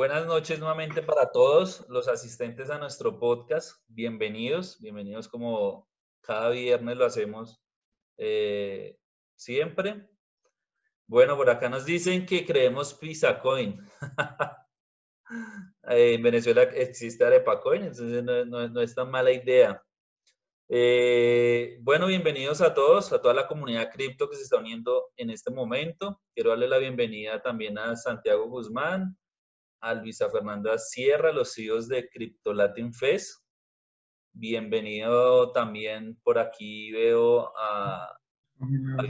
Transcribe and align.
buenas 0.00 0.24
noches 0.24 0.58
nuevamente 0.58 1.02
para 1.02 1.30
todos 1.30 1.84
los 1.90 2.08
asistentes 2.08 2.70
a 2.70 2.78
nuestro 2.78 3.18
podcast. 3.18 3.82
Bienvenidos, 3.86 4.80
bienvenidos 4.80 5.28
como 5.28 5.90
cada 6.22 6.48
viernes 6.48 6.96
lo 6.96 7.04
hacemos 7.04 7.62
eh, 8.16 8.96
siempre. 9.36 10.08
Bueno, 11.06 11.36
por 11.36 11.50
acá 11.50 11.68
nos 11.68 11.84
dicen 11.84 12.24
que 12.24 12.46
creemos 12.46 12.94
Pizza 12.94 13.38
Coin. 13.40 13.78
Eh, 15.88 16.14
en 16.14 16.22
Venezuela 16.22 16.62
existe 16.62 17.24
Arepa 17.24 17.60
Coin, 17.60 17.82
entonces 17.82 18.24
no, 18.24 18.80
es 18.80 18.94
tan 18.94 19.10
mala 19.10 19.30
idea. 19.30 19.80
Eh, 20.68 21.78
bueno, 21.82 22.06
bienvenidos 22.06 22.60
a 22.62 22.74
todos, 22.74 23.12
a 23.12 23.20
toda 23.20 23.34
la 23.34 23.46
comunidad 23.46 23.90
cripto 23.92 24.28
que 24.28 24.36
se 24.36 24.42
está 24.42 24.56
uniendo 24.56 25.10
en 25.16 25.30
este 25.30 25.50
momento. 25.52 26.20
Quiero 26.34 26.50
darle 26.50 26.68
la 26.68 26.78
bienvenida 26.78 27.40
también 27.40 27.78
a 27.78 27.94
Santiago 27.96 28.48
Guzmán, 28.48 29.16
a 29.80 29.94
Luisa 29.94 30.30
Fernanda 30.30 30.78
Sierra, 30.78 31.32
los 31.32 31.54
CEOs 31.54 31.88
de 31.88 32.08
Crypto 32.08 32.52
Latin 32.52 32.92
Fest. 32.92 33.42
Bienvenido 34.32 35.52
también 35.52 36.16
por 36.22 36.38
aquí 36.38 36.92
veo 36.92 37.52
a, 37.56 38.04
a 38.06 39.02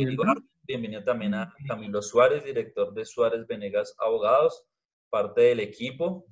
Bienvenido 0.62 1.02
también 1.02 1.34
a 1.34 1.52
Camilo 1.66 2.01
Suárez, 2.01 2.45
director 2.45 2.95
de 2.95 3.05
Suárez 3.05 3.47
Venegas 3.47 3.95
Abogados, 3.98 4.64
parte 5.11 5.41
del 5.42 5.61
equipo. 5.61 6.25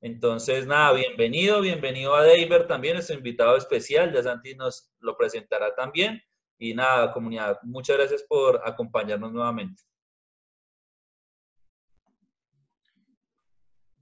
Entonces, 0.00 0.66
nada, 0.66 0.92
bienvenido, 0.92 1.60
bienvenido 1.60 2.14
a 2.14 2.26
David 2.26 2.66
también, 2.66 2.96
es 2.96 3.08
invitado 3.10 3.56
especial, 3.56 4.12
ya 4.12 4.22
Santi 4.22 4.54
nos 4.56 4.92
lo 4.98 5.16
presentará 5.16 5.74
también. 5.74 6.20
Y 6.58 6.74
nada, 6.74 7.12
comunidad, 7.12 7.58
muchas 7.62 7.96
gracias 7.96 8.24
por 8.24 8.60
acompañarnos 8.64 9.32
nuevamente. 9.32 9.82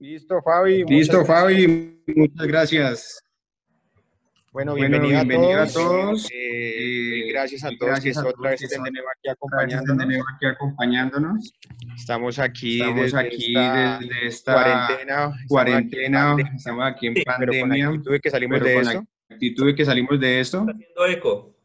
Listo, 0.03 0.41
Fabi. 0.41 0.83
Listo, 0.83 1.23
Fabi, 1.23 2.03
muchas 2.13 2.45
gracias. 2.45 3.23
Bueno, 4.51 4.75
bienvenido, 4.75 5.17
a 5.61 5.65
todos. 5.65 6.27
Eh, 6.29 7.29
gracias 7.29 7.63
a 7.63 7.69
todos 7.79 8.01
que 8.01 8.11
otra 8.11 8.49
vez 8.49 8.61
estén 8.63 8.83
de 8.83 8.91
nuevo 8.91 9.07
aquí 9.17 9.29
acompañándonos. 9.29 10.21
aquí 10.35 10.45
acompañándonos. 10.45 11.53
Estamos 11.95 12.37
aquí, 12.37 12.81
Estamos 12.81 13.01
desde, 13.01 13.17
aquí 13.17 13.53
esta 13.55 13.99
desde 13.99 14.27
esta 14.27 14.53
cuarentena. 14.53 15.33
cuarentena. 15.47 16.35
Estamos 16.53 16.85
aquí 16.85 17.07
en 17.07 17.13
pandemia. 17.23 17.61
Pero 17.61 17.61
con 17.61 17.93
actitud 17.93 18.11
de 18.11 18.19
que 18.19 18.29
salimos 18.29 18.59
pero 18.59 18.65
de 18.65 18.73
con 18.73 18.83
esto. 18.83 19.07
actitud 19.29 19.65
de 19.67 19.75
que 19.75 19.85
salimos 19.85 20.19
de 20.19 20.39
esto. 20.41 20.59
¿Está 20.59 20.71
haciendo 20.73 21.05
eco? 21.05 21.55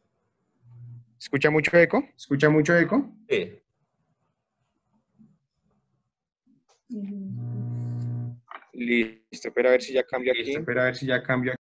¿Escucha 1.18 1.50
mucho 1.50 1.76
eco? 1.76 2.08
¿Escucha 2.16 2.48
mucho 2.48 2.78
eco? 2.78 3.12
Sí. 3.28 3.57
Listo, 8.78 9.52
pero 9.52 9.70
a 9.70 9.72
ver 9.72 9.82
si 9.82 9.92
ya 9.92 10.04
cambia 10.04 10.32
aquí. 10.32 10.44
Listo, 10.44 10.60
espera 10.60 10.82
a 10.82 10.84
ver 10.84 10.96
si 10.96 11.06
ya 11.06 11.20
cambia. 11.20 11.56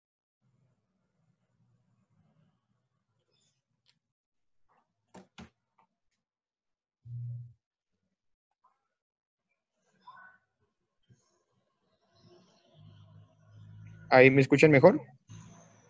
Ahí 14.09 14.31
me 14.31 14.41
escuchan 14.41 14.71
mejor. 14.71 14.99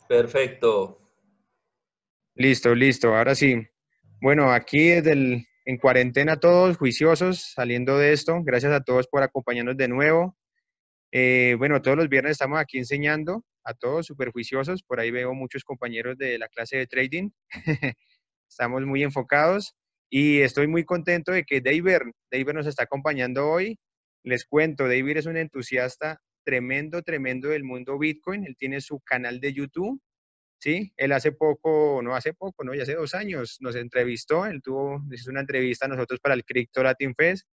Perfecto. 0.10 1.00
Listo, 2.36 2.76
listo, 2.76 3.16
ahora 3.16 3.36
sí. 3.36 3.66
Bueno, 4.22 4.52
aquí 4.52 4.90
desde 4.90 5.14
el, 5.14 5.48
en 5.66 5.78
cuarentena 5.78 6.38
todos 6.38 6.78
juiciosos 6.78 7.54
saliendo 7.54 7.98
de 7.98 8.12
esto. 8.12 8.42
Gracias 8.44 8.73
a 8.73 8.82
todos 8.82 9.08
por 9.08 9.23
acompañarnos 9.23 9.78
de 9.78 9.88
nuevo. 9.88 10.38
Eh, 11.16 11.54
bueno, 11.60 11.80
todos 11.80 11.96
los 11.96 12.10
viernes 12.10 12.32
estamos 12.32 12.60
aquí 12.60 12.80
enseñando 12.80 13.46
a 13.64 13.76
todos 13.76 14.08
súper 14.08 14.32
juiciosos. 14.32 14.82
Por 14.82 15.00
ahí 15.00 15.12
veo 15.12 15.36
muchos 15.36 15.64
compañeros 15.64 16.18
de 16.18 16.40
la 16.40 16.48
clase 16.48 16.78
de 16.78 16.88
trading. 16.88 17.30
estamos 18.50 18.84
muy 18.84 19.04
enfocados 19.04 19.76
y 20.10 20.40
estoy 20.42 20.66
muy 20.66 20.84
contento 20.86 21.32
de 21.32 21.44
que 21.44 21.62
David, 21.62 22.00
David 22.32 22.54
nos 22.54 22.66
está 22.66 22.86
acompañando 22.86 23.48
hoy. 23.48 23.78
Les 24.24 24.44
cuento, 24.44 24.86
David 24.86 25.18
es 25.18 25.28
un 25.28 25.38
entusiasta 25.38 26.20
tremendo, 26.44 27.04
tremendo 27.04 27.50
del 27.50 27.64
mundo 27.64 28.00
Bitcoin. 28.00 28.45
Él 28.48 28.56
tiene 28.58 28.82
su 28.82 29.00
canal 29.00 29.40
de 29.40 29.54
YouTube 29.54 30.02
¿sí? 30.64 30.94
Él 30.98 31.12
hace 31.12 31.34
poco, 31.34 32.02
no 32.02 32.16
hace 32.16 32.34
poco, 32.34 32.64
no, 32.64 32.74
ya 32.74 32.84
hace 32.84 32.95
dos 32.95 33.14
años, 33.14 33.58
nos 33.60 33.76
entrevistó, 33.76 34.45
él 34.45 34.62
tuvo, 34.62 35.04
hizo 35.12 35.30
una 35.30 35.42
entrevista 35.42 35.88
a 35.88 35.90
nosotros 35.90 36.22
para 36.22 36.36
el 36.36 36.45
Crypto 36.45 36.82
Latin 36.82 37.14
Fest, 37.16 37.45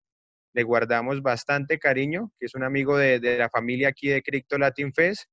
le 0.53 0.63
guardamos 0.63 1.21
bastante 1.21 1.79
cariño, 1.79 2.31
que 2.39 2.47
es 2.47 2.55
un 2.55 2.63
amigo 2.63 2.97
de, 2.97 3.19
de 3.19 3.37
la 3.37 3.49
familia 3.49 3.89
aquí 3.89 4.07
de 4.09 4.21
Crypto 4.21 4.57
Latin 4.57 4.93
Fest, 4.93 5.29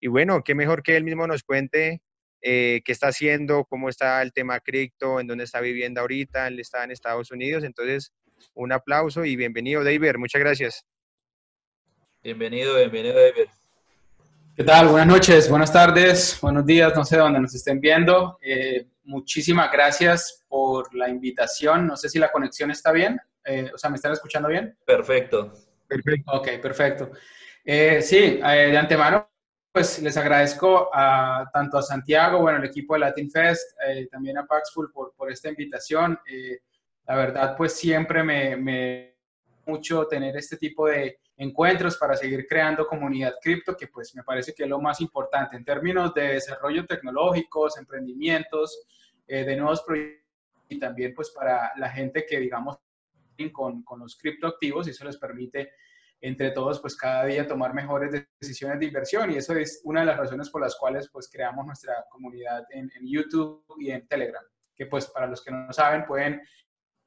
y 0.00 0.08
bueno, 0.08 0.42
qué 0.42 0.54
mejor 0.54 0.82
que 0.82 0.96
él 0.96 1.04
mismo 1.04 1.26
nos 1.26 1.44
cuente 1.44 2.02
eh, 2.44 2.82
qué 2.84 2.90
está 2.90 3.06
haciendo, 3.08 3.64
cómo 3.64 3.88
está 3.88 4.20
el 4.20 4.32
tema 4.32 4.58
cripto, 4.58 5.20
en 5.20 5.28
dónde 5.28 5.44
está 5.44 5.60
viviendo 5.60 6.00
ahorita, 6.00 6.48
él 6.48 6.58
está 6.58 6.82
en 6.82 6.90
Estados 6.90 7.30
Unidos, 7.30 7.62
entonces 7.62 8.12
un 8.54 8.72
aplauso 8.72 9.24
y 9.24 9.36
bienvenido 9.36 9.84
David, 9.84 10.16
muchas 10.18 10.40
gracias. 10.40 10.84
Bienvenido, 12.20 12.76
bienvenido, 12.76 13.14
David. 13.14 13.48
¿Qué 14.56 14.64
tal? 14.64 14.88
Buenas 14.88 15.06
noches, 15.06 15.48
buenas 15.48 15.72
tardes, 15.72 16.36
buenos 16.42 16.66
días, 16.66 16.92
no 16.96 17.04
sé 17.04 17.16
dónde 17.16 17.38
nos 17.38 17.54
estén 17.54 17.80
viendo. 17.80 18.36
Eh, 18.42 18.88
muchísimas 19.04 19.70
gracias 19.70 20.44
por 20.48 20.92
la 20.96 21.08
invitación. 21.08 21.86
No 21.86 21.96
sé 21.96 22.08
si 22.08 22.18
la 22.18 22.32
conexión 22.32 22.72
está 22.72 22.90
bien. 22.90 23.20
Eh, 23.44 23.70
o 23.74 23.78
sea, 23.78 23.90
¿me 23.90 23.96
están 23.96 24.12
escuchando 24.12 24.48
bien? 24.48 24.76
Perfecto. 24.84 25.52
Perfecto. 25.86 26.32
Ok, 26.32 26.48
perfecto. 26.60 27.10
Eh, 27.64 28.02
sí, 28.02 28.40
eh, 28.44 28.70
de 28.70 28.76
antemano, 28.76 29.28
pues 29.72 30.00
les 30.02 30.16
agradezco 30.16 30.90
a, 30.92 31.48
tanto 31.52 31.78
a 31.78 31.82
Santiago, 31.82 32.40
bueno, 32.40 32.58
el 32.58 32.64
equipo 32.64 32.94
de 32.94 33.00
Latin 33.00 33.30
Fest, 33.30 33.76
eh, 33.86 34.06
también 34.10 34.38
a 34.38 34.46
Paxful 34.46 34.90
por, 34.92 35.14
por 35.14 35.30
esta 35.30 35.48
invitación. 35.48 36.18
Eh, 36.30 36.60
la 37.06 37.16
verdad, 37.16 37.56
pues 37.56 37.72
siempre 37.72 38.22
me, 38.22 38.56
me 38.56 39.16
mucho 39.66 40.06
tener 40.06 40.36
este 40.36 40.56
tipo 40.56 40.88
de 40.88 41.18
encuentros 41.36 41.96
para 41.96 42.16
seguir 42.16 42.46
creando 42.46 42.86
comunidad 42.86 43.34
cripto, 43.40 43.76
que 43.76 43.88
pues 43.88 44.14
me 44.14 44.22
parece 44.22 44.52
que 44.54 44.64
es 44.64 44.68
lo 44.68 44.80
más 44.80 45.00
importante 45.00 45.56
en 45.56 45.64
términos 45.64 46.12
de 46.14 46.34
desarrollo 46.34 46.86
tecnológicos, 46.86 47.78
emprendimientos, 47.78 48.86
eh, 49.26 49.44
de 49.44 49.56
nuevos 49.56 49.82
proyectos 49.82 50.22
y 50.68 50.78
también 50.78 51.14
pues 51.14 51.30
para 51.30 51.72
la 51.76 51.90
gente 51.90 52.24
que 52.26 52.38
digamos 52.38 52.78
con, 53.50 53.82
con 53.82 54.00
los 54.00 54.16
criptoactivos 54.16 54.86
y 54.86 54.90
eso 54.90 55.04
les 55.04 55.16
permite 55.16 55.72
entre 56.20 56.52
todos 56.52 56.80
pues 56.80 56.96
cada 56.96 57.24
día 57.24 57.48
tomar 57.48 57.74
mejores 57.74 58.26
decisiones 58.40 58.78
de 58.78 58.86
inversión 58.86 59.32
y 59.32 59.36
eso 59.36 59.54
es 59.56 59.80
una 59.84 60.00
de 60.00 60.06
las 60.06 60.18
razones 60.18 60.50
por 60.50 60.60
las 60.60 60.76
cuales 60.76 61.08
pues 61.12 61.28
creamos 61.28 61.66
nuestra 61.66 62.04
comunidad 62.10 62.64
en, 62.70 62.90
en 62.94 63.08
YouTube 63.08 63.64
y 63.80 63.90
en 63.90 64.06
Telegram, 64.06 64.44
que 64.76 64.86
pues 64.86 65.06
para 65.06 65.26
los 65.26 65.42
que 65.42 65.50
no 65.50 65.72
saben 65.72 66.04
pueden 66.04 66.40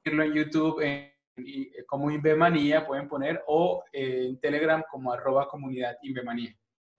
irlo 0.04 0.24
en 0.24 0.34
YouTube 0.34 0.82
en 0.82 1.16
y, 1.38 1.64
eh, 1.64 1.86
como 1.86 2.12
Invemanía 2.12 2.86
pueden 2.86 3.08
poner 3.08 3.44
o 3.48 3.84
eh, 3.92 4.28
en 4.28 4.40
Telegram 4.40 4.84
como 4.90 5.12
arroba 5.12 5.48
comunidad 5.48 5.98
Invemanía. 6.04 6.56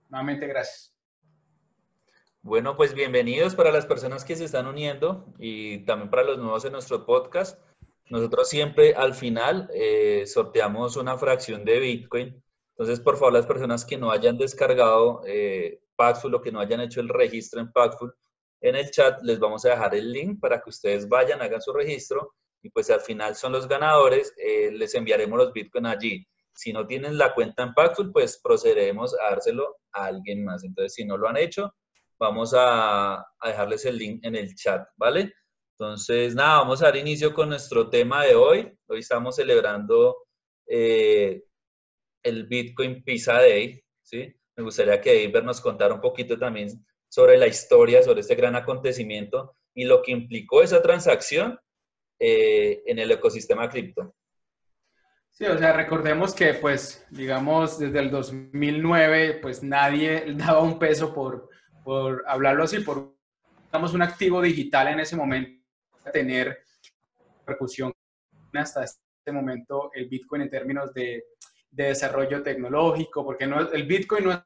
Nuevamente, 0.09 0.47
gracias. 0.47 0.95
Bueno, 2.43 2.77
pues 2.77 2.95
bienvenidos 2.95 3.57
para 3.57 3.73
las 3.73 3.87
personas 3.87 4.25
que 4.25 4.37
se 4.37 4.45
están 4.45 4.67
uniendo 4.67 5.35
y 5.39 5.79
también 5.85 6.11
para 6.11 6.23
los 6.23 6.39
nuevos 6.39 6.65
en 6.65 6.73
nuestro 6.73 7.05
podcast. 7.05 7.61
Nosotros 8.09 8.49
siempre 8.49 8.95
al 8.95 9.15
final 9.15 9.69
eh, 9.75 10.25
sorteamos 10.27 10.97
una 10.97 11.19
fracción 11.19 11.65
de 11.65 11.81
Bitcoin. 11.81 12.43
Entonces, 12.71 13.01
por 13.01 13.17
favor, 13.17 13.33
las 13.33 13.47
personas 13.47 13.85
que 13.85 13.97
no 13.97 14.11
hayan 14.11 14.37
descargado 14.39 15.23
eh, 15.27 15.81
Paxful 15.97 16.35
o 16.35 16.41
que 16.41 16.53
no 16.53 16.61
hayan 16.61 16.81
hecho 16.81 17.01
el 17.01 17.09
registro 17.09 17.61
en 17.61 17.73
Paxful, 17.73 18.15
en 18.61 18.77
el 18.77 18.91
chat 18.91 19.23
les 19.23 19.39
vamos 19.39 19.65
a 19.65 19.71
dejar 19.71 19.95
el 19.95 20.13
link 20.13 20.41
para 20.41 20.61
que 20.61 20.71
ustedes 20.71 21.09
vayan, 21.09 21.43
hagan 21.43 21.61
su 21.61 21.73
registro 21.73 22.35
y 22.63 22.71
pues 22.71 22.91
al 22.91 23.01
final 23.01 23.35
son 23.35 23.53
los 23.53 23.67
ganadores, 23.69 24.35
eh, 24.37 24.71
les 24.73 24.95
enviaremos 24.95 25.39
los 25.39 25.53
Bitcoin 25.53 25.87
allí. 25.87 26.27
Si 26.55 26.73
no 26.73 26.87
tienen 26.87 27.19
la 27.19 27.35
cuenta 27.35 27.63
en 27.65 27.75
Paxful, 27.75 28.13
pues 28.13 28.39
procederemos 28.43 29.15
a 29.21 29.31
dárselo 29.31 29.79
a 29.93 30.07
alguien 30.07 30.45
más. 30.45 30.65
Entonces, 30.65 30.95
si 30.95 31.05
no 31.05 31.17
lo 31.17 31.29
han 31.29 31.37
hecho, 31.37 31.75
vamos 32.19 32.55
a, 32.55 33.17
a 33.17 33.49
dejarles 33.49 33.85
el 33.85 33.99
link 33.99 34.25
en 34.25 34.37
el 34.37 34.55
chat, 34.55 34.87
¿vale? 34.97 35.33
Entonces, 35.79 36.35
nada, 36.35 36.61
vamos 36.61 36.81
a 36.81 36.87
dar 36.87 36.97
inicio 36.97 37.35
con 37.35 37.51
nuestro 37.51 37.91
tema 37.91 38.25
de 38.25 38.35
hoy. 38.35 38.73
Hoy 38.87 39.01
estamos 39.01 39.37
celebrando 39.37 40.17
eh, 40.67 41.45
el 42.23 42.47
Bitcoin 42.47 43.05
Pizza 43.05 43.35
Day, 43.35 43.85
¿sí? 44.03 44.35
Me 44.57 44.63
gustaría 44.63 44.99
que 45.03 45.23
Iber 45.25 45.45
nos 45.45 45.61
contara 45.61 45.93
un 45.93 46.01
poquito 46.01 46.39
también 46.39 46.71
sobre 47.09 47.37
la 47.37 47.47
historia, 47.47 48.03
sobre 48.03 48.23
este 48.23 48.37
gran 48.37 48.57
acontecimiento 48.57 49.55
y 49.75 49.85
lo 49.85 50.01
que 50.01 50.13
implicó 50.13 50.63
esa 50.63 50.81
transacción 50.81 51.59
eh, 52.19 52.83
en 52.87 52.99
el 52.99 53.11
ecosistema 53.11 53.69
cripto. 53.69 54.15
Sí, 55.31 55.45
o 55.45 55.59
sea, 55.59 55.75
recordemos 55.75 56.35
que, 56.35 56.55
pues, 56.55 57.07
digamos, 57.11 57.79
desde 57.79 57.99
el 57.99 58.11
2009, 58.11 59.41
pues 59.43 59.63
nadie 59.63 60.25
daba 60.37 60.61
un 60.61 60.79
peso 60.79 61.13
por, 61.13 61.51
por 61.85 62.25
hablarlo 62.27 62.65
así, 62.65 62.81
por, 62.81 63.15
digamos, 63.67 63.93
un 63.93 64.01
activo 64.01 64.41
digital 64.41 64.89
en 64.89 65.01
ese 65.01 65.17
momento, 65.17 65.66
tener 66.11 66.59
repercusión 67.41 67.93
hasta 68.55 68.85
este 68.85 69.33
momento 69.33 69.91
el 69.95 70.09
Bitcoin 70.09 70.43
en 70.43 70.51
términos 70.51 70.93
de, 70.95 71.25
de 71.71 71.85
desarrollo 71.85 72.43
tecnológico, 72.43 73.25
porque 73.25 73.47
no, 73.47 73.61
el 73.71 73.87
Bitcoin 73.87 74.25
no 74.25 74.33
es 74.33 74.41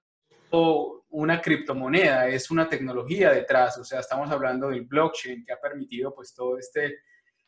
una 1.10 1.40
criptomoneda, 1.40 2.28
es 2.28 2.50
una 2.50 2.68
tecnología 2.68 3.32
detrás, 3.32 3.78
o 3.78 3.84
sea, 3.84 4.00
estamos 4.00 4.30
hablando 4.30 4.70
del 4.70 4.82
blockchain 4.82 5.44
que 5.44 5.52
ha 5.52 5.60
permitido 5.60 6.14
pues 6.14 6.34
todo 6.34 6.58
este, 6.58 7.00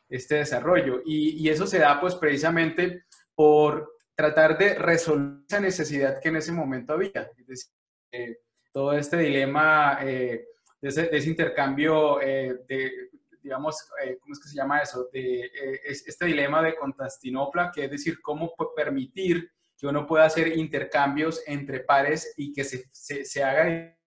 este 0.09 0.35
desarrollo. 0.35 1.01
Y, 1.05 1.43
y 1.43 1.49
eso 1.49 1.67
se 1.67 1.79
da 1.79 1.99
pues 1.99 2.15
precisamente 2.15 3.05
por 3.35 3.93
tratar 4.15 4.57
de 4.57 4.75
resolver 4.75 5.43
esa 5.47 5.59
necesidad 5.59 6.19
que 6.21 6.29
en 6.29 6.37
ese 6.37 6.51
momento 6.51 6.93
había, 6.93 7.31
es 7.37 7.47
decir, 7.47 7.71
eh, 8.11 8.37
todo 8.71 8.93
este 8.93 9.17
dilema 9.17 9.99
eh, 10.01 10.45
de, 10.81 10.89
ese, 10.89 11.29
intercambio 11.29 12.21
eh, 12.21 12.59
de, 12.67 13.09
digamos, 13.43 13.89
¿cómo 14.21 14.33
es 14.33 14.39
que 14.39 14.49
se 14.49 14.55
llama 14.55 14.79
eso? 14.79 15.09
De, 15.11 15.51
este 15.85 16.25
dilema 16.25 16.61
de 16.61 16.75
Constantinopla, 16.75 17.71
que 17.73 17.85
es 17.85 17.91
decir, 17.91 18.21
cómo 18.21 18.53
permitir 18.75 19.51
que 19.77 19.87
uno 19.87 20.07
pueda 20.07 20.25
hacer 20.25 20.57
intercambios 20.57 21.43
entre 21.45 21.81
pares 21.81 22.33
y 22.37 22.53
que 22.53 22.63
se, 22.63 22.85
se, 22.93 23.43
haga 23.43 23.65
de 23.65 23.97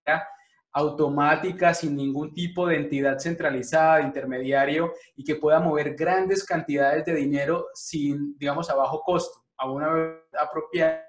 automática, 0.72 1.74
sin 1.74 1.96
ningún 1.96 2.32
tipo 2.34 2.66
de 2.66 2.76
entidad 2.76 3.18
centralizada, 3.18 3.96
de 3.96 4.04
intermediario, 4.04 4.92
y 5.14 5.24
que 5.24 5.36
pueda 5.36 5.60
mover 5.60 5.94
grandes 5.94 6.44
cantidades 6.44 7.04
de 7.04 7.14
dinero 7.14 7.66
sin, 7.74 8.36
digamos, 8.38 8.68
a 8.70 8.74
bajo 8.74 9.00
costo, 9.02 9.44
a 9.56 9.70
una 9.70 10.20
apropiada 10.38 11.05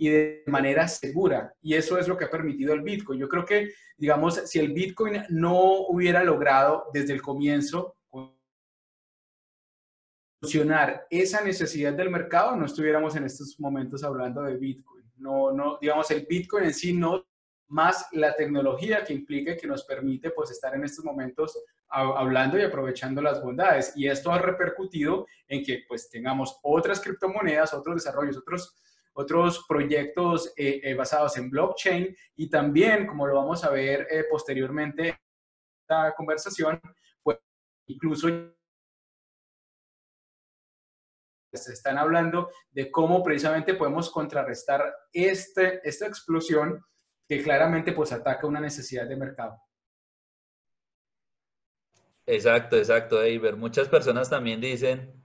y 0.00 0.08
de 0.08 0.44
manera 0.46 0.88
segura. 0.88 1.52
Y 1.60 1.74
eso 1.74 1.98
es 1.98 2.08
lo 2.08 2.16
que 2.16 2.24
ha 2.24 2.30
permitido 2.30 2.72
el 2.72 2.80
Bitcoin. 2.80 3.20
Yo 3.20 3.28
creo 3.28 3.44
que, 3.44 3.68
digamos, 3.98 4.34
si 4.46 4.58
el 4.58 4.72
Bitcoin 4.72 5.24
no 5.28 5.82
hubiera 5.88 6.24
logrado 6.24 6.86
desde 6.94 7.12
el 7.12 7.20
comienzo 7.20 7.98
solucionar 10.40 11.06
esa 11.10 11.44
necesidad 11.44 11.92
del 11.92 12.08
mercado, 12.08 12.56
no 12.56 12.64
estuviéramos 12.64 13.14
en 13.14 13.24
estos 13.24 13.60
momentos 13.60 14.02
hablando 14.02 14.42
de 14.42 14.56
Bitcoin. 14.56 15.04
No, 15.16 15.52
no, 15.52 15.76
digamos, 15.78 16.10
el 16.10 16.24
Bitcoin 16.26 16.64
en 16.64 16.72
sí 16.72 16.94
no, 16.94 17.26
más 17.68 18.06
la 18.12 18.34
tecnología 18.34 19.04
que 19.04 19.12
implica 19.12 19.54
que 19.54 19.66
nos 19.66 19.84
permite 19.84 20.30
pues 20.30 20.50
estar 20.50 20.74
en 20.74 20.84
estos 20.84 21.04
momentos 21.04 21.62
hablando 21.90 22.58
y 22.58 22.62
aprovechando 22.62 23.20
las 23.20 23.42
bondades. 23.42 23.92
Y 23.96 24.08
esto 24.08 24.32
ha 24.32 24.38
repercutido 24.38 25.26
en 25.46 25.62
que 25.62 25.84
pues 25.86 26.08
tengamos 26.08 26.58
otras 26.62 27.00
criptomonedas, 27.00 27.74
otros 27.74 27.96
desarrollos, 27.96 28.38
otros, 28.38 28.74
otros 29.12 29.64
proyectos 29.68 30.52
eh, 30.56 30.80
eh, 30.82 30.94
basados 30.94 31.36
en 31.36 31.50
blockchain 31.50 32.16
y 32.36 32.48
también, 32.48 33.06
como 33.06 33.26
lo 33.26 33.34
vamos 33.34 33.64
a 33.64 33.70
ver 33.70 34.06
eh, 34.10 34.24
posteriormente 34.30 35.08
en 35.08 35.16
esta 35.82 36.14
conversación, 36.14 36.80
pues 37.22 37.38
incluso 37.86 38.28
se 41.52 41.72
están 41.72 41.98
hablando 41.98 42.50
de 42.70 42.90
cómo 42.90 43.22
precisamente 43.22 43.74
podemos 43.74 44.10
contrarrestar 44.10 44.94
este, 45.12 45.80
esta 45.88 46.06
explosión 46.06 46.84
que 47.28 47.42
claramente 47.42 47.92
pues 47.92 48.12
ataca 48.12 48.46
una 48.46 48.60
necesidad 48.60 49.08
de 49.08 49.16
mercado. 49.16 49.60
Exacto, 52.26 52.76
exacto, 52.76 53.16
David. 53.16 53.54
Muchas 53.54 53.88
personas 53.88 54.30
también 54.30 54.60
dicen 54.60 55.19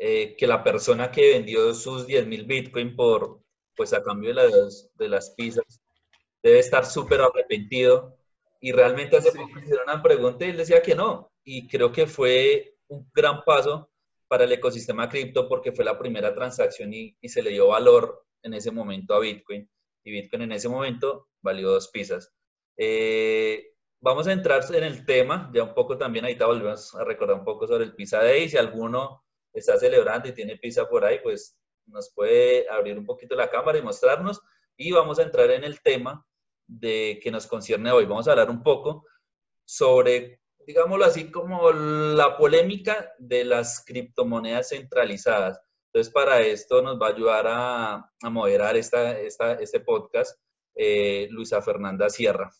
eh, 0.00 0.36
que 0.36 0.46
la 0.46 0.62
persona 0.62 1.10
que 1.10 1.32
vendió 1.32 1.74
sus 1.74 2.06
10 2.06 2.26
mil 2.26 2.44
Bitcoin 2.44 2.94
por, 2.94 3.40
pues 3.74 3.92
a 3.92 4.02
cambio 4.02 4.28
de 4.28 4.34
las, 4.34 4.90
de 4.94 5.08
las 5.08 5.30
pizzas, 5.30 5.82
debe 6.42 6.60
estar 6.60 6.86
súper 6.86 7.20
arrepentido. 7.20 8.16
Y 8.60 8.72
realmente 8.72 9.16
hace 9.16 9.32
poco 9.32 9.58
hicieron 9.58 9.84
una 9.88 10.02
pregunta 10.02 10.44
y 10.44 10.50
él 10.50 10.56
decía 10.56 10.82
que 10.82 10.94
no. 10.94 11.32
Y 11.44 11.68
creo 11.68 11.92
que 11.92 12.06
fue 12.06 12.76
un 12.88 13.08
gran 13.12 13.42
paso 13.44 13.90
para 14.28 14.44
el 14.44 14.52
ecosistema 14.52 15.08
cripto 15.08 15.48
porque 15.48 15.72
fue 15.72 15.84
la 15.84 15.98
primera 15.98 16.34
transacción 16.34 16.92
y, 16.92 17.16
se 17.22 17.42
le 17.42 17.50
dio 17.50 17.68
valor 17.68 18.24
en 18.42 18.54
ese 18.54 18.70
momento 18.70 19.14
a 19.14 19.20
Bitcoin. 19.20 19.68
Y 20.04 20.10
Bitcoin 20.12 20.42
en 20.42 20.52
ese 20.52 20.68
momento 20.68 21.28
valió 21.40 21.70
dos 21.70 21.88
pizzas. 21.88 22.32
Eh, 22.76 23.72
vamos 24.00 24.28
a 24.28 24.32
entrar 24.32 24.62
en 24.74 24.84
el 24.84 25.04
tema, 25.04 25.50
ya 25.52 25.64
un 25.64 25.74
poco 25.74 25.96
también, 25.98 26.24
ahorita 26.24 26.46
volvemos 26.46 26.94
a 26.94 27.04
recordar 27.04 27.38
un 27.38 27.44
poco 27.44 27.66
sobre 27.66 27.84
el 27.84 27.94
Pizza 27.94 28.22
Day. 28.22 28.48
Si 28.48 28.56
alguno 28.56 29.24
está 29.58 29.78
celebrando 29.78 30.28
y 30.28 30.32
tiene 30.32 30.56
pizza 30.56 30.88
por 30.88 31.04
ahí, 31.04 31.18
pues 31.22 31.56
nos 31.86 32.10
puede 32.14 32.68
abrir 32.68 32.98
un 32.98 33.06
poquito 33.06 33.34
la 33.34 33.50
cámara 33.50 33.78
y 33.78 33.82
mostrarnos. 33.82 34.40
Y 34.76 34.92
vamos 34.92 35.18
a 35.18 35.22
entrar 35.22 35.50
en 35.50 35.64
el 35.64 35.80
tema 35.80 36.24
de 36.66 37.18
que 37.22 37.30
nos 37.30 37.46
concierne 37.46 37.90
hoy. 37.90 38.04
Vamos 38.04 38.28
a 38.28 38.32
hablar 38.32 38.50
un 38.50 38.62
poco 38.62 39.04
sobre 39.64 40.40
digámoslo 40.68 41.06
así, 41.06 41.30
como 41.30 41.72
la 41.72 42.36
polémica 42.36 43.14
de 43.18 43.42
las 43.42 43.82
criptomonedas 43.86 44.68
centralizadas. 44.68 45.58
Entonces, 45.86 46.12
para 46.12 46.42
esto 46.42 46.82
nos 46.82 47.00
va 47.00 47.06
a 47.06 47.10
ayudar 47.10 47.46
a, 47.48 48.30
moderar 48.30 48.76
esta, 48.76 49.18
este 49.18 49.80
podcast 49.80 50.38
eh, 50.74 51.26
Luisa 51.30 51.62
Fernanda 51.62 52.10
Sierra. 52.10 52.52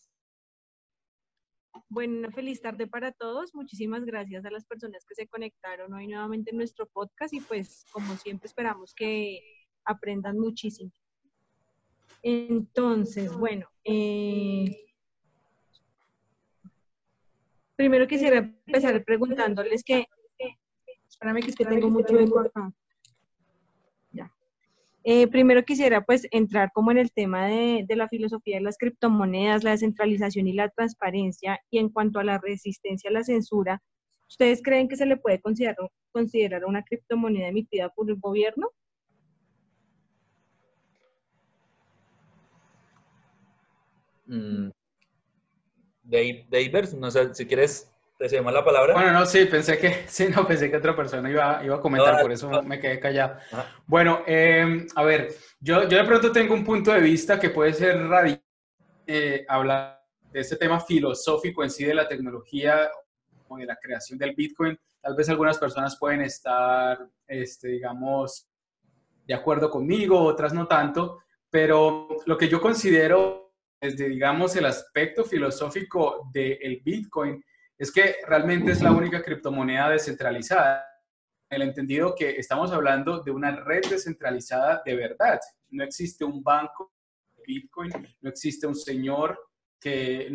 Bueno, 1.89 2.29
feliz 2.31 2.61
tarde 2.61 2.87
para 2.87 3.11
todos. 3.11 3.53
Muchísimas 3.55 4.05
gracias 4.05 4.45
a 4.45 4.51
las 4.51 4.65
personas 4.65 5.05
que 5.05 5.15
se 5.15 5.27
conectaron 5.27 5.93
hoy 5.93 6.07
nuevamente 6.07 6.51
en 6.51 6.57
nuestro 6.57 6.85
podcast 6.87 7.33
y 7.33 7.41
pues 7.41 7.85
como 7.91 8.15
siempre 8.15 8.47
esperamos 8.47 8.93
que 8.93 9.41
aprendan 9.85 10.37
muchísimo. 10.37 10.91
Entonces, 12.21 13.35
bueno, 13.35 13.67
eh, 13.83 14.89
Primero 17.79 18.05
quisiera 18.09 18.39
empezar 18.39 19.01
preguntándoles 19.05 19.85
que, 19.85 20.05
espérame 21.09 21.39
que 21.39 21.51
es 21.51 21.55
que 21.55 21.63
tengo 21.63 21.89
mucho 21.89 22.19
eco. 22.19 22.51
Eh, 25.11 25.27
primero 25.27 25.65
quisiera 25.65 26.05
pues 26.05 26.27
entrar 26.29 26.71
como 26.71 26.91
en 26.91 26.99
el 26.99 27.11
tema 27.11 27.47
de, 27.47 27.83
de, 27.87 27.95
la 27.95 28.07
filosofía 28.07 28.57
de 28.57 28.61
las 28.61 28.77
criptomonedas, 28.77 29.63
la 29.63 29.71
descentralización 29.71 30.45
y 30.45 30.53
la 30.53 30.69
transparencia. 30.69 31.59
Y 31.71 31.79
en 31.79 31.89
cuanto 31.89 32.19
a 32.19 32.23
la 32.23 32.37
resistencia 32.37 33.09
a 33.09 33.13
la 33.13 33.23
censura, 33.23 33.81
¿ustedes 34.29 34.61
creen 34.61 34.87
que 34.87 34.95
se 34.95 35.07
le 35.07 35.17
puede 35.17 35.41
considerar, 35.41 36.63
una 36.63 36.83
criptomoneda 36.83 37.47
emitida 37.47 37.89
por 37.89 38.07
el 38.07 38.17
gobierno? 38.17 38.69
Mm, 44.27 44.69
David, 46.03 46.93
no 46.99 47.09
sé, 47.09 47.33
si 47.33 47.47
quieres, 47.47 47.91
te 48.19 48.27
cedemos 48.27 48.51
la 48.51 48.65
palabra. 48.65 48.93
Bueno, 48.93 49.13
no, 49.13 49.25
sí, 49.25 49.45
pensé 49.45 49.77
que, 49.77 50.03
sí, 50.07 50.27
no, 50.27 50.45
pensé 50.45 50.69
que 50.69 50.75
otra 50.75 50.93
persona 50.93 51.29
iba, 51.29 51.61
iba 51.63 51.77
a 51.77 51.79
comentar, 51.79 52.21
por 52.21 52.31
eso 52.33 52.61
me 52.63 52.77
quedé 52.77 52.99
callado. 52.99 53.37
Bueno, 53.87 54.23
em, 54.27 54.85
a 54.93 55.03
ver, 55.03 55.33
yo, 55.61 55.87
yo 55.87 55.97
de 55.97 56.03
pronto 56.03 56.29
tengo 56.29 56.53
un 56.53 56.65
punto 56.65 56.91
de 56.91 56.99
vista 56.99 57.39
que 57.39 57.49
puede 57.49 57.73
ser 57.73 57.97
radical, 58.07 58.43
eh, 59.07 59.45
hablar 59.47 60.03
de 60.31 60.41
este 60.41 60.57
tema 60.57 60.81
filosófico 60.81 61.63
en 61.63 61.71
sí 61.71 61.85
de 61.85 61.95
la 61.95 62.07
tecnología 62.07 62.91
o 63.47 63.57
de 63.57 63.65
la 63.65 63.77
creación 63.77 64.19
del 64.19 64.35
Bitcoin. 64.35 64.77
Tal 65.01 65.15
vez 65.15 65.29
algunas 65.29 65.57
personas 65.57 65.97
pueden 65.97 66.21
estar, 66.21 66.99
este, 67.25 67.69
digamos, 67.69 68.49
de 69.25 69.33
acuerdo 69.33 69.69
conmigo, 69.69 70.21
otras 70.21 70.53
no 70.53 70.67
tanto, 70.67 71.23
pero 71.49 72.09
lo 72.25 72.37
que 72.37 72.49
yo 72.49 72.59
considero 72.59 73.53
desde, 73.79 74.09
digamos, 74.09 74.57
el 74.57 74.65
aspecto 74.65 75.23
filosófico 75.23 76.29
del 76.33 76.81
Bitcoin, 76.83 77.41
es 77.79 77.91
que 77.93 78.17
realmente 78.27 78.73
es 78.73 78.81
la 78.81 78.91
única 78.91 79.23
criptomoneda 79.23 79.89
descentralizada, 79.89 80.85
en 81.49 81.61
el 81.61 81.69
entendido 81.69 82.13
que 82.13 82.31
estamos 82.31 82.71
hablando 82.71 83.23
de 83.23 83.31
una 83.31 83.55
red 83.55 83.81
descentralizada 83.89 84.81
de 84.85 84.95
verdad. 84.95 85.39
No 85.69 85.83
existe 85.83 86.25
un 86.25 86.43
banco 86.43 86.91
de 87.35 87.43
Bitcoin, 87.47 87.91
no 88.21 88.29
existe 88.29 88.67
un 88.67 88.75
señor 88.75 89.39
que, 89.79 90.27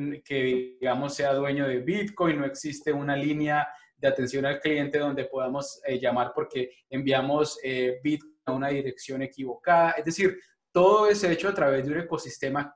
digamos, 0.81 1.15
sea 1.15 1.35
dueño 1.35 1.69
de 1.69 1.81
Bitcoin, 1.81 2.39
no 2.39 2.47
existe 2.47 2.93
una 2.93 3.15
línea 3.15 3.69
de 3.97 4.09
atención 4.09 4.47
al 4.47 4.59
cliente 4.59 4.99
donde 4.99 5.27
podamos 5.27 5.81
eh, 5.87 6.01
llamar 6.01 6.33
porque 6.35 6.71
enviamos 6.89 7.61
eh, 7.63 8.01
Bitcoin 8.03 8.35
a 8.47 8.53
una 8.53 8.69
dirección 8.69 9.21
equivocada. 9.23 9.93
Es 9.93 10.07
decir, 10.07 10.39
todo 10.73 11.09
es 11.09 11.23
hecho 11.23 11.49
a 11.49 11.55
través 11.55 11.85
de 11.85 11.93
un 11.93 12.01
ecosistema 12.01 12.75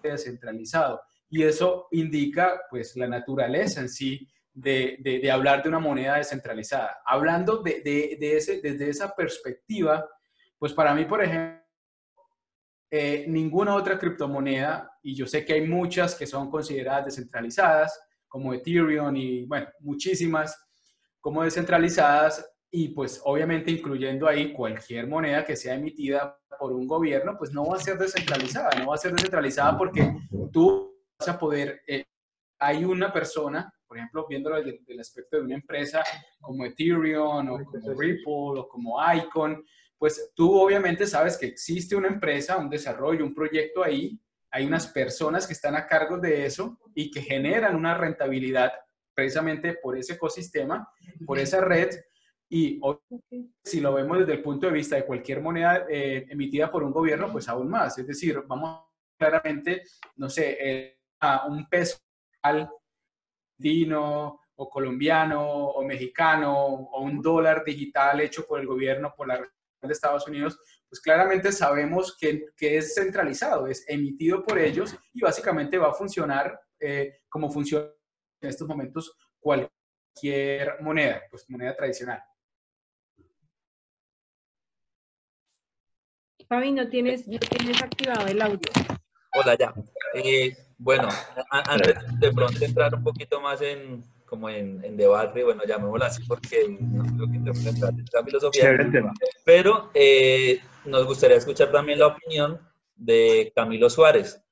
descentralizado. 0.00 1.02
Y 1.30 1.44
eso 1.44 1.86
indica 1.92 2.62
pues 2.68 2.96
la 2.96 3.06
naturaleza 3.06 3.80
en 3.80 3.88
sí 3.88 4.28
de, 4.52 4.98
de, 5.00 5.30
hablar 5.30 5.62
de 5.62 5.68
una 5.68 5.78
moneda 5.78 6.16
descentralizada. 6.16 6.98
Hablando 7.06 7.62
de, 7.62 7.80
de, 7.82 8.36
ese, 8.36 8.60
desde 8.60 8.90
esa 8.90 9.14
perspectiva, 9.14 10.06
pues 10.58 10.72
para 10.72 10.92
mí, 10.92 11.04
por 11.04 11.22
ejemplo, 11.22 11.60
eh, 12.90 13.24
ninguna 13.28 13.76
otra 13.76 13.98
criptomoneda, 13.98 14.90
y 15.02 15.14
yo 15.14 15.26
sé 15.26 15.44
que 15.44 15.52
hay 15.52 15.66
muchas 15.66 16.16
que 16.16 16.26
son 16.26 16.50
consideradas 16.50 17.06
descentralizadas, 17.06 17.98
como 18.26 18.52
Ethereum 18.52 19.14
y, 19.16 19.46
bueno, 19.46 19.68
muchísimas 19.78 20.56
como 21.20 21.44
descentralizadas, 21.44 22.44
y 22.70 22.88
pues 22.88 23.20
obviamente 23.24 23.70
incluyendo 23.70 24.28
ahí 24.28 24.52
cualquier 24.52 25.06
moneda 25.06 25.44
que 25.44 25.56
sea 25.56 25.74
emitida 25.74 26.38
por 26.58 26.72
un 26.72 26.86
gobierno, 26.86 27.36
pues 27.38 27.52
no 27.52 27.66
va 27.66 27.76
a 27.76 27.80
ser 27.80 27.98
descentralizada, 27.98 28.70
no 28.78 28.88
va 28.88 28.94
a 28.94 28.98
ser 28.98 29.12
descentralizada 29.12 29.76
porque 29.76 30.12
tú 30.52 30.89
a 31.28 31.38
poder, 31.38 31.82
eh, 31.86 32.04
hay 32.58 32.84
una 32.84 33.12
persona, 33.12 33.72
por 33.86 33.96
ejemplo, 33.96 34.26
viéndolo 34.28 34.56
desde, 34.56 34.80
el 34.86 35.00
aspecto 35.00 35.38
de 35.38 35.44
una 35.44 35.54
empresa 35.54 36.02
como 36.40 36.64
Ethereum 36.64 37.50
o 37.50 37.64
como 37.64 38.00
Ripple 38.00 38.24
o 38.26 38.68
como 38.68 38.98
Icon, 39.14 39.64
pues 39.98 40.32
tú 40.34 40.54
obviamente 40.54 41.06
sabes 41.06 41.36
que 41.36 41.46
existe 41.46 41.94
una 41.94 42.08
empresa, 42.08 42.56
un 42.56 42.70
desarrollo, 42.70 43.24
un 43.24 43.34
proyecto 43.34 43.84
ahí, 43.84 44.18
hay 44.50 44.66
unas 44.66 44.86
personas 44.88 45.46
que 45.46 45.52
están 45.52 45.76
a 45.76 45.86
cargo 45.86 46.18
de 46.18 46.44
eso 46.44 46.78
y 46.94 47.10
que 47.10 47.22
generan 47.22 47.76
una 47.76 47.94
rentabilidad 47.96 48.72
precisamente 49.14 49.74
por 49.74 49.96
ese 49.96 50.14
ecosistema, 50.14 50.88
por 51.26 51.38
esa 51.38 51.60
red. 51.60 51.90
Y 52.48 52.80
si 53.62 53.80
lo 53.80 53.94
vemos 53.94 54.18
desde 54.18 54.32
el 54.32 54.42
punto 54.42 54.66
de 54.66 54.72
vista 54.72 54.96
de 54.96 55.04
cualquier 55.04 55.40
moneda 55.40 55.86
eh, 55.88 56.26
emitida 56.28 56.70
por 56.70 56.82
un 56.82 56.90
gobierno, 56.90 57.30
pues 57.30 57.48
aún 57.48 57.68
más. 57.68 57.96
Es 57.98 58.06
decir, 58.06 58.42
vamos 58.46 58.86
claramente, 59.16 59.82
no 60.16 60.28
sé, 60.28 60.56
eh, 60.60 60.99
un 61.48 61.68
peso 61.68 61.98
al 62.42 62.70
dino 63.56 64.40
o 64.54 64.68
colombiano 64.68 65.42
o 65.42 65.82
mexicano 65.84 66.52
o 66.54 67.02
un 67.02 67.20
dólar 67.20 67.64
digital 67.64 68.20
hecho 68.20 68.46
por 68.46 68.60
el 68.60 68.66
gobierno, 68.66 69.14
por 69.16 69.28
la 69.28 69.38
de 69.38 69.92
Estados 69.92 70.26
Unidos, 70.28 70.58
pues 70.88 71.00
claramente 71.00 71.52
sabemos 71.52 72.16
que, 72.18 72.46
que, 72.56 72.76
es 72.76 72.94
centralizado, 72.94 73.66
es 73.66 73.84
emitido 73.88 74.42
por 74.42 74.58
ellos 74.58 74.94
y 75.14 75.20
básicamente 75.20 75.78
va 75.78 75.88
a 75.88 75.94
funcionar 75.94 76.60
eh, 76.78 77.20
como 77.28 77.50
funciona 77.50 77.86
en 78.42 78.48
estos 78.48 78.68
momentos 78.68 79.16
cualquier 79.38 80.80
moneda, 80.82 81.22
pues 81.30 81.48
moneda 81.48 81.74
tradicional. 81.76 82.22
Fabi, 86.48 86.72
no 86.72 86.88
tienes, 86.88 87.28
no 87.28 87.38
tienes 87.38 87.80
activado 87.80 88.26
el 88.26 88.42
audio. 88.42 88.58
Hola, 89.32 89.56
ya. 89.56 89.72
Eh, 90.14 90.56
bueno, 90.80 91.08
antes 91.50 91.94
de 92.18 92.32
pronto 92.32 92.64
entrar 92.64 92.94
un 92.94 93.04
poquito 93.04 93.38
más 93.38 93.60
en, 93.60 94.02
como 94.24 94.48
en, 94.48 94.82
en 94.82 94.96
debate, 94.96 95.44
bueno, 95.44 95.62
llamémoslo 95.66 96.06
así 96.06 96.24
porque 96.26 96.74
no 96.80 97.04
creo 97.04 97.30
que 97.30 97.68
entrar 97.68 97.92
en 97.92 98.00
esa 98.00 98.24
filosofía. 98.24 98.78
Pero 99.44 99.90
eh, 99.92 100.58
nos 100.86 101.04
gustaría 101.04 101.36
escuchar 101.36 101.70
también 101.70 101.98
la 101.98 102.06
opinión 102.06 102.58
de 102.96 103.52
Camilo 103.54 103.90
Suárez. 103.90 104.42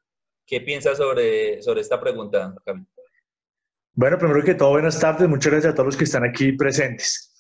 ¿Qué 0.47 0.61
piensa 0.61 0.95
sobre, 0.95 1.63
sobre 1.63 1.81
esta 1.81 1.99
pregunta, 1.99 2.55
Camilo? 2.63 2.87
Bueno, 3.95 4.19
primero 4.19 4.45
que 4.45 4.55
todo, 4.55 4.71
buenas 4.71 5.01
tardes. 5.01 5.27
Muchas 5.27 5.51
gracias 5.51 5.73
a 5.73 5.75
todos 5.75 5.87
los 5.87 5.97
que 5.97 6.05
están 6.05 6.25
aquí 6.25 6.53
presentes. 6.53 7.35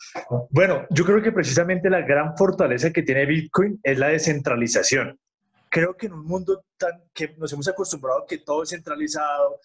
Bueno, 0.49 0.87
yo 0.88 1.04
creo 1.04 1.23
que 1.23 1.30
precisamente 1.30 1.90
la 1.90 2.00
gran 2.00 2.35
fortaleza 2.38 2.90
que 2.90 3.02
tiene 3.02 3.26
Bitcoin 3.26 3.78
es 3.83 3.99
la 3.99 4.09
descentralización 4.09 5.18
creo 5.70 5.96
que 5.96 6.06
en 6.06 6.12
un 6.12 6.25
mundo 6.25 6.64
tan 6.76 6.92
que 7.12 7.34
nos 7.37 7.52
hemos 7.52 7.68
acostumbrado 7.68 8.22
a 8.22 8.26
que 8.26 8.38
todo 8.38 8.62
es 8.62 8.70
centralizado, 8.70 9.60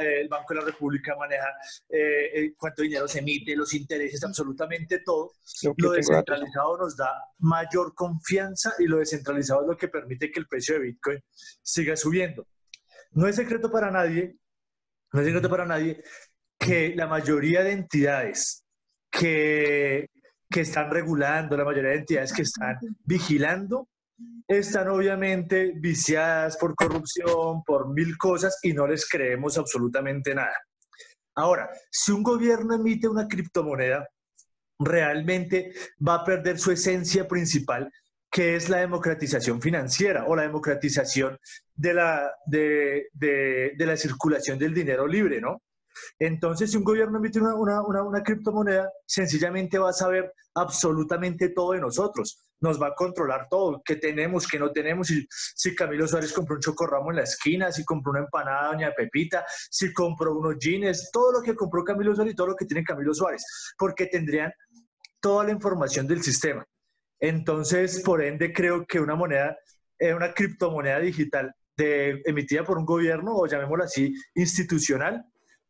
el 0.00 0.28
Banco 0.28 0.54
de 0.54 0.60
la 0.60 0.66
República 0.66 1.14
maneja 1.16 1.48
eh, 1.88 2.52
cuánto 2.56 2.82
dinero 2.82 3.08
se 3.08 3.20
emite, 3.20 3.56
los 3.56 3.74
intereses, 3.74 4.22
absolutamente 4.22 5.00
todo. 5.00 5.32
Lo 5.76 5.92
descentralizado 5.92 6.78
nos 6.78 6.96
da 6.96 7.10
mayor 7.38 7.94
confianza 7.94 8.74
y 8.78 8.86
lo 8.86 8.98
descentralizado 8.98 9.62
es 9.62 9.68
lo 9.68 9.76
que 9.76 9.88
permite 9.88 10.30
que 10.30 10.40
el 10.40 10.46
precio 10.46 10.74
de 10.74 10.80
Bitcoin 10.80 11.20
siga 11.62 11.96
subiendo. 11.96 12.46
No 13.12 13.26
es 13.26 13.36
secreto 13.36 13.70
para 13.70 13.90
nadie, 13.90 14.36
no 15.12 15.20
es 15.20 15.26
secreto 15.26 15.50
para 15.50 15.66
nadie 15.66 16.02
que 16.58 16.94
la 16.94 17.06
mayoría 17.06 17.62
de 17.62 17.72
entidades 17.72 18.64
que, 19.10 20.08
que 20.48 20.60
están 20.60 20.90
regulando, 20.90 21.56
la 21.56 21.64
mayoría 21.64 21.90
de 21.90 21.98
entidades 21.98 22.32
que 22.32 22.42
están 22.42 22.78
vigilando, 23.04 23.88
están 24.46 24.88
obviamente 24.88 25.72
viciadas 25.76 26.56
por 26.56 26.74
corrupción, 26.74 27.62
por 27.64 27.92
mil 27.92 28.16
cosas 28.16 28.58
y 28.62 28.72
no 28.72 28.86
les 28.86 29.08
creemos 29.08 29.58
absolutamente 29.58 30.34
nada. 30.34 30.56
Ahora, 31.34 31.70
si 31.90 32.12
un 32.12 32.22
gobierno 32.22 32.74
emite 32.74 33.08
una 33.08 33.26
criptomoneda, 33.26 34.06
realmente 34.78 35.72
va 36.06 36.16
a 36.16 36.24
perder 36.24 36.58
su 36.58 36.72
esencia 36.72 37.26
principal, 37.26 37.90
que 38.30 38.56
es 38.56 38.68
la 38.68 38.78
democratización 38.78 39.60
financiera 39.60 40.24
o 40.26 40.36
la 40.36 40.42
democratización 40.42 41.38
de 41.74 41.94
la, 41.94 42.32
de, 42.46 43.74
la 43.78 43.96
circulación 43.96 44.58
del 44.58 44.74
dinero 44.74 45.06
libre, 45.06 45.40
¿no? 45.40 45.62
Entonces, 46.18 46.70
si 46.70 46.78
un 46.78 46.84
gobierno 46.84 47.18
emite 47.18 47.38
una, 47.38 47.54
una, 47.54 48.02
una, 48.02 48.22
criptomoneda, 48.22 48.90
sencillamente 49.06 49.78
va 49.78 49.90
a 49.90 49.94
saber 49.94 50.32
absolutamente 50.54 51.50
todo 51.50 51.72
de 51.72 51.80
nosotros. 51.80 52.42
Nos 52.62 52.80
va 52.80 52.88
a 52.88 52.94
controlar 52.94 53.48
todo, 53.50 53.82
qué 53.84 53.96
tenemos, 53.96 54.48
qué 54.48 54.58
no 54.58 54.72
tenemos. 54.72 55.08
Si, 55.08 55.26
si 55.30 55.74
Camilo 55.74 56.08
Suárez 56.08 56.32
compró 56.32 56.54
un 56.54 56.62
chocorramo 56.62 57.10
en 57.10 57.16
la 57.16 57.22
esquina, 57.24 57.70
si 57.70 57.84
compró 57.84 58.12
una 58.12 58.20
empanada 58.20 58.68
doña 58.68 58.92
Pepita, 58.96 59.44
si 59.70 59.92
compró 59.92 60.34
unos 60.34 60.56
jeans, 60.58 61.10
todo 61.12 61.32
lo 61.32 61.42
que 61.42 61.54
compró 61.54 61.84
Camilo 61.84 62.14
Suárez 62.14 62.32
y 62.32 62.36
todo 62.36 62.46
lo 62.48 62.56
que 62.56 62.64
tiene 62.64 62.82
Camilo 62.82 63.12
Suárez, 63.12 63.44
porque 63.76 64.06
tendrían 64.06 64.52
toda 65.20 65.44
la 65.44 65.52
información 65.52 66.06
del 66.06 66.22
sistema. 66.22 66.66
Entonces, 67.20 68.00
por 68.02 68.22
ende, 68.22 68.52
creo 68.52 68.84
que 68.86 68.98
una 68.98 69.14
moneda, 69.14 69.56
eh, 69.98 70.14
una 70.14 70.32
criptomoneda 70.32 70.98
digital 70.98 71.54
emitida 71.76 72.64
por 72.64 72.78
un 72.78 72.84
gobierno, 72.84 73.34
o 73.34 73.46
llamémoslo 73.46 73.84
así, 73.84 74.14
institucional, 74.34 75.24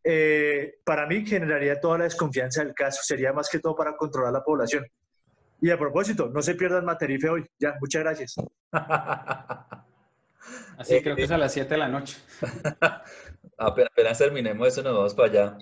eh, 0.05 0.79
para 0.85 1.07
mí 1.07 1.25
generaría 1.25 1.81
toda 1.81 1.99
la 1.99 2.05
desconfianza 2.05 2.65
del 2.65 2.75
caso. 2.75 3.01
Sería 3.03 3.33
más 3.33 3.49
que 3.49 3.61
todo 3.61 3.75
para 3.75 3.97
controlar 3.97 4.33
la 4.33 4.43
población. 4.43 4.87
Y 5.63 5.71
a 5.71 5.79
propósito, 5.79 6.29
no 6.35 6.43
se 6.43 6.57
pierdan 6.57 6.85
Materife 6.85 7.29
hoy. 7.29 7.47
Ya, 7.57 7.77
muchas 7.81 8.03
gracias. 8.03 8.35
Así 10.77 11.01
creo 11.01 11.15
que 11.15 11.23
es 11.23 11.31
a 11.31 11.39
las 11.39 11.53
7 11.53 11.69
de 11.69 11.79
la 11.79 11.89
noche. 11.89 12.19
apenas, 13.57 14.19
terminemos 14.19 14.67
eso, 14.67 14.83
nos 14.83 14.93
vamos 14.93 15.15
para 15.15 15.29
allá. 15.29 15.57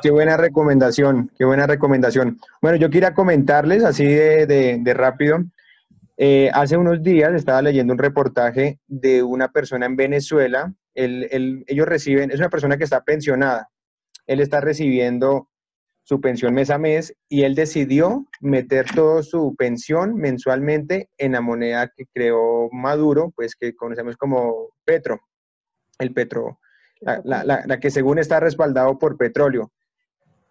Qué, 0.00 0.10
buena 0.12 0.36
recomendación, 0.36 1.32
qué 1.36 1.44
buena 1.44 1.66
recomendación. 1.66 2.38
Bueno, 2.62 2.78
yo 2.78 2.90
quería 2.90 3.12
comentarles 3.12 3.82
así 3.82 4.04
de, 4.04 4.94
rápido. 4.94 5.40
Eh, 6.16 6.48
hace 6.54 6.76
unos 6.76 7.02
días 7.02 7.34
estaba 7.34 7.60
leyendo 7.60 7.92
un 7.92 7.98
reportaje 7.98 8.78
de 8.86 9.24
una 9.24 9.50
persona 9.50 9.86
en 9.86 9.96
Venezuela. 9.96 10.72
ellos 10.94 11.88
reciben, 11.88 12.30
es 12.30 12.38
una 12.38 12.50
persona 12.50 12.76
que 12.76 12.84
está 12.84 13.02
pensionada 13.02 13.68
él 14.30 14.38
está 14.38 14.60
recibiendo 14.60 15.49
su 16.10 16.20
pensión 16.20 16.54
mes 16.54 16.70
a 16.70 16.78
mes 16.78 17.14
y 17.28 17.44
él 17.44 17.54
decidió 17.54 18.26
meter 18.40 18.84
toda 18.96 19.22
su 19.22 19.54
pensión 19.56 20.16
mensualmente 20.16 21.08
en 21.18 21.30
la 21.30 21.40
moneda 21.40 21.92
que 21.96 22.04
creó 22.12 22.68
Maduro, 22.72 23.32
pues 23.36 23.54
que 23.54 23.76
conocemos 23.76 24.16
como 24.16 24.70
Petro, 24.84 25.20
el 26.00 26.12
Petro, 26.12 26.58
la, 27.00 27.78
que 27.80 27.92
según 27.92 28.18
está 28.18 28.40
respaldado 28.40 28.98
por 28.98 29.16
petróleo. 29.16 29.70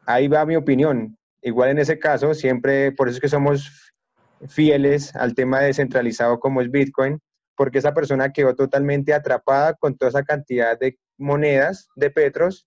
Ahí 0.05 0.29
va 0.29 0.45
mi 0.45 0.55
opinión. 0.55 1.17
Igual 1.41 1.71
en 1.71 1.79
ese 1.79 1.99
caso, 1.99 2.33
siempre, 2.33 2.93
por 2.93 3.09
eso 3.09 3.17
es 3.17 3.21
que 3.21 3.27
somos 3.27 3.91
fieles 4.47 5.13
al 5.13 5.35
tema 5.35 5.59
descentralizado 5.59 6.39
como 6.39 6.61
es 6.61 6.71
Bitcoin, 6.71 7.19
porque 7.57 7.79
esa 7.79 7.93
persona 7.93 8.31
quedó 8.31 8.55
totalmente 8.55 9.13
atrapada 9.13 9.73
con 9.73 9.97
toda 9.97 10.07
esa 10.07 10.23
cantidad 10.23 10.79
de 10.79 10.97
monedas 11.17 11.89
de 11.97 12.11
Petros 12.11 12.65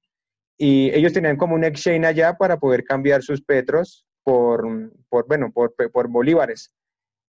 y 0.58 0.90
ellos 0.94 1.12
tenían 1.12 1.36
como 1.36 1.54
un 1.54 1.64
exchange 1.64 2.06
allá 2.06 2.34
para 2.34 2.58
poder 2.58 2.84
cambiar 2.84 3.22
sus 3.22 3.42
petros 3.42 4.06
por, 4.22 4.64
por 5.08 5.26
bueno, 5.26 5.50
por, 5.52 5.74
por, 5.74 6.08
bolívares. 6.08 6.72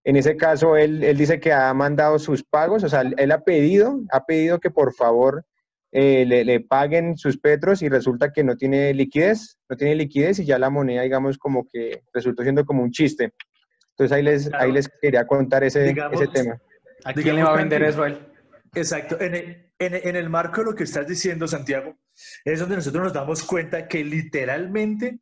En 0.04 0.16
ese 0.18 0.36
caso, 0.36 0.76
él, 0.76 1.04
él, 1.04 1.18
dice 1.18 1.40
que 1.40 1.54
ha 1.54 1.74
mandado 1.74 2.20
sus 2.20 2.44
pagos, 2.44 2.84
o 2.84 2.90
sea, 2.90 3.02
él 3.02 3.32
ha 3.32 3.42
pedido, 3.42 4.02
ha 4.12 4.26
pedido 4.26 4.60
que 4.60 4.70
por 4.70 4.94
favor 4.94 5.46
eh, 5.92 6.26
le, 6.26 6.44
le, 6.44 6.60
paguen 6.60 7.18
sus 7.18 7.38
petros 7.40 7.82
y 7.82 7.90
resulta 7.90 8.34
que 8.34 8.44
no 8.44 8.58
tiene 8.58 8.94
liquidez, 8.94 9.58
no 9.70 9.78
tiene 9.78 9.96
liquidez 9.96 10.40
y 10.40 10.46
ya 10.46 10.60
la 10.60 10.70
moneda, 10.70 11.04
digamos, 11.04 11.38
como 11.38 11.68
que 11.72 12.02
resultó 12.14 12.44
siendo 12.44 12.66
como 12.66 12.84
un 12.84 12.92
chiste. 12.92 13.32
Entonces 13.92 14.12
ahí 14.18 14.24
les, 14.24 14.54
ahí 14.54 14.72
les 14.72 14.90
quería 15.02 15.26
contar 15.28 15.64
ese, 15.64 15.96
ese 16.12 16.28
tema. 16.28 16.58
¿A 17.06 17.14
quién 17.14 17.36
le 17.36 17.44
va 17.44 17.54
a 17.54 17.58
vender 17.58 17.84
eso 17.84 18.04
a 18.04 18.08
él? 18.08 18.20
Exacto. 18.74 19.20
En 19.22 19.36
el, 19.36 19.72
en, 19.78 20.16
el 20.16 20.30
marco 20.30 20.62
de 20.62 20.72
lo 20.72 20.76
que 20.76 20.84
estás 20.84 21.08
diciendo, 21.08 21.48
Santiago, 21.48 21.96
es 22.46 22.60
donde 22.60 22.78
nosotros 22.78 23.04
nos 23.04 23.14
damos 23.14 23.44
cuenta 23.44 23.88
que 23.88 24.04
literalmente 24.04 25.20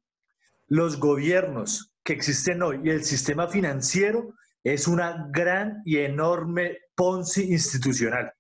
los 0.68 1.00
gobiernos 1.00 1.94
que 2.04 2.14
existen 2.14 2.62
hoy 2.64 2.82
y 2.84 2.90
el 2.90 3.04
sistema 3.04 3.48
financiero 3.48 4.34
es 4.64 4.88
una 4.88 5.28
gran 5.32 5.82
y 5.86 5.98
enorme 5.98 6.78
Ponzi 6.96 7.52
institucional. 7.52 8.34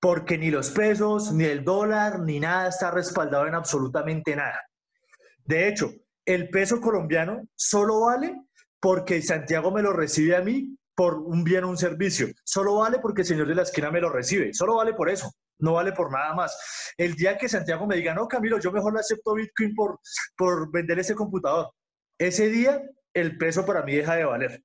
Porque 0.00 0.38
ni 0.38 0.50
los 0.50 0.70
pesos, 0.70 1.32
ni 1.32 1.44
el 1.44 1.64
dólar, 1.64 2.20
ni 2.20 2.40
nada 2.40 2.68
está 2.68 2.90
respaldado 2.90 3.46
en 3.46 3.54
absolutamente 3.54 4.34
nada. 4.34 4.60
De 5.44 5.68
hecho, 5.68 5.92
el 6.24 6.48
peso 6.50 6.80
colombiano 6.80 7.48
solo 7.54 8.00
vale 8.00 8.34
porque 8.80 9.22
Santiago 9.22 9.70
me 9.70 9.82
lo 9.82 9.92
recibe 9.92 10.36
a 10.36 10.42
mí 10.42 10.76
por 10.94 11.18
un 11.18 11.44
bien 11.44 11.64
o 11.64 11.70
un 11.70 11.78
servicio. 11.78 12.28
Solo 12.44 12.76
vale 12.76 12.98
porque 12.98 13.22
el 13.22 13.28
señor 13.28 13.46
de 13.46 13.54
la 13.54 13.62
esquina 13.62 13.90
me 13.90 14.00
lo 14.00 14.10
recibe. 14.10 14.52
Solo 14.52 14.76
vale 14.76 14.94
por 14.94 15.08
eso. 15.08 15.32
No 15.58 15.74
vale 15.74 15.92
por 15.92 16.10
nada 16.10 16.34
más. 16.34 16.56
El 16.96 17.14
día 17.14 17.38
que 17.38 17.48
Santiago 17.48 17.86
me 17.86 17.96
diga, 17.96 18.14
no, 18.14 18.26
Camilo, 18.26 18.58
yo 18.58 18.72
mejor 18.72 18.94
le 18.94 19.00
acepto 19.00 19.34
Bitcoin 19.34 19.74
por, 19.74 20.00
por 20.36 20.70
vender 20.72 20.98
ese 20.98 21.14
computador. 21.14 21.70
Ese 22.18 22.48
día 22.48 22.82
el 23.14 23.38
peso 23.38 23.64
para 23.64 23.82
mí 23.82 23.94
deja 23.94 24.16
de 24.16 24.24
valer. 24.24 24.62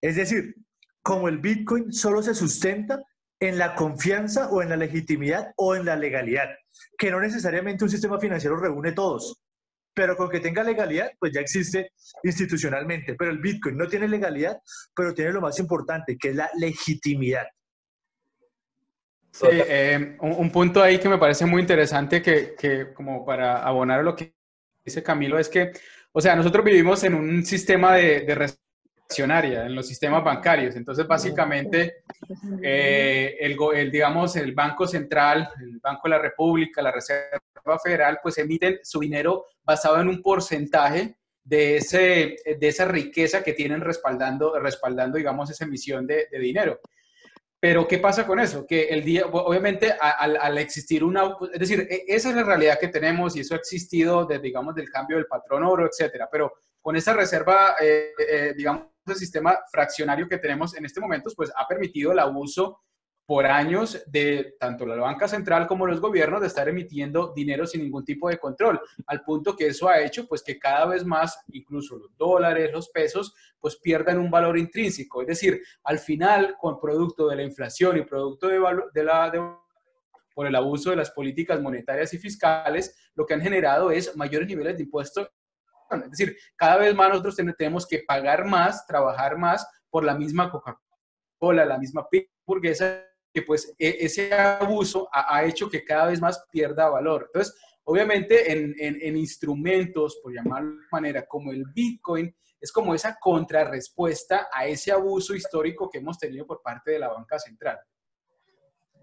Es 0.00 0.16
decir, 0.16 0.54
como 1.02 1.28
el 1.28 1.38
Bitcoin 1.38 1.92
solo 1.92 2.22
se 2.22 2.34
sustenta 2.34 3.00
en 3.40 3.58
la 3.58 3.74
confianza 3.74 4.48
o 4.48 4.62
en 4.62 4.70
la 4.70 4.76
legitimidad 4.76 5.52
o 5.56 5.76
en 5.76 5.84
la 5.84 5.94
legalidad, 5.96 6.48
que 6.98 7.10
no 7.10 7.20
necesariamente 7.20 7.84
un 7.84 7.90
sistema 7.90 8.18
financiero 8.18 8.56
reúne 8.56 8.92
todos. 8.92 9.40
pero 9.96 10.14
con 10.14 10.28
que 10.28 10.40
tenga 10.40 10.62
legalidad, 10.62 11.10
pues 11.18 11.32
ya 11.32 11.40
existe 11.40 11.92
institucionalmente. 12.22 13.14
Pero 13.14 13.30
el 13.30 13.38
Bitcoin 13.38 13.78
no 13.78 13.88
tiene 13.88 14.06
legalidad, 14.06 14.58
pero 14.94 15.14
tiene 15.14 15.32
lo 15.32 15.40
más 15.40 15.58
importante, 15.58 16.18
que 16.18 16.30
es 16.30 16.36
la 16.36 16.50
legitimidad. 16.58 17.46
Eh, 19.50 20.16
un, 20.20 20.50
punto 20.50 20.82
ahí 20.82 20.98
que 20.98 21.08
me 21.08 21.18
parece 21.18 21.46
muy 21.46 21.60
interesante 21.60 22.22
que, 22.22 22.92
como 22.94 23.24
para 23.24 23.62
abonar 23.62 24.02
lo 24.02 24.16
que 24.16 24.34
dice 24.84 25.02
Camilo 25.02 25.38
es 25.38 25.48
que, 25.48 25.72
o 26.12 26.20
sea, 26.20 26.36
nosotros 26.36 26.64
vivimos 26.64 27.02
en 27.04 27.14
un 27.14 27.44
sistema 27.44 27.94
de, 27.94 28.20
de 28.20 28.34
en 29.08 29.74
los 29.74 29.86
sistemas 29.86 30.24
bancarios. 30.24 30.74
Entonces, 30.76 31.06
básicamente, 31.06 32.02
eh, 32.62 33.36
el, 33.40 33.56
el, 33.74 33.90
digamos, 33.90 34.36
el 34.36 34.52
Banco 34.52 34.86
Central, 34.86 35.48
el 35.60 35.78
Banco 35.78 36.02
de 36.04 36.10
la 36.10 36.18
República, 36.18 36.82
la 36.82 36.92
Reserva 36.92 37.78
Federal, 37.82 38.18
pues 38.22 38.38
emiten 38.38 38.80
su 38.82 39.00
dinero 39.00 39.46
basado 39.62 40.00
en 40.00 40.08
un 40.08 40.22
porcentaje 40.22 41.16
de, 41.44 41.76
ese, 41.76 42.36
de 42.58 42.68
esa 42.68 42.86
riqueza 42.86 43.42
que 43.42 43.52
tienen 43.52 43.80
respaldando, 43.80 44.58
respaldando 44.58 45.16
digamos, 45.16 45.50
esa 45.50 45.64
emisión 45.64 46.06
de, 46.06 46.26
de 46.30 46.38
dinero. 46.38 46.80
Pero 47.66 47.88
¿qué 47.88 47.98
pasa 47.98 48.24
con 48.24 48.38
eso? 48.38 48.64
Que 48.64 48.84
el 48.90 49.02
día, 49.02 49.26
obviamente, 49.26 49.92
al, 50.00 50.36
al, 50.36 50.56
existir 50.58 51.02
una, 51.02 51.36
es 51.52 51.58
decir, 51.58 51.80
e, 51.90 52.04
esa 52.06 52.30
es 52.30 52.36
la 52.36 52.44
realidad 52.44 52.78
que 52.78 52.86
tenemos 52.86 53.34
y 53.34 53.40
eso 53.40 53.54
ha 53.54 53.58
existido 53.58 54.24
desde, 54.24 54.40
digamos, 54.40 54.72
del 54.76 54.88
cambio 54.88 55.16
del 55.16 55.26
patrón 55.26 55.64
oro, 55.64 55.84
etcétera. 55.84 56.28
Pero 56.30 56.52
con 56.80 56.94
esa 56.94 57.12
reserva, 57.12 57.74
eh, 57.80 58.12
eh, 58.18 58.54
digamos, 58.56 58.84
el 59.04 59.16
sistema 59.16 59.58
fraccionario 59.68 60.28
que 60.28 60.38
tenemos 60.38 60.76
en 60.76 60.84
este 60.84 61.00
momento, 61.00 61.28
pues 61.34 61.50
ha 61.56 61.66
permitido 61.66 62.12
el 62.12 62.20
abuso 62.20 62.82
por 63.26 63.44
años 63.44 64.00
de 64.06 64.54
tanto 64.60 64.86
la 64.86 64.94
banca 64.94 65.26
central 65.26 65.66
como 65.66 65.84
los 65.84 66.00
gobiernos 66.00 66.40
de 66.40 66.46
estar 66.46 66.68
emitiendo 66.68 67.32
dinero 67.34 67.66
sin 67.66 67.82
ningún 67.82 68.04
tipo 68.04 68.28
de 68.28 68.38
control, 68.38 68.80
al 69.08 69.22
punto 69.22 69.56
que 69.56 69.66
eso 69.66 69.88
ha 69.88 70.00
hecho 70.00 70.28
pues 70.28 70.42
que 70.44 70.58
cada 70.58 70.86
vez 70.86 71.04
más 71.04 71.42
incluso 71.48 71.96
los 71.96 72.16
dólares, 72.16 72.70
los 72.72 72.88
pesos, 72.88 73.34
pues 73.58 73.76
pierdan 73.78 74.18
un 74.18 74.30
valor 74.30 74.56
intrínseco. 74.56 75.22
Es 75.22 75.26
decir, 75.26 75.60
al 75.82 75.98
final, 75.98 76.56
con 76.56 76.78
producto 76.78 77.28
de 77.28 77.36
la 77.36 77.42
inflación 77.42 77.98
y 77.98 78.02
producto 78.02 78.46
de, 78.46 78.60
de 78.94 79.04
la... 79.04 79.60
Por 80.32 80.46
el 80.46 80.54
abuso 80.54 80.90
de 80.90 80.96
las 80.96 81.10
políticas 81.10 81.62
monetarias 81.62 82.12
y 82.12 82.18
fiscales, 82.18 83.10
lo 83.14 83.24
que 83.24 83.32
han 83.32 83.40
generado 83.40 83.90
es 83.90 84.14
mayores 84.16 84.46
niveles 84.46 84.76
de 84.76 84.82
impuestos. 84.82 85.30
Es 85.90 86.10
decir, 86.10 86.36
cada 86.56 86.76
vez 86.76 86.94
más 86.94 87.08
nosotros 87.08 87.36
tenemos 87.56 87.86
que 87.86 88.04
pagar 88.06 88.44
más, 88.44 88.86
trabajar 88.86 89.38
más 89.38 89.66
por 89.88 90.04
la 90.04 90.14
misma 90.14 90.50
Coca-Cola, 90.50 91.64
la 91.64 91.78
misma 91.78 92.06
hamburguesa 92.46 93.02
que 93.36 93.42
pues 93.42 93.74
e, 93.78 93.98
ese 94.00 94.32
abuso 94.32 95.10
ha, 95.12 95.44
hecho 95.44 95.68
que 95.68 95.84
cada 95.84 96.06
vez 96.06 96.22
más 96.22 96.46
pierda 96.50 96.88
valor. 96.88 97.24
Entonces, 97.26 97.54
obviamente 97.84 98.50
en, 98.50 98.74
en, 98.78 99.14
instrumentos, 99.14 100.18
por 100.22 100.32
llamarlo 100.32 100.70
de 100.70 100.86
manera, 100.90 101.26
como 101.26 101.52
el 101.52 101.66
Bitcoin, 101.66 102.34
es 102.58 102.72
como 102.72 102.94
esa 102.94 103.18
contrarrespuesta 103.20 104.48
a 104.50 104.66
ese 104.66 104.90
abuso 104.90 105.34
histórico 105.34 105.90
que 105.90 105.98
hemos 105.98 106.18
tenido 106.18 106.46
por 106.46 106.62
parte 106.62 106.92
de 106.92 106.98
la 106.98 107.08
banca 107.08 107.38
central. 107.38 107.78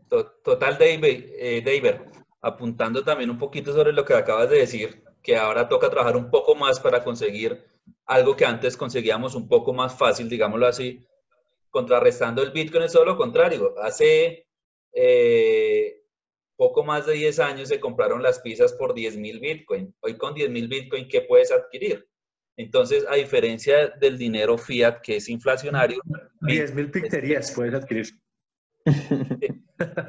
Total, 0.08 0.80
David, 0.80 1.25
eh, 1.38 1.62
David, 1.63 2.02
apuntando 2.42 3.04
también 3.04 3.30
un 3.30 3.38
poquito 3.38 3.72
sobre 3.72 3.94
lo 3.94 4.04
que 4.04 4.16
acabas 4.16 4.50
de 4.50 4.58
decir, 4.58 5.04
que 5.22 5.38
ahora 5.38 5.70
toca 5.70 5.92
trabajar 5.92 6.18
un 6.18 6.32
poco 6.32 6.56
más 6.56 6.80
para 6.80 7.04
conseguir 7.04 7.63
algo 8.08 8.36
que 8.36 8.46
antes 8.46 8.78
conseguíamos 8.78 9.36
un 9.36 9.48
poco 9.48 9.74
más 9.74 9.96
fácil, 9.96 10.28
digámoslo 10.28 10.66
así, 10.66 11.06
contrarrestando 11.74 12.44
el 12.44 12.51
Bitcoin 12.51 12.84
es 12.84 12.94
todo 12.94 13.03
lo 13.03 13.18
contrario. 13.18 13.74
Hace 13.82 14.46
eh, 14.94 16.03
poco 16.56 16.84
más 16.84 17.08
de 17.08 17.13
10 17.13 17.39
años 17.39 17.70
se 17.70 17.80
compraron 17.80 18.22
las 18.22 18.39
pizzas 18.39 18.74
por 18.74 18.94
10 18.94 19.18
mil 19.18 19.39
Bitcoin. 19.39 19.94
Hoy 20.01 20.15
con 20.15 20.36
10 20.36 20.51
mil 20.51 20.68
Bitcoin, 20.68 21.08
¿qué 21.08 21.22
puedes 21.22 21.51
adquirir? 21.51 22.08
Entonces, 22.57 23.03
a 23.09 23.16
diferencia 23.16 23.88
del 23.88 24.20
dinero 24.20 24.59
fiat, 24.59 25.01
que 25.01 25.16
es 25.16 25.27
inflacionario... 25.27 26.00
10 26.42 26.75
mil 26.75 26.92
pizzerías 26.92 27.51
puedes 27.51 27.74
adquirir. 27.74 28.07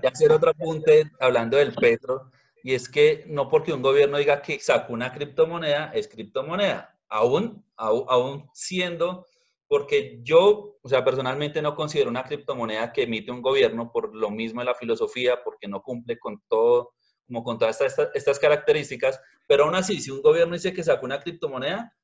Y 0.02 0.06
hacer 0.06 0.32
otro 0.32 0.50
apunte 0.50 1.10
hablando 1.18 1.56
del 1.56 1.72
petro, 1.72 2.30
y 2.62 2.74
es 2.74 2.90
que 2.90 3.24
no 3.26 3.48
porque 3.48 3.72
un 3.72 3.80
gobierno 3.80 4.18
diga 4.18 4.42
que 4.42 4.60
sacó 4.60 4.92
una 4.92 5.14
criptomoneda, 5.14 5.92
es 5.94 6.08
criptomoneda. 6.08 6.94
Aún, 7.08 7.64
aún 7.76 8.50
siendo 8.52 9.26
porque 9.68 10.20
yo, 10.22 10.78
o 10.82 10.88
sea, 10.88 11.04
personalmente 11.04 11.62
no 11.62 11.74
considero 11.74 12.10
una 12.10 12.24
criptomoneda 12.24 12.92
que 12.92 13.04
emite 13.04 13.30
un 13.30 13.42
gobierno 13.42 13.90
por 13.92 14.14
lo 14.14 14.30
mismo 14.30 14.60
en 14.60 14.66
la 14.66 14.74
filosofía, 14.74 15.42
porque 15.42 15.68
no 15.68 15.82
cumple 15.82 16.18
con 16.18 16.42
todo, 16.48 16.92
como 17.26 17.42
con 17.42 17.58
todas 17.58 17.80
estas, 17.80 18.10
estas 18.14 18.38
características, 18.38 19.20
pero 19.48 19.64
aún 19.64 19.74
así, 19.74 20.00
si 20.00 20.10
un 20.10 20.22
gobierno 20.22 20.54
dice 20.54 20.72
que 20.72 20.84
sacó 20.84 21.06
una 21.06 21.20
criptomoneda, 21.20 21.94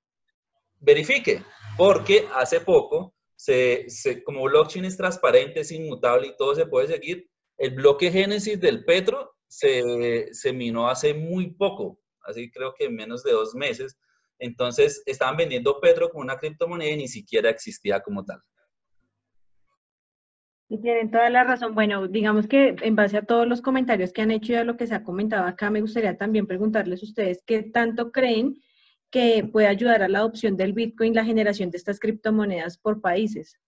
verifique, 0.79 1.43
porque 1.77 2.27
hace 2.35 2.61
poco, 2.61 3.15
se, 3.37 3.89
se, 3.89 4.23
como 4.23 4.43
blockchain 4.45 4.85
es 4.85 4.97
transparente, 4.97 5.61
es 5.61 5.73
inmutable 5.73 6.29
y 6.29 6.37
todo 6.37 6.55
se 6.55 6.67
puede 6.67 6.89
seguir, 6.89 7.29
el 7.59 7.75
bloque 7.75 8.11
génesis 8.11 8.59
del 8.59 8.85
Petro 8.85 9.35
se, 9.47 10.33
se 10.33 10.53
minó 10.53 10.89
hace 10.89 11.13
muy 11.13 11.51
poco, 11.53 12.01
así 12.23 12.51
creo 12.51 12.75
que 12.75 12.87
en 12.87 12.95
menos 12.95 13.23
de 13.23 13.33
dos 13.33 13.55
meses, 13.55 13.99
entonces, 14.41 15.03
estaban 15.07 15.37
vendiendo 15.37 15.79
Petro 15.81 16.09
como 16.09 16.23
una 16.23 16.37
criptomoneda 16.37 16.93
y 16.93 16.97
ni 16.97 17.09
siquiera 17.09 17.51
existía 17.51 18.01
como 18.01 18.25
tal. 18.25 18.41
Y 20.69 20.81
tienen 20.81 21.11
toda 21.11 21.29
la 21.31 21.45
razón. 21.45 21.75
Bueno, 21.75 22.09
digamos 22.09 22.47
que 22.47 22.75
en 22.81 22.97
base 22.97 23.19
a 23.19 23.23
todos 23.23 23.47
los 23.47 23.61
comentarios 23.61 24.13
que 24.13 24.23
han 24.23 24.31
hecho 24.31 24.53
y 24.53 24.57
a 24.57 24.65
lo 24.65 24.77
que 24.77 24.87
se 24.87 24.95
ha 24.95 25.05
comentado 25.05 25.45
acá, 25.45 25.69
me 25.69 25.81
gustaría 25.81 26.17
también 26.17 26.47
preguntarles 26.47 27.03
a 27.03 27.07
ustedes 27.07 27.43
qué 27.45 27.63
tanto 27.63 28.13
creen 28.13 28.57
que 29.11 29.47
puede 29.53 29.67
ayudar 29.67 30.03
a 30.03 30.09
la 30.09 30.21
adopción 30.21 30.57
del 30.57 30.73
Bitcoin 30.73 31.15
la 31.15 31.25
generación 31.25 31.71
de 31.71 31.77
estas 31.77 31.99
criptomonedas 31.99 32.79
por 32.79 33.01
países. 33.01 33.59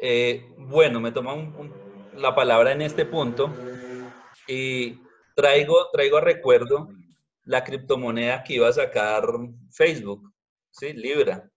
Eh, 0.00 0.44
bueno, 0.58 1.00
me 1.00 1.10
toma 1.10 1.34
la 2.14 2.34
palabra 2.34 2.72
en 2.72 2.82
este 2.82 3.06
punto 3.06 3.52
y 4.46 5.00
traigo, 5.34 5.88
traigo 5.92 6.18
a 6.18 6.20
recuerdo 6.20 6.90
la 7.46 7.64
criptomoneda 7.64 8.42
que 8.42 8.54
iba 8.54 8.68
a 8.68 8.72
sacar 8.72 9.24
Facebook, 9.70 10.32
¿sí? 10.70 10.92
Libra. 10.92 11.48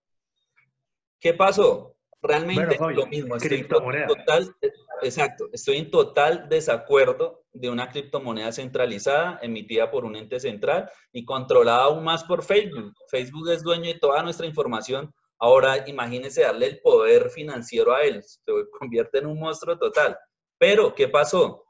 ¿Qué 1.19 1.33
pasó? 1.33 1.97
Realmente 2.21 2.77
lo 2.79 3.07
mismo. 3.07 3.35
Estoy 3.35 3.67
total, 3.67 4.55
exacto, 5.01 5.49
estoy 5.51 5.77
en 5.77 5.89
total 5.89 6.47
desacuerdo 6.47 7.43
de 7.53 7.69
una 7.69 7.89
criptomoneda 7.89 8.51
centralizada 8.51 9.39
emitida 9.41 9.89
por 9.89 10.05
un 10.05 10.15
ente 10.15 10.39
central 10.39 10.89
y 11.11 11.25
controlada 11.25 11.85
aún 11.85 12.03
más 12.03 12.23
por 12.23 12.43
Facebook. 12.43 12.93
Facebook 13.09 13.49
es 13.49 13.63
dueño 13.63 13.85
de 13.85 13.99
toda 13.99 14.21
nuestra 14.21 14.45
información. 14.45 15.13
Ahora 15.39 15.87
imagínense 15.87 16.41
darle 16.41 16.67
el 16.67 16.81
poder 16.81 17.29
financiero 17.29 17.95
a 17.95 18.03
él. 18.03 18.21
Se 18.23 18.39
convierte 18.77 19.19
en 19.19 19.25
un 19.25 19.39
monstruo 19.39 19.77
total. 19.77 20.17
Pero, 20.57 20.93
¿qué 20.93 21.07
pasó? 21.07 21.65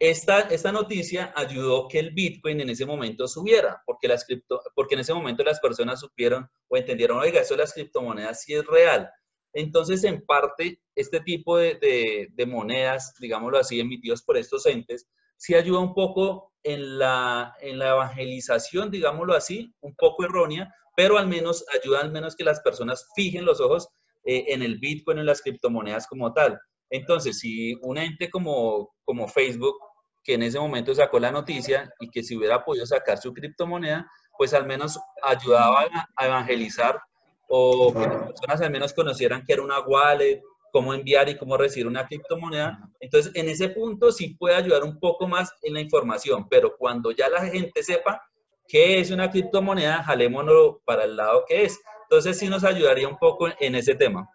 Esta, 0.00 0.40
esta 0.48 0.72
noticia 0.72 1.30
ayudó 1.36 1.86
que 1.86 1.98
el 1.98 2.12
Bitcoin 2.12 2.58
en 2.62 2.70
ese 2.70 2.86
momento 2.86 3.28
subiera, 3.28 3.82
porque, 3.84 4.08
las 4.08 4.24
cripto, 4.24 4.58
porque 4.74 4.94
en 4.94 5.02
ese 5.02 5.12
momento 5.12 5.44
las 5.44 5.60
personas 5.60 6.00
supieron 6.00 6.48
o 6.68 6.78
entendieron, 6.78 7.18
oiga, 7.18 7.42
eso 7.42 7.52
de 7.52 7.58
las 7.58 7.74
criptomonedas 7.74 8.42
sí 8.42 8.54
es 8.54 8.66
real. 8.66 9.10
Entonces, 9.52 10.02
en 10.04 10.24
parte, 10.24 10.80
este 10.94 11.20
tipo 11.20 11.58
de, 11.58 12.30
de, 12.32 12.46
monedas, 12.46 13.12
digámoslo 13.20 13.58
así, 13.58 13.78
emitidos 13.78 14.22
por 14.22 14.38
estos 14.38 14.64
entes, 14.64 15.06
sí 15.36 15.54
ayuda 15.54 15.80
un 15.80 15.92
poco 15.92 16.54
en 16.62 16.98
la, 16.98 17.54
en 17.60 17.78
la 17.78 17.90
evangelización, 17.90 18.90
digámoslo 18.90 19.34
así, 19.34 19.74
un 19.82 19.94
poco 19.96 20.24
errónea, 20.24 20.74
pero 20.96 21.18
al 21.18 21.28
menos 21.28 21.62
ayuda 21.78 22.00
al 22.00 22.10
menos 22.10 22.34
que 22.36 22.44
las 22.44 22.60
personas 22.60 23.06
fijen 23.14 23.44
los 23.44 23.60
ojos 23.60 23.90
eh, 24.24 24.46
en 24.48 24.62
el 24.62 24.78
Bitcoin, 24.78 25.18
en 25.18 25.26
las 25.26 25.42
criptomonedas 25.42 26.06
como 26.06 26.32
tal. 26.32 26.58
Entonces, 26.88 27.38
si 27.38 27.74
un 27.82 27.98
ente 27.98 28.30
como, 28.30 28.94
como 29.04 29.28
Facebook 29.28 29.76
que 30.22 30.34
en 30.34 30.42
ese 30.42 30.58
momento 30.58 30.94
sacó 30.94 31.18
la 31.18 31.30
noticia 31.30 31.92
y 32.00 32.10
que 32.10 32.22
si 32.22 32.36
hubiera 32.36 32.64
podido 32.64 32.86
sacar 32.86 33.18
su 33.18 33.32
criptomoneda, 33.32 34.10
pues 34.36 34.54
al 34.54 34.66
menos 34.66 34.98
ayudaba 35.22 35.86
a 36.16 36.26
evangelizar 36.26 37.00
o 37.48 37.92
que 37.92 38.00
las 38.00 38.22
personas 38.22 38.60
al 38.60 38.70
menos 38.70 38.92
conocieran 38.92 39.44
que 39.44 39.52
era 39.52 39.62
una 39.62 39.80
wallet, 39.80 40.40
cómo 40.72 40.94
enviar 40.94 41.28
y 41.28 41.36
cómo 41.36 41.56
recibir 41.56 41.86
una 41.86 42.06
criptomoneda. 42.06 42.78
Entonces, 43.00 43.32
en 43.34 43.48
ese 43.48 43.70
punto 43.70 44.12
sí 44.12 44.36
puede 44.38 44.54
ayudar 44.54 44.84
un 44.84 44.98
poco 44.98 45.26
más 45.26 45.52
en 45.62 45.74
la 45.74 45.80
información, 45.80 46.48
pero 46.48 46.76
cuando 46.76 47.10
ya 47.10 47.28
la 47.28 47.44
gente 47.46 47.82
sepa 47.82 48.22
qué 48.68 49.00
es 49.00 49.10
una 49.10 49.30
criptomoneda, 49.30 50.02
jalémonos 50.04 50.76
para 50.84 51.04
el 51.04 51.16
lado 51.16 51.44
que 51.46 51.64
es. 51.64 51.80
Entonces, 52.04 52.38
sí 52.38 52.48
nos 52.48 52.64
ayudaría 52.64 53.08
un 53.08 53.18
poco 53.18 53.48
en 53.58 53.74
ese 53.74 53.94
tema. 53.94 54.28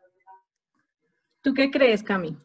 ¿Tú 1.41 1.53
qué 1.53 1.69
crees, 1.69 2.03
Cami? 2.03 2.37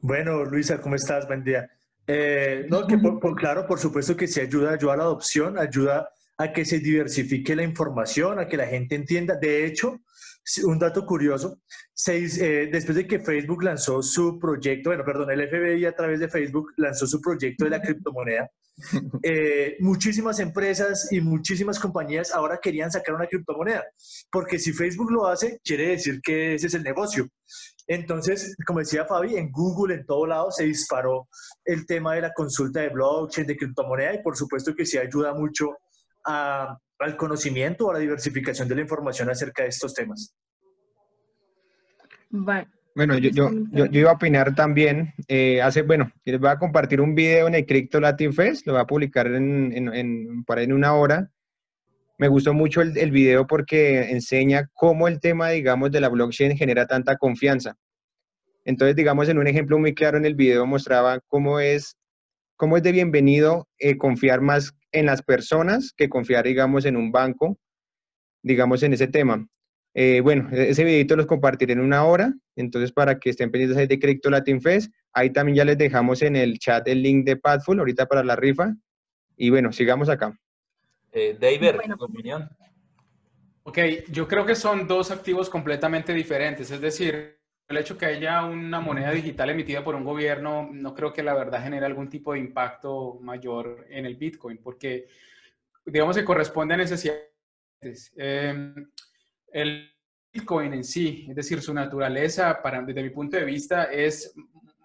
Bueno, 0.00 0.44
Luisa, 0.44 0.80
¿cómo 0.80 0.94
estás? 0.94 1.26
Buen 1.26 1.42
día. 1.42 1.68
Eh, 2.06 2.66
no, 2.68 2.86
que 2.86 2.98
por, 2.98 3.36
claro, 3.36 3.66
por 3.66 3.78
supuesto 3.78 4.16
que 4.16 4.26
sí 4.26 4.40
ayuda, 4.40 4.72
ayuda 4.72 4.94
a 4.94 4.96
la 4.96 5.02
adopción, 5.04 5.58
ayuda 5.58 6.10
a 6.38 6.52
que 6.52 6.64
se 6.64 6.78
diversifique 6.78 7.54
la 7.54 7.62
información, 7.62 8.38
a 8.38 8.48
que 8.48 8.56
la 8.56 8.66
gente 8.66 8.94
entienda. 8.94 9.36
De 9.36 9.66
hecho, 9.66 10.00
un 10.64 10.78
dato 10.78 11.04
curioso, 11.04 11.60
eh, 12.08 12.68
después 12.72 12.96
de 12.96 13.06
que 13.06 13.20
Facebook 13.20 13.62
lanzó 13.62 14.02
su 14.02 14.38
proyecto, 14.38 14.90
bueno, 14.90 15.04
perdón, 15.04 15.30
el 15.30 15.48
FBI 15.48 15.84
a 15.84 15.94
través 15.94 16.18
de 16.18 16.28
Facebook 16.28 16.72
lanzó 16.76 17.06
su 17.06 17.20
proyecto 17.20 17.64
de 17.64 17.70
la 17.70 17.82
criptomoneda, 17.82 18.50
eh, 19.22 19.76
muchísimas 19.80 20.40
empresas 20.40 21.12
y 21.12 21.20
muchísimas 21.20 21.78
compañías 21.78 22.32
ahora 22.32 22.58
querían 22.60 22.90
sacar 22.90 23.14
una 23.14 23.26
criptomoneda, 23.26 23.84
porque 24.30 24.58
si 24.58 24.72
Facebook 24.72 25.12
lo 25.12 25.26
hace, 25.26 25.60
quiere 25.62 25.88
decir 25.88 26.20
que 26.22 26.54
ese 26.54 26.68
es 26.68 26.74
el 26.74 26.82
negocio. 26.82 27.28
Entonces, 27.90 28.54
como 28.64 28.78
decía 28.78 29.04
Fabi, 29.04 29.34
en 29.34 29.50
Google, 29.50 29.96
en 29.96 30.06
todo 30.06 30.24
lado, 30.24 30.52
se 30.52 30.62
disparó 30.62 31.28
el 31.64 31.86
tema 31.86 32.14
de 32.14 32.20
la 32.20 32.32
consulta 32.32 32.82
de 32.82 32.90
blockchain, 32.90 33.48
de 33.48 33.56
criptomoneda, 33.56 34.14
y 34.14 34.22
por 34.22 34.36
supuesto 34.36 34.76
que 34.76 34.86
sí 34.86 34.96
ayuda 34.96 35.34
mucho 35.34 35.76
al 36.22 37.16
conocimiento 37.16 37.86
o 37.86 37.90
a 37.90 37.94
la 37.94 37.98
diversificación 37.98 38.68
de 38.68 38.76
la 38.76 38.82
información 38.82 39.28
acerca 39.28 39.64
de 39.64 39.70
estos 39.70 39.92
temas. 39.92 40.36
Bueno, 42.94 43.18
yo, 43.18 43.30
yo, 43.30 43.50
yo, 43.72 43.86
iba 43.90 44.10
a 44.12 44.14
opinar 44.14 44.54
también. 44.54 45.12
Eh, 45.26 45.60
hace, 45.60 45.82
bueno, 45.82 46.12
les 46.24 46.38
voy 46.38 46.50
a 46.50 46.60
compartir 46.60 47.00
un 47.00 47.16
video 47.16 47.48
en 47.48 47.56
el 47.56 47.66
Crypto 47.66 47.98
Latin 47.98 48.32
Fest, 48.32 48.68
lo 48.68 48.74
voy 48.74 48.82
a 48.82 48.86
publicar 48.86 49.26
en, 49.26 49.72
en, 49.72 49.92
en, 49.92 50.44
para 50.44 50.62
en 50.62 50.72
una 50.72 50.94
hora. 50.94 51.28
Me 52.20 52.28
gustó 52.28 52.52
mucho 52.52 52.82
el, 52.82 53.10
video 53.10 53.46
porque 53.46 54.10
enseña 54.10 54.68
cómo 54.74 55.08
el 55.08 55.20
tema, 55.20 55.48
digamos, 55.48 55.90
de 55.90 56.02
la 56.02 56.10
blockchain 56.10 56.54
genera 56.54 56.86
tanta 56.86 57.16
confianza. 57.16 57.78
Entonces, 58.66 58.94
digamos, 58.94 59.30
en 59.30 59.38
un 59.38 59.46
ejemplo 59.46 59.78
muy 59.78 59.94
claro 59.94 60.18
en 60.18 60.26
el 60.26 60.34
video 60.34 60.66
mostraba 60.66 61.20
cómo 61.28 61.60
es, 61.60 61.96
cómo 62.56 62.76
es 62.76 62.82
de 62.82 62.92
bienvenido 62.92 63.68
eh, 63.78 63.96
confiar 63.96 64.42
más 64.42 64.74
en 64.92 65.06
las 65.06 65.22
personas 65.22 65.94
que 65.96 66.10
confiar, 66.10 66.44
digamos, 66.44 66.84
en 66.84 66.98
un 66.98 67.10
banco, 67.10 67.56
digamos, 68.42 68.82
en 68.82 68.92
ese 68.92 69.06
tema. 69.06 69.48
Eh, 69.94 70.20
bueno, 70.20 70.50
e-, 70.52 70.68
ese 70.68 70.84
videito 70.84 71.16
los 71.16 71.24
compartiré 71.24 71.72
en 71.72 71.80
una 71.80 72.04
hora, 72.04 72.34
entonces 72.54 72.92
para 72.92 73.18
que 73.18 73.30
estén 73.30 73.50
pendientes 73.50 73.88
de 73.88 73.98
Crypto 73.98 74.28
Latin 74.28 74.60
Fest, 74.60 74.92
ahí 75.14 75.30
también 75.30 75.56
ya 75.56 75.64
les 75.64 75.78
dejamos 75.78 76.20
en 76.20 76.36
el 76.36 76.58
chat 76.58 76.86
el 76.86 77.02
link 77.02 77.24
de 77.24 77.36
Padful 77.36 77.78
ahorita 77.78 78.04
para 78.04 78.22
la 78.22 78.36
rifa, 78.36 78.74
y 79.38 79.48
bueno, 79.48 79.72
sigamos 79.72 80.10
acá. 80.10 80.38
Eh, 81.12 81.36
David, 81.38 81.80
tu 81.98 82.04
opinión. 82.04 82.48
Ok, 83.62 83.78
yo 84.10 84.26
creo 84.26 84.46
que 84.46 84.54
son 84.54 84.86
dos 84.86 85.10
activos 85.10 85.50
completamente 85.50 86.14
diferentes, 86.14 86.70
es 86.70 86.80
decir, 86.80 87.40
el 87.68 87.76
hecho 87.76 87.96
que 87.96 88.06
haya 88.06 88.44
una 88.44 88.80
moneda 88.80 89.12
digital 89.12 89.50
emitida 89.50 89.84
por 89.84 89.94
un 89.94 90.04
gobierno, 90.04 90.68
no 90.72 90.94
creo 90.94 91.12
que 91.12 91.22
la 91.22 91.34
verdad 91.34 91.62
genere 91.62 91.86
algún 91.86 92.08
tipo 92.08 92.32
de 92.32 92.40
impacto 92.40 93.18
mayor 93.20 93.86
en 93.90 94.06
el 94.06 94.16
Bitcoin, 94.16 94.58
porque 94.58 95.06
digamos 95.84 96.16
que 96.16 96.24
corresponde 96.24 96.74
a 96.74 96.78
necesidades. 96.78 98.12
Eh, 98.16 98.74
el 99.52 99.90
Bitcoin 100.32 100.74
en 100.74 100.84
sí, 100.84 101.26
es 101.28 101.36
decir, 101.36 101.60
su 101.60 101.74
naturaleza, 101.74 102.60
para, 102.62 102.82
desde 102.82 103.02
mi 103.02 103.10
punto 103.10 103.36
de 103.36 103.44
vista, 103.44 103.84
es 103.84 104.34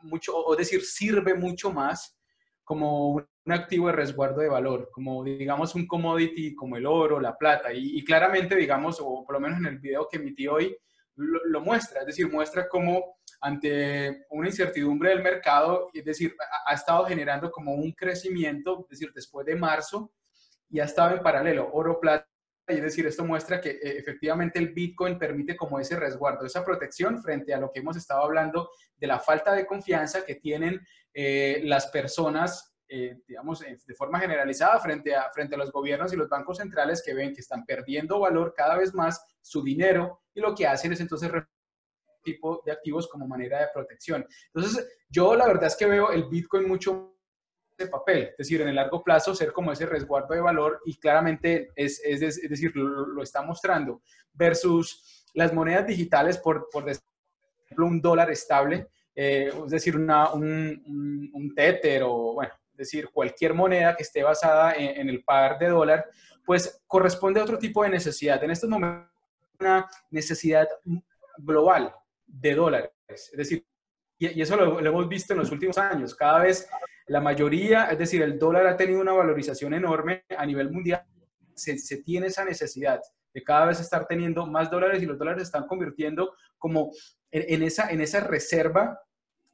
mucho, 0.03 0.35
o 0.35 0.55
decir, 0.55 0.83
sirve 0.83 1.33
mucho 1.33 1.71
más 1.71 2.17
como 2.63 3.25
un 3.45 3.53
activo 3.53 3.87
de 3.87 3.93
resguardo 3.93 4.41
de 4.41 4.49
valor, 4.49 4.89
como 4.91 5.23
digamos 5.23 5.75
un 5.75 5.87
commodity 5.87 6.55
como 6.55 6.77
el 6.77 6.85
oro, 6.85 7.19
la 7.19 7.37
plata, 7.37 7.71
y, 7.73 8.03
claramente, 8.03 8.55
digamos, 8.55 8.99
o 8.99 9.23
por 9.23 9.33
lo 9.35 9.39
menos 9.39 9.59
en 9.59 9.67
el 9.67 9.79
video 9.79 10.07
que 10.09 10.17
emití 10.17 10.47
hoy, 10.47 10.75
lo, 11.15 11.61
muestra, 11.61 12.01
es 12.01 12.07
decir, 12.07 12.29
muestra 12.29 12.67
cómo 12.67 13.17
ante 13.39 14.25
una 14.31 14.47
incertidumbre 14.47 15.09
del 15.09 15.23
mercado, 15.23 15.89
es 15.93 16.03
decir, 16.03 16.35
ha, 16.39 16.71
ha 16.71 16.73
estado 16.73 17.05
generando 17.05 17.51
como 17.51 17.73
un 17.73 17.91
crecimiento, 17.91 18.81
es 18.81 18.99
decir, 18.99 19.13
después 19.13 19.45
de 19.45 19.55
marzo, 19.55 20.11
y 20.69 20.79
ha 20.79 20.85
estado 20.85 21.15
en 21.15 21.23
paralelo, 21.23 21.69
oro, 21.71 21.99
plata 21.99 22.27
es 22.67 22.81
decir, 22.81 23.05
esto 23.05 23.23
muestra 23.23 23.61
que 23.61 23.71
eh, 23.71 23.97
efectivamente 23.97 24.57
el 24.57 24.69
Bitcoin 24.69 25.19
permite 25.19 25.55
como 25.55 25.79
ese 25.79 25.95
resguardo, 25.97 26.45
esa 26.45 26.65
protección 26.65 27.21
frente 27.21 27.53
a 27.53 27.59
lo 27.59 27.71
que 27.71 27.79
hemos 27.79 27.95
estado 27.95 28.23
hablando 28.23 28.69
de 28.97 29.07
la 29.07 29.19
falta 29.19 29.53
de 29.53 29.67
confianza 29.67 30.25
que 30.25 30.35
tienen 30.35 30.81
eh, 31.13 31.61
las 31.63 31.87
personas, 31.87 32.74
eh, 32.87 33.19
digamos, 33.27 33.59
de 33.61 33.95
forma 33.95 34.19
generalizada 34.19 34.79
frente 34.79 35.15
a, 35.15 35.31
frente 35.31 35.55
a 35.55 35.57
los 35.57 35.71
gobiernos 35.71 36.13
y 36.13 36.15
los 36.15 36.29
bancos 36.29 36.57
centrales 36.57 37.01
que 37.03 37.13
ven 37.13 37.33
que 37.33 37.41
están 37.41 37.65
perdiendo 37.65 38.19
valor 38.19 38.53
cada 38.55 38.77
vez 38.77 38.93
más 38.93 39.23
su 39.41 39.63
dinero 39.63 40.21
y 40.33 40.41
lo 40.41 40.53
que 40.53 40.67
hacen 40.67 40.93
es 40.93 40.99
entonces 40.99 41.31
tipo 42.25 42.61
de 42.65 42.71
activos 42.71 43.07
como 43.07 43.27
manera 43.27 43.59
de 43.59 43.67
protección. 43.73 44.27
Entonces, 44.53 44.85
yo 45.07 45.35
la 45.35 45.47
verdad 45.47 45.67
es 45.67 45.75
que 45.75 45.85
veo 45.85 46.11
el 46.11 46.25
Bitcoin 46.25 46.67
mucho 46.67 47.15
de 47.77 47.87
papel, 47.87 48.29
es 48.31 48.37
decir, 48.37 48.61
en 48.61 48.69
el 48.69 48.75
largo 48.75 49.03
plazo 49.03 49.35
ser 49.35 49.51
como 49.51 49.71
ese 49.71 49.85
resguardo 49.85 50.33
de 50.33 50.41
valor 50.41 50.81
y 50.85 50.97
claramente 50.97 51.71
es, 51.75 52.01
es, 52.03 52.21
es 52.21 52.49
decir, 52.49 52.75
lo, 52.75 53.21
está 53.21 53.41
mostrando 53.41 54.01
versus 54.33 55.25
las 55.33 55.53
monedas 55.53 55.85
digitales, 55.85 56.37
por, 56.37 56.69
por 56.69 56.89
ejemplo, 56.89 57.85
un 57.85 58.01
dólar 58.01 58.31
estable, 58.31 58.87
eh, 59.13 59.51
es 59.65 59.71
decir, 59.71 59.95
una, 59.95 60.31
un, 60.31 61.31
un, 61.33 61.53
tether 61.53 62.03
o, 62.03 62.33
bueno, 62.35 62.53
decir, 62.77 63.09
cualquier 63.11 63.53
moneda 63.53 63.95
que 63.95 64.03
esté 64.03 64.23
basada 64.23 64.73
en, 64.73 65.09
el 65.09 65.23
par 65.23 65.57
de 65.59 65.69
dólar, 65.69 66.05
pues 66.45 66.81
corresponde 66.87 67.39
a 67.39 67.43
otro 67.43 67.57
tipo 67.57 67.83
de 67.83 67.89
necesidad. 67.89 68.43
En 68.43 68.51
estos 68.51 68.69
momentos, 68.69 69.09
una 69.59 69.87
necesidad 70.09 70.67
global 71.37 71.93
de 72.25 72.55
dólares, 72.55 72.91
es 73.07 73.37
decir, 73.37 73.65
y, 74.17 74.41
eso 74.41 74.55
lo, 74.55 74.79
lo 74.79 74.89
hemos 74.89 75.07
visto 75.07 75.33
en 75.33 75.39
los 75.39 75.51
últimos 75.51 75.77
años, 75.77 76.15
cada 76.15 76.39
vez 76.39 76.67
la 77.07 77.21
mayoría, 77.21 77.85
es 77.85 77.99
decir, 77.99 78.21
el 78.21 78.39
dólar 78.39 78.65
ha 78.67 78.77
tenido 78.77 78.99
una 78.99 79.13
valorización 79.13 79.73
enorme 79.73 80.25
a 80.35 80.45
nivel 80.45 80.71
mundial. 80.71 81.05
Se, 81.53 81.75
tiene 82.03 82.27
esa 82.27 82.43
necesidad 82.43 82.99
de 83.33 83.43
cada 83.43 83.67
vez 83.67 83.79
estar 83.79 84.07
teniendo 84.07 84.45
más 84.47 84.71
dólares 84.71 85.01
y 85.01 85.05
los 85.05 85.17
dólares 85.17 85.43
se 85.43 85.45
están 85.45 85.67
convirtiendo 85.67 86.35
como 86.57 86.91
en, 87.31 87.63
esa, 87.63 87.89
en 87.89 88.01
esa 88.01 88.21
reserva 88.21 88.99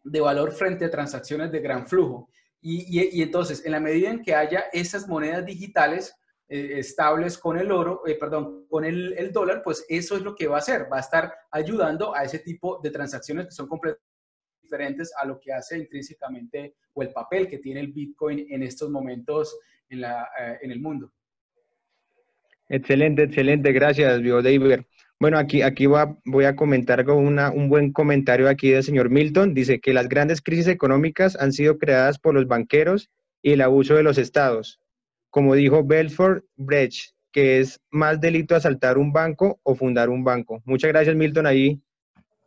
de 0.04 0.22
valor 0.22 0.52
frente 0.52 0.86
a 0.86 0.92
transacciones 0.92 1.52
de 1.52 1.60
gran 1.60 1.88
flujo. 1.88 2.30
Y, 2.62 3.22
entonces, 3.22 3.66
en 3.66 3.72
la 3.72 3.80
medida 3.80 4.12
en 4.12 4.22
que 4.22 4.36
haya 4.36 4.66
esas 4.72 5.08
monedas 5.08 5.46
digitales 5.46 6.16
eh, 6.48 6.78
estables 6.78 7.38
con 7.38 7.58
el 7.58 7.72
oro, 7.72 8.04
eh, 8.06 8.16
perdón, 8.16 8.68
con 8.70 8.86
el, 8.86 9.32
dólar, 9.34 9.62
pues 9.64 9.84
eso 9.90 10.16
es 10.16 10.22
lo 10.22 10.36
que 10.36 10.48
va 10.48 10.58
a 10.58 10.60
hacer, 10.60 10.88
va 10.92 10.98
a 10.98 11.02
estar 11.02 11.34
ayudando 11.50 12.14
a 12.14 12.24
ese 12.24 12.40
tipo 12.40 12.80
de 12.84 12.92
transacciones 12.92 13.46
que 13.48 13.52
son 13.52 13.68
completamente 13.68 14.06
diferentes 14.62 15.12
a 15.20 15.26
lo 15.26 15.40
que 15.40 15.52
hace 15.52 15.80
intrínsecamente 15.80 16.76
o 16.94 17.02
el 17.02 17.12
papel 17.12 17.48
que 17.48 17.58
tiene 17.58 17.80
el 17.80 17.92
Bitcoin 17.92 18.46
en 18.50 18.64
estos 18.64 18.90
momentos 18.90 19.58
en, 19.90 20.02
la, 20.02 20.30
eh, 20.40 20.60
en 20.62 20.72
el 20.72 20.80
mundo. 20.80 21.12
Excelente, 22.70 23.24
excelente. 23.24 23.74
Gracias, 23.74 24.22
Bio 24.22 24.42
David. 24.42 24.82
Bueno, 25.22 25.38
aquí, 25.38 25.62
aquí 25.62 25.86
voy 25.86 26.46
a 26.46 26.56
comentar 26.56 27.06
con 27.06 27.18
una, 27.18 27.52
un 27.52 27.70
buen 27.70 27.94
comentario 27.94 28.50
aquí 28.50 28.72
del 28.72 28.82
señor 28.82 29.12
Milton. 29.12 29.54
Dice 29.54 29.80
que 29.80 29.94
las 29.94 30.10
grandes 30.10 30.42
crisis 30.42 30.68
económicas 30.68 31.38
han 31.40 31.54
sido 31.54 31.78
creadas 31.78 32.18
por 32.18 32.34
los 32.34 32.48
banqueros 32.48 33.12
y 33.44 33.52
el 33.52 33.62
abuso 33.62 33.94
de 33.94 34.02
los 34.02 34.18
estados. 34.18 34.80
Como 35.30 35.54
dijo 35.54 35.84
Belfort 35.84 36.44
Brecht, 36.56 37.12
que 37.32 37.60
es 37.60 37.80
más 37.92 38.20
delito 38.20 38.56
asaltar 38.56 38.98
un 38.98 39.14
banco 39.14 39.60
o 39.62 39.76
fundar 39.76 40.10
un 40.10 40.24
banco. 40.24 40.60
Muchas 40.66 40.88
gracias, 40.88 41.16
Milton, 41.16 41.46
ahí. 41.46 41.80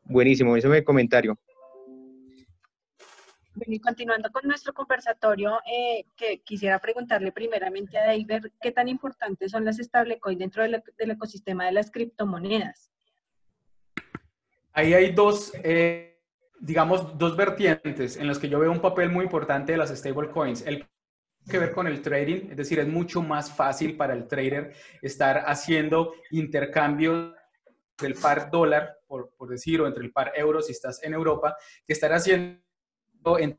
Buenísimo, 0.07 0.57
ese 0.57 0.67
es 0.67 0.75
mi 0.75 0.83
comentario. 0.83 1.39
Y 3.57 3.79
continuando 3.79 4.31
con 4.33 4.47
nuestro 4.49 4.73
conversatorio, 4.73 5.61
eh, 5.67 6.07
que 6.17 6.40
quisiera 6.40 6.79
preguntarle 6.81 7.31
primeramente 7.31 7.97
a 7.99 8.07
David, 8.07 8.47
¿qué 8.61 8.73
tan 8.73 8.88
importantes 8.88 9.53
son 9.53 9.64
las 9.64 9.77
stablecoins 9.77 10.38
dentro 10.38 10.62
del, 10.62 10.83
ecosistema 10.99 11.67
de 11.67 11.73
las 11.73 11.90
criptomonedas? 11.90 12.90
Ahí 14.73 14.93
hay 14.93 15.12
dos, 15.12 15.53
eh, 15.62 16.21
digamos, 16.59 17.17
dos 17.17 17.37
vertientes 17.37 18.17
en 18.17 18.27
las 18.27 18.38
que 18.38 18.49
yo 18.49 18.59
veo 18.59 18.73
un 18.73 18.81
papel 18.81 19.11
muy 19.11 19.25
importante 19.25 19.73
de 19.73 19.79
las 19.79 19.90
stablecoins. 19.90 20.67
El 20.67 20.88
que 21.49 21.59
ver 21.59 21.73
con 21.73 21.87
el 21.87 22.03
trading, 22.03 22.51
es 22.51 22.57
decir, 22.57 22.81
es 22.81 22.88
mucho 22.88 23.23
más 23.23 23.53
fácil 23.53 23.97
para 23.97 24.14
el 24.14 24.27
trader 24.27 24.73
estar 25.03 25.45
haciendo 25.47 26.14
intercambio 26.31 27.35
del 28.01 28.14
par 28.14 28.51
dólar, 28.51 28.99
por, 29.07 29.35
por 29.37 29.49
decir, 29.51 29.81
o 29.81 29.87
entre 29.87 30.05
el 30.05 30.11
par 30.11 30.33
euro 30.35 30.62
si 30.62 30.73
estás 30.73 31.03
en 31.03 31.12
Europa, 31.12 31.57
que 31.87 31.93
estar 31.93 32.12
haciendo 32.12 32.63
en 33.39 33.59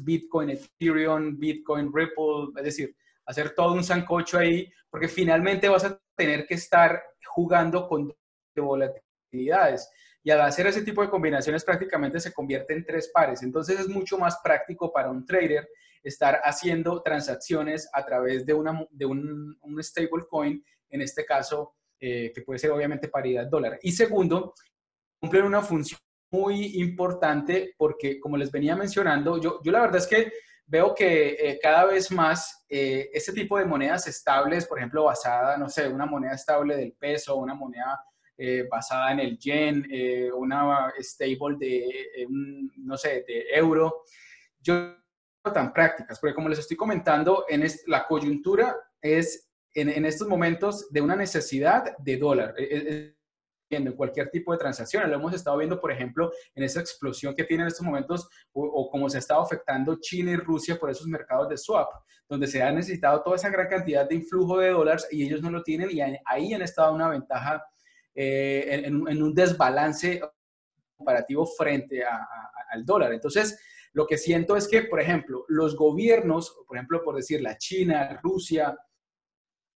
Bitcoin, 0.00 0.50
Ethereum, 0.50 1.38
Bitcoin, 1.38 1.92
Ripple, 1.92 2.52
es 2.56 2.64
decir, 2.64 2.96
hacer 3.26 3.54
todo 3.54 3.72
un 3.72 3.84
sancocho 3.84 4.38
ahí, 4.38 4.70
porque 4.90 5.08
finalmente 5.08 5.68
vas 5.68 5.84
a 5.84 6.00
tener 6.16 6.46
que 6.46 6.54
estar 6.54 7.02
jugando 7.26 7.88
con 7.88 8.12
volatilidades. 8.56 9.90
Y 10.22 10.30
al 10.30 10.40
hacer 10.40 10.66
ese 10.66 10.82
tipo 10.82 11.02
de 11.02 11.08
combinaciones 11.08 11.64
prácticamente 11.64 12.20
se 12.20 12.32
convierte 12.32 12.74
en 12.74 12.84
tres 12.84 13.10
pares. 13.12 13.42
Entonces 13.42 13.80
es 13.80 13.88
mucho 13.88 14.18
más 14.18 14.38
práctico 14.42 14.92
para 14.92 15.10
un 15.10 15.24
trader 15.24 15.68
estar 16.02 16.40
haciendo 16.42 17.02
transacciones 17.02 17.88
a 17.92 18.04
través 18.04 18.44
de, 18.44 18.54
una, 18.54 18.72
un 18.72 19.82
stablecoin, 19.82 20.64
en 20.90 21.00
este 21.02 21.24
caso, 21.24 21.74
eh, 22.00 22.32
que 22.34 22.42
puede 22.42 22.58
ser 22.58 22.70
obviamente 22.70 23.08
paridad 23.08 23.46
dólar. 23.46 23.78
Y 23.82 23.92
segundo, 23.92 24.54
cumplen 25.20 25.44
una 25.44 25.62
función 25.62 26.00
muy 26.30 26.80
importante 26.80 27.74
porque, 27.76 28.20
como 28.20 28.36
les 28.36 28.50
venía 28.50 28.76
mencionando, 28.76 29.40
yo, 29.40 29.60
yo 29.62 29.72
la 29.72 29.80
verdad 29.80 29.98
es 29.98 30.06
que 30.06 30.32
veo 30.66 30.94
que 30.94 31.36
eh, 31.40 31.58
cada 31.62 31.86
vez 31.86 32.10
más 32.10 32.64
eh, 32.68 33.08
este 33.12 33.32
tipo 33.32 33.58
de 33.58 33.64
monedas 33.64 34.06
estables, 34.06 34.66
por 34.66 34.78
ejemplo, 34.78 35.04
basada, 35.04 35.56
no 35.56 35.68
sé, 35.68 35.88
una 35.88 36.06
moneda 36.06 36.34
estable 36.34 36.76
del 36.76 36.92
peso, 36.92 37.36
una 37.36 37.54
moneda 37.54 37.98
eh, 38.36 38.68
basada 38.70 39.12
en 39.12 39.20
el 39.20 39.38
yen, 39.38 39.84
eh, 39.90 40.30
una 40.30 40.92
stable 41.00 41.56
de, 41.58 42.26
no 42.76 42.96
sé, 42.96 43.24
de 43.26 43.46
euro, 43.52 44.04
yo 44.60 44.94
tan 45.52 45.72
prácticas, 45.72 46.20
porque 46.20 46.34
como 46.34 46.48
les 46.48 46.58
estoy 46.58 46.76
comentando, 46.76 47.46
en 47.48 47.66
la 47.86 48.06
coyuntura 48.06 48.76
es 49.00 49.50
en, 49.74 49.88
en, 49.88 50.04
estos 50.04 50.28
momentos 50.28 50.88
de 50.90 51.00
una 51.00 51.16
necesidad 51.16 51.96
de 51.98 52.16
dólar. 52.16 52.54
E, 52.58 53.17
e, 53.70 53.76
en 53.76 53.92
cualquier 53.92 54.30
tipo 54.30 54.52
de 54.52 54.58
transacción. 54.58 55.08
Lo 55.08 55.16
hemos 55.16 55.34
estado 55.34 55.58
viendo, 55.58 55.80
por 55.80 55.92
ejemplo, 55.92 56.32
en 56.54 56.64
esa 56.64 56.80
explosión 56.80 57.34
que 57.34 57.44
tiene 57.44 57.64
en 57.64 57.68
estos 57.68 57.84
momentos 57.84 58.28
o, 58.52 58.88
cómo 58.90 59.08
se 59.08 59.18
ha 59.18 59.20
estado 59.20 59.42
afectando 59.42 59.98
China 60.00 60.32
y 60.32 60.36
Rusia 60.36 60.78
por 60.78 60.90
esos 60.90 61.06
mercados 61.06 61.48
de 61.48 61.56
swap, 61.56 61.88
donde 62.28 62.46
se 62.46 62.62
ha 62.62 62.72
necesitado 62.72 63.22
toda 63.22 63.36
esa 63.36 63.50
gran 63.50 63.68
cantidad 63.68 64.08
de 64.08 64.14
influjo 64.14 64.58
de 64.58 64.70
dólares 64.70 65.06
y 65.10 65.24
ellos 65.24 65.42
no 65.42 65.50
lo 65.50 65.62
tienen 65.62 65.90
y 65.90 66.00
ahí 66.24 66.52
han 66.52 66.62
estado 66.62 66.94
una 66.94 67.08
ventaja 67.08 67.64
eh, 68.14 68.82
en, 68.84 69.06
en, 69.08 69.22
un 69.22 69.34
desbalance 69.34 70.20
comparativo 70.96 71.46
frente 71.46 72.02
al 72.04 72.84
dólar. 72.84 73.12
Entonces, 73.12 73.60
lo 73.92 74.06
que 74.06 74.18
siento 74.18 74.56
es 74.56 74.68
que, 74.68 74.82
por 74.82 75.00
ejemplo, 75.00 75.44
los 75.48 75.76
gobiernos, 75.76 76.56
por 76.66 76.76
ejemplo, 76.76 77.02
por 77.02 77.16
decir 77.16 77.40
la 77.40 77.56
China, 77.56 78.18
Rusia, 78.22 78.76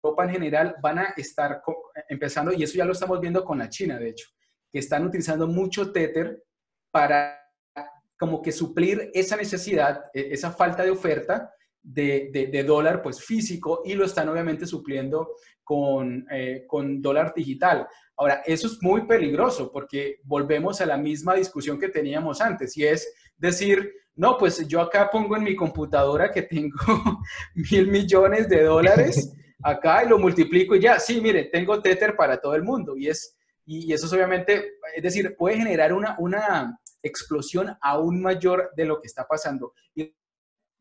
Europa 0.03 0.25
en 0.25 0.31
general, 0.31 0.77
van 0.83 0.99
a 0.99 1.15
estar 1.17 1.63
empezando, 2.09 2.53
y 2.53 2.63
eso 2.63 2.79
ya 2.79 2.85
lo 2.85 2.93
estamos 2.93 3.21
viendo 3.21 3.45
con 3.45 3.59
la 3.59 3.69
China, 3.69 3.99
de 3.99 4.11
hecho, 4.11 4.29
que 4.71 4.79
están 4.79 5.05
utilizando 5.05 5.47
mucho 5.47 5.93
Tether 5.93 6.43
para 6.91 7.39
como 8.19 8.43
que 8.43 8.53
suplir 8.53 9.11
esa 9.15 9.37
necesidad, 9.37 10.05
e, 10.13 10.29
esa 10.33 10.51
falta 10.53 10.83
de 10.83 10.91
oferta 10.91 11.51
de, 11.83 12.31
de, 12.53 12.63
dólar 12.63 13.01
pues 13.01 13.25
físico 13.25 13.81
y 13.87 13.95
lo 13.95 14.05
están 14.05 14.29
obviamente 14.29 14.67
supliendo 14.67 15.31
con, 15.65 16.27
eh, 16.31 16.65
con 16.67 17.01
dólar 17.01 17.33
digital. 17.35 17.89
Ahora, 18.19 18.43
eso 18.45 18.67
es 18.67 18.83
muy 18.83 19.07
peligroso 19.07 19.73
porque 19.73 20.17
volvemos 20.25 20.83
a 20.83 20.87
la 20.87 20.99
misma 20.99 21.35
discusión 21.35 21.79
que 21.79 21.89
teníamos 21.89 22.43
antes 22.43 22.77
y 22.77 22.85
es 22.85 23.11
decir, 23.39 23.91
no, 24.15 24.37
pues 24.37 24.69
yo 24.69 24.83
acá 24.83 25.09
pongo 25.11 25.37
en 25.37 25.45
mi 25.45 25.57
computadora 25.57 26.31
que 26.31 26.43
tengo 26.43 26.77
mil 27.55 27.87
millones 27.87 28.51
de 28.51 28.65
dólares 28.65 29.33
acá 29.63 30.05
y 30.05 30.09
lo 30.09 30.19
multiplico 30.19 30.75
y 30.75 30.81
ya, 30.81 30.99
sí, 30.99 31.21
mire, 31.21 31.45
tengo 31.45 31.81
Tether 31.81 32.17
para 32.17 32.41
todo 32.41 32.55
el 32.55 32.63
mundo 32.63 32.97
y 32.97 33.09
es, 33.09 33.37
y 33.67 33.93
eso 33.93 34.07
es 34.07 34.13
obviamente, 34.13 34.79
es 34.95 35.03
decir, 35.03 35.37
puede 35.37 35.57
generar 35.57 35.93
una, 35.93 36.17
una 36.19 36.81
explosión 37.03 37.77
aún 37.81 38.21
mayor 38.21 38.71
de 38.77 38.85
lo 38.85 39.01
que 39.01 39.07
está 39.07 39.27
pasando. 39.27 39.73
Y 39.95 40.15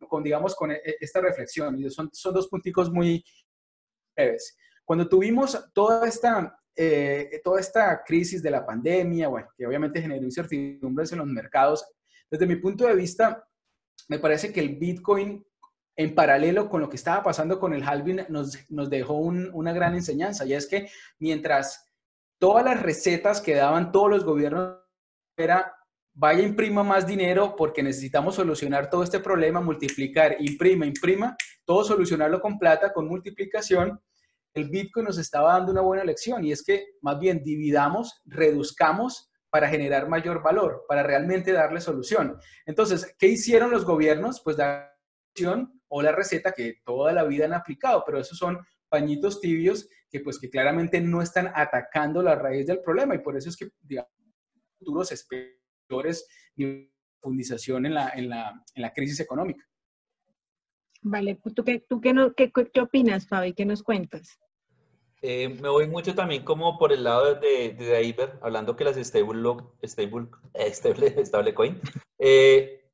con, 0.08 0.24
digamos, 0.24 0.56
con 0.56 0.72
e, 0.72 0.82
esta 1.00 1.22
reflexión, 1.22 1.80
y 1.80 1.90
son, 1.90 2.10
son 2.14 2.34
dos 2.34 2.48
punticos 2.48 2.92
muy 2.92 3.24
breves. 4.16 4.58
Cuando 4.86 5.08
tuvimos 5.08 5.70
toda 5.74 6.08
esta, 6.08 6.60
eh, 6.76 7.42
toda 7.44 7.60
esta 7.60 8.04
crisis 8.04 8.42
de 8.42 8.52
la 8.52 8.66
pandemia, 8.66 9.28
bueno, 9.28 9.50
que 9.56 9.68
obviamente 9.68 10.02
generó 10.02 10.24
incertidumbres 10.24 11.12
en 11.12 11.20
los 11.20 11.28
mercados, 11.28 11.86
desde 12.30 12.48
mi 12.48 12.56
punto 12.56 12.86
de 12.86 12.96
vista, 12.96 13.46
me 14.08 14.20
parece 14.20 14.52
que 14.52 14.60
el 14.60 14.78
Bitcoin, 14.78 15.46
en 16.00 16.16
paralelo 16.16 16.70
con 16.70 16.80
lo 16.80 16.90
que 16.90 16.96
estaba 16.96 17.22
pasando 17.22 17.60
con 17.60 17.74
el 17.74 17.84
halving, 17.84 18.26
nos, 18.30 18.58
nos 18.72 18.90
dejó 18.90 19.16
una 19.16 19.74
gran 19.74 19.96
enseñanza, 19.96 20.46
y 20.46 20.54
es 20.54 20.66
que 20.66 20.90
mientras 21.20 21.92
todas 22.38 22.64
las 22.64 22.82
recetas 22.82 23.42
que 23.42 23.54
daban 23.54 23.92
todos 23.92 24.10
los 24.10 24.24
gobiernos 24.24 24.78
era 25.36 25.76
vaya 26.14 26.42
imprima 26.42 26.84
más 26.84 27.06
dinero 27.06 27.54
porque 27.58 27.84
necesitamos 27.84 28.36
solucionar 28.36 28.90
todo 28.90 29.04
este 29.04 29.20
problema, 29.20 29.60
multiplicar, 29.60 30.38
imprima, 30.40 30.86
imprima, 30.86 31.36
todo 31.66 31.84
solucionarlo 31.84 32.40
con 32.40 32.58
plata, 32.58 32.94
con 32.94 33.06
multiplicación, 33.06 34.00
el 34.54 34.70
Bitcoin 34.70 35.06
nos 35.06 35.18
estaba 35.18 35.52
dando 35.52 35.74
una 35.74 35.82
buena 35.82 36.06
lección 36.06 36.46
y 36.46 36.54
es 36.54 36.64
que 36.64 36.86
más 37.02 37.20
bien 37.20 37.44
dividamos, 37.44 38.22
reduzcamos 38.24 39.30
para 39.50 39.68
generar 39.68 40.08
mayor 40.08 40.42
valor, 40.42 40.86
para 40.88 41.04
realmente 41.04 41.52
darle 41.52 41.82
solución. 41.82 42.38
Entonces, 42.66 43.14
¿qué 43.20 43.28
hicieron 43.28 43.70
los 43.70 43.84
gobiernos? 43.84 44.40
Pues 44.42 44.58
la 44.58 44.96
solución 45.36 45.79
o 45.90 46.02
la 46.02 46.12
receta 46.12 46.52
que 46.52 46.78
toda 46.86 47.12
la 47.12 47.24
vida 47.24 47.46
han 47.46 47.54
aplicado, 47.54 48.04
pero 48.06 48.20
esos 48.20 48.38
son 48.38 48.58
pañitos 48.88 49.42
tibios 49.42 49.88
que 50.10 50.22
pues 50.22 50.40
que 50.40 50.50
claramente 50.50 51.00
no 51.02 51.22
están 51.22 51.52
atacando 51.54 52.24
la 52.24 52.36
raíz 52.36 52.66
del 52.66 52.82
problema 52.82 53.16
y 53.16 53.20
por 53.20 53.38
eso 53.38 53.50
es 53.50 53.58
que 53.58 53.70
digamos 53.82 54.12
futuros 54.80 55.12
espectadores 55.12 56.28
y 56.56 56.90
profundización 57.20 57.86
en 57.86 57.94
la, 57.94 58.10
en, 58.10 58.30
la, 58.30 58.64
en 58.74 58.82
la 58.82 58.94
crisis 58.94 59.20
económica. 59.20 59.66
Vale, 61.02 61.40
¿tú 61.56 61.64
qué, 61.64 61.80
tú 61.88 62.02
qué, 62.02 62.14
no, 62.14 62.34
qué, 62.34 62.52
qué 62.52 62.82
opinas, 62.82 63.28
Fabi? 63.28 63.54
¿Qué 63.54 63.66
nos 63.66 63.84
cuentas? 63.84 64.38
Eh, 65.22 65.50
me 65.50 65.68
voy 65.68 65.88
mucho 65.88 66.16
también 66.16 66.44
como 66.44 66.78
por 66.78 66.94
el 66.94 67.04
lado 67.04 67.36
de, 67.36 67.74
de 67.74 68.04
Iber, 68.04 68.40
hablando 68.42 68.76
que 68.76 68.86
las 68.86 68.96
stable, 68.96 69.58
stable, 69.84 70.28
stable, 70.74 71.26
stable 71.26 71.54
coin 71.54 71.80
eh, 72.18 72.90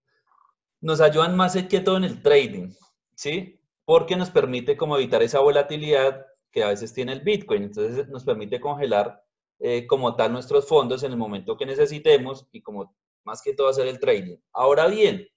nos 0.81 1.01
ayudan 1.01 1.35
más 1.35 1.55
que 1.55 1.79
todo 1.81 1.97
en 1.97 2.03
el 2.03 2.21
trading, 2.23 2.71
¿sí? 3.15 3.59
Porque 3.85 4.15
nos 4.15 4.31
permite 4.31 4.77
como 4.77 4.97
evitar 4.97 5.23
esa 5.23 5.39
volatilidad 5.39 6.25
que 6.51 6.63
a 6.63 6.69
veces 6.69 6.93
tiene 6.93 7.13
el 7.13 7.21
Bitcoin. 7.21 7.63
Entonces 7.63 8.07
nos 8.07 8.23
permite 8.23 8.59
congelar 8.59 9.23
eh, 9.59 9.87
como 9.87 10.15
tal 10.15 10.33
nuestros 10.33 10.67
fondos 10.67 11.03
en 11.03 11.11
el 11.11 11.17
momento 11.17 11.57
que 11.57 11.65
necesitemos 11.65 12.47
y 12.51 12.61
como 12.61 12.95
más 13.23 13.41
que 13.41 13.53
todo 13.53 13.67
hacer 13.67 13.87
el 13.87 13.99
trading. 13.99 14.37
Ahora 14.53 14.87
bien, 14.87 15.27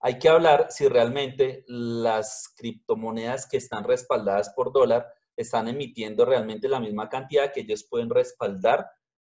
hay 0.00 0.18
que 0.18 0.28
hablar 0.28 0.66
si 0.70 0.88
realmente 0.88 1.64
las 1.66 2.54
criptomonedas 2.56 3.48
que 3.48 3.56
están 3.56 3.84
respaldadas 3.84 4.50
por 4.50 4.72
dólar 4.72 5.06
están 5.36 5.68
emitiendo 5.68 6.24
realmente 6.24 6.68
la 6.68 6.80
misma 6.80 7.08
cantidad 7.08 7.52
que 7.52 7.60
ellos 7.60 7.86
pueden 7.88 8.10
respaldar 8.10 8.86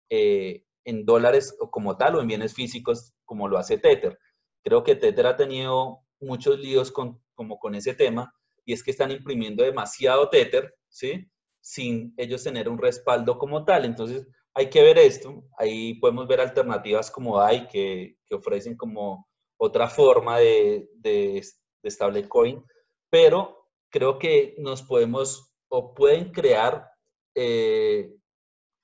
eh, 0.10 0.65
en 0.86 1.06
dólares 1.06 1.56
o 1.60 1.69
como 1.69 1.97
tal 1.97 2.15
o 2.15 2.21
en 2.21 2.28
bienes 2.28 2.54
físicos 2.54 3.13
como 3.25 3.47
lo 3.47 3.58
hace 3.58 3.78
Tether. 3.78 4.17
Creo 4.63 4.84
que 4.84 4.95
Tether 4.95 5.28
ha 5.28 5.38
tenido 5.38 6.02
muchos 6.19 6.60
líos 6.60 6.91
con, 6.91 7.21
como 7.39 7.58
con 7.58 7.73
ese 7.73 7.93
tema 7.93 8.34
y 8.65 8.73
es 8.73 8.84
que 8.84 8.91
están 8.91 9.12
imprimiendo 9.12 9.63
demasiado 9.63 10.30
Tether, 10.30 10.75
¿sí? 10.89 11.25
Sin 11.62 12.13
ellos 12.17 12.43
tener 12.43 12.67
un 12.67 12.78
respaldo 12.78 13.38
como 13.38 13.63
tal. 13.63 13.86
Entonces 13.86 14.28
hay 14.54 14.69
que 14.69 14.84
ver 14.84 14.97
esto. 14.97 15.45
Ahí 15.58 15.93
podemos 16.02 16.28
ver 16.28 16.41
alternativas 16.41 17.10
como 17.10 17.39
hay 17.39 17.65
que, 17.67 18.17
que 18.25 18.36
ofrecen 18.36 18.75
como 18.75 19.25
otra 19.58 19.88
forma 19.88 20.38
de, 20.39 20.89
de, 20.95 21.41
de 21.82 21.89
stablecoin, 21.89 22.62
pero 23.10 23.69
creo 23.89 24.19
que 24.19 24.56
nos 24.58 24.82
podemos 24.84 25.54
o 25.69 25.93
pueden 25.93 26.34
crear 26.34 26.91
eh, 27.36 28.13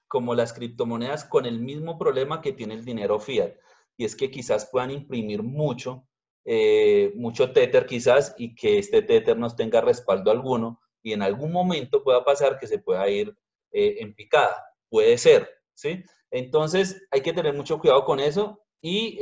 como 0.07 0.33
las 0.33 0.53
criptomonedas 0.53 1.25
con 1.25 1.45
el 1.45 1.59
mismo 1.59 1.97
problema 1.97 2.41
que 2.41 2.53
tiene 2.53 2.75
el 2.75 2.85
dinero 2.85 3.19
fiat. 3.19 3.51
Y 3.97 4.05
es 4.05 4.15
que 4.15 4.31
quizás 4.31 4.69
puedan 4.71 4.91
imprimir 4.91 5.43
mucho, 5.43 6.07
eh, 6.45 7.11
mucho 7.15 7.51
Tether 7.51 7.85
quizás, 7.85 8.35
y 8.37 8.55
que 8.55 8.77
este 8.79 9.01
Tether 9.01 9.37
no 9.37 9.53
tenga 9.55 9.81
respaldo 9.81 10.31
alguno, 10.31 10.79
y 11.03 11.13
en 11.13 11.21
algún 11.21 11.51
momento 11.51 12.03
pueda 12.03 12.23
pasar 12.23 12.57
que 12.59 12.67
se 12.67 12.79
pueda 12.79 13.07
ir 13.09 13.35
eh, 13.71 13.97
en 13.99 14.15
picada. 14.15 14.55
Puede 14.89 15.17
ser, 15.17 15.49
¿sí? 15.73 16.03
Entonces 16.31 17.05
hay 17.11 17.21
que 17.21 17.33
tener 17.33 17.53
mucho 17.53 17.79
cuidado 17.79 18.05
con 18.05 18.19
eso. 18.19 18.61
Y 18.81 19.17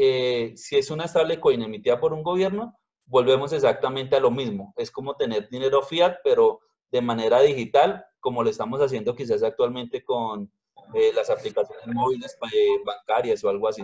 si 0.58 0.76
es 0.78 0.92
una 0.92 1.08
stablecoin 1.08 1.62
emitida 1.62 1.98
por 1.98 2.12
un 2.12 2.22
gobierno, 2.22 2.78
volvemos 3.06 3.54
exactamente 3.54 4.16
a 4.16 4.20
lo 4.20 4.32
mismo. 4.32 4.74
Es 4.78 4.92
como 4.92 5.16
tener 5.16 5.50
dinero 5.50 5.82
fiat, 5.82 6.18
pero 6.24 6.60
de 6.92 7.02
manera 7.02 7.42
digital, 7.42 8.06
como 8.20 8.44
lo 8.44 8.50
estamos 8.50 8.80
haciendo 8.82 9.16
quizás 9.16 9.44
actualmente 9.44 10.04
con 10.04 10.52
eh, 10.94 11.12
las 11.14 11.30
aplicaciones 11.30 11.88
móviles 11.88 12.38
eh, 12.54 12.82
bancarias 12.86 13.44
o 13.44 13.50
algo 13.50 13.68
así. 13.68 13.84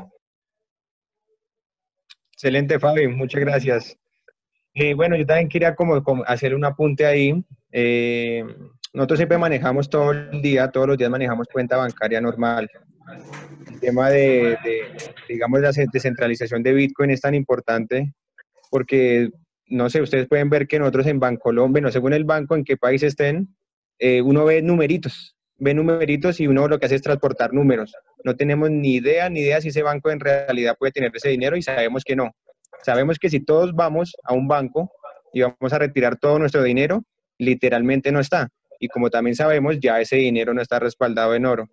Excelente, 2.39 2.79
Fabi, 2.79 3.05
muchas 3.09 3.41
gracias. 3.41 3.97
Y 4.73 4.93
bueno, 4.93 5.17
yo 5.17 5.25
también 5.25 5.49
quería 5.49 5.75
como, 5.75 6.01
hacer 6.25 6.55
un 6.55 6.63
apunte 6.63 7.05
ahí. 7.05 7.43
Eh, 7.69 8.45
nosotros 8.93 9.19
siempre 9.19 9.37
manejamos 9.37 9.89
todo 9.89 10.13
el 10.13 10.41
día, 10.41 10.71
todos 10.71 10.87
los 10.87 10.97
días 10.97 11.09
manejamos 11.09 11.49
cuenta 11.51 11.75
bancaria 11.75 12.21
normal. 12.21 12.69
El 13.67 13.79
tema 13.81 14.09
de, 14.09 14.57
de 14.63 14.83
digamos, 15.27 15.59
la 15.59 15.73
descentralización 15.91 16.63
de 16.63 16.71
Bitcoin 16.71 17.11
es 17.11 17.19
tan 17.19 17.35
importante 17.35 18.13
porque 18.71 19.31
no 19.67 19.89
sé, 19.89 20.01
ustedes 20.01 20.29
pueden 20.29 20.49
ver 20.49 20.65
que 20.65 20.79
nosotros 20.79 21.07
en 21.07 21.19
Bancolombia, 21.19 21.81
no 21.81 21.91
según 21.91 22.13
el 22.13 22.23
banco 22.23 22.55
en 22.55 22.63
qué 22.63 22.77
país 22.77 23.03
estén, 23.03 23.53
eh, 23.99 24.21
uno 24.21 24.45
ve 24.45 24.61
numeritos, 24.61 25.35
ve 25.59 25.73
numeritos 25.73 26.39
y 26.39 26.47
uno 26.47 26.67
lo 26.67 26.79
que 26.79 26.85
hace 26.85 26.95
es 26.95 27.01
transportar 27.01 27.53
números. 27.53 27.95
No 28.23 28.35
tenemos 28.35 28.69
ni 28.69 28.95
idea, 28.95 29.29
ni 29.29 29.41
idea 29.41 29.61
si 29.61 29.69
ese 29.69 29.83
banco 29.83 30.09
en 30.11 30.19
realidad 30.19 30.75
puede 30.77 30.91
tener 30.91 31.11
ese 31.13 31.29
dinero 31.29 31.55
y 31.57 31.61
sabemos 31.61 32.03
que 32.03 32.15
no. 32.15 32.31
Sabemos 32.83 33.19
que 33.19 33.29
si 33.29 33.39
todos 33.39 33.73
vamos 33.73 34.15
a 34.23 34.33
un 34.33 34.47
banco 34.47 34.91
y 35.33 35.41
vamos 35.41 35.73
a 35.73 35.79
retirar 35.79 36.17
todo 36.17 36.39
nuestro 36.39 36.63
dinero, 36.63 37.03
literalmente 37.37 38.11
no 38.11 38.19
está. 38.19 38.49
Y 38.79 38.87
como 38.87 39.09
también 39.09 39.35
sabemos, 39.35 39.79
ya 39.79 39.99
ese 39.99 40.15
dinero 40.15 40.53
no 40.53 40.61
está 40.61 40.79
respaldado 40.79 41.35
en 41.35 41.45
oro. 41.45 41.69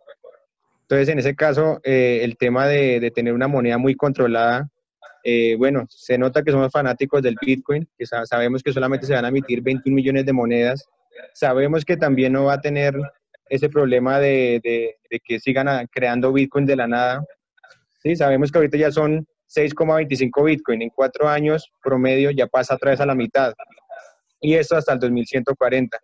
Entonces, 0.82 1.08
en 1.08 1.18
ese 1.18 1.34
caso, 1.34 1.80
eh, 1.84 2.20
el 2.22 2.36
tema 2.36 2.66
de, 2.66 3.00
de, 3.00 3.10
tener 3.10 3.32
una 3.32 3.48
moneda 3.48 3.78
muy 3.78 3.96
controlada 3.96 4.68
eh, 5.28 5.56
bueno, 5.56 5.86
se 5.88 6.16
nota 6.16 6.44
que 6.44 6.52
somos 6.52 6.70
fanáticos 6.70 7.20
del 7.20 7.34
Bitcoin, 7.40 7.88
que 7.98 8.06
sabemos 8.06 8.62
que 8.62 8.72
solamente 8.72 9.08
se 9.08 9.12
van 9.12 9.24
a 9.24 9.28
emitir 9.28 9.60
21 9.60 9.92
millones 9.92 10.24
de 10.24 10.32
monedas. 10.32 10.88
Sabemos 11.34 11.84
que 11.84 11.96
también 11.96 12.32
no 12.32 12.44
va 12.44 12.54
a 12.54 12.60
tener 12.60 12.94
ese 13.48 13.68
problema 13.68 14.18
de, 14.18 14.96
que 15.24 15.40
sigan 15.40 15.86
creando 15.88 16.32
Bitcoin 16.32 16.66
de 16.66 16.76
la 16.76 16.86
nada. 16.86 17.24
Sí, 18.02 18.16
sabemos 18.16 18.50
que 18.50 18.58
ahorita 18.58 18.76
ya 18.76 18.90
son 18.90 19.26
6,25 19.54 20.44
Bitcoin. 20.44 20.82
En 20.82 20.90
cuatro 20.90 21.28
años 21.28 21.70
promedio 21.82 22.30
ya 22.30 22.46
pasa 22.46 22.74
otra 22.74 22.90
vez 22.90 23.00
a 23.00 23.06
la 23.06 23.14
mitad. 23.14 23.54
Y 24.40 24.54
esto 24.54 24.76
hasta 24.76 24.92
el 24.92 24.98
2140, 25.00 25.98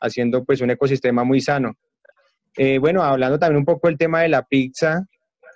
haciendo 0.00 0.44
pues 0.44 0.60
un 0.60 0.70
ecosistema 0.70 1.24
muy 1.24 1.40
sano. 1.40 1.74
Eh, 2.56 2.78
bueno, 2.78 3.02
hablando 3.02 3.38
también 3.38 3.58
un 3.58 3.64
poco 3.64 3.88
del 3.88 3.98
tema 3.98 4.22
de 4.22 4.28
la 4.28 4.42
pizza, 4.42 5.04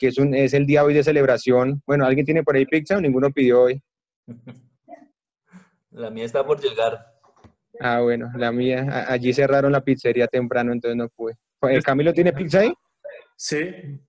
que 0.01 0.09
es, 0.09 0.19
un, 0.19 0.35
es 0.35 0.53
el 0.53 0.67
día 0.67 0.85
hoy 0.85 0.95
de 0.95 1.05
celebración. 1.05 1.83
Bueno, 1.87 2.05
¿alguien 2.05 2.27
tiene 2.27 2.43
por 2.43 2.57
ahí 2.57 2.67
pizza 2.67 2.97
o 2.97 3.01
ninguno 3.01 3.31
pidió 3.31 3.63
hoy? 3.63 3.83
La 5.91 6.11
mía 6.11 6.25
está 6.25 6.45
por 6.45 6.61
llegar. 6.61 7.18
Ah, 7.81 8.01
bueno, 8.01 8.31
la 8.37 8.53
mía, 8.53 9.07
allí 9.09 9.33
cerraron 9.33 9.73
la 9.73 9.83
pizzería 9.83 10.27
temprano, 10.27 10.73
entonces 10.73 10.97
no 10.97 11.09
pude. 11.09 11.35
¿El 11.63 11.83
Camilo 11.83 12.13
tiene 12.13 12.33
pizza 12.33 12.61
ahí? 12.61 12.73
Sí, 13.37 13.59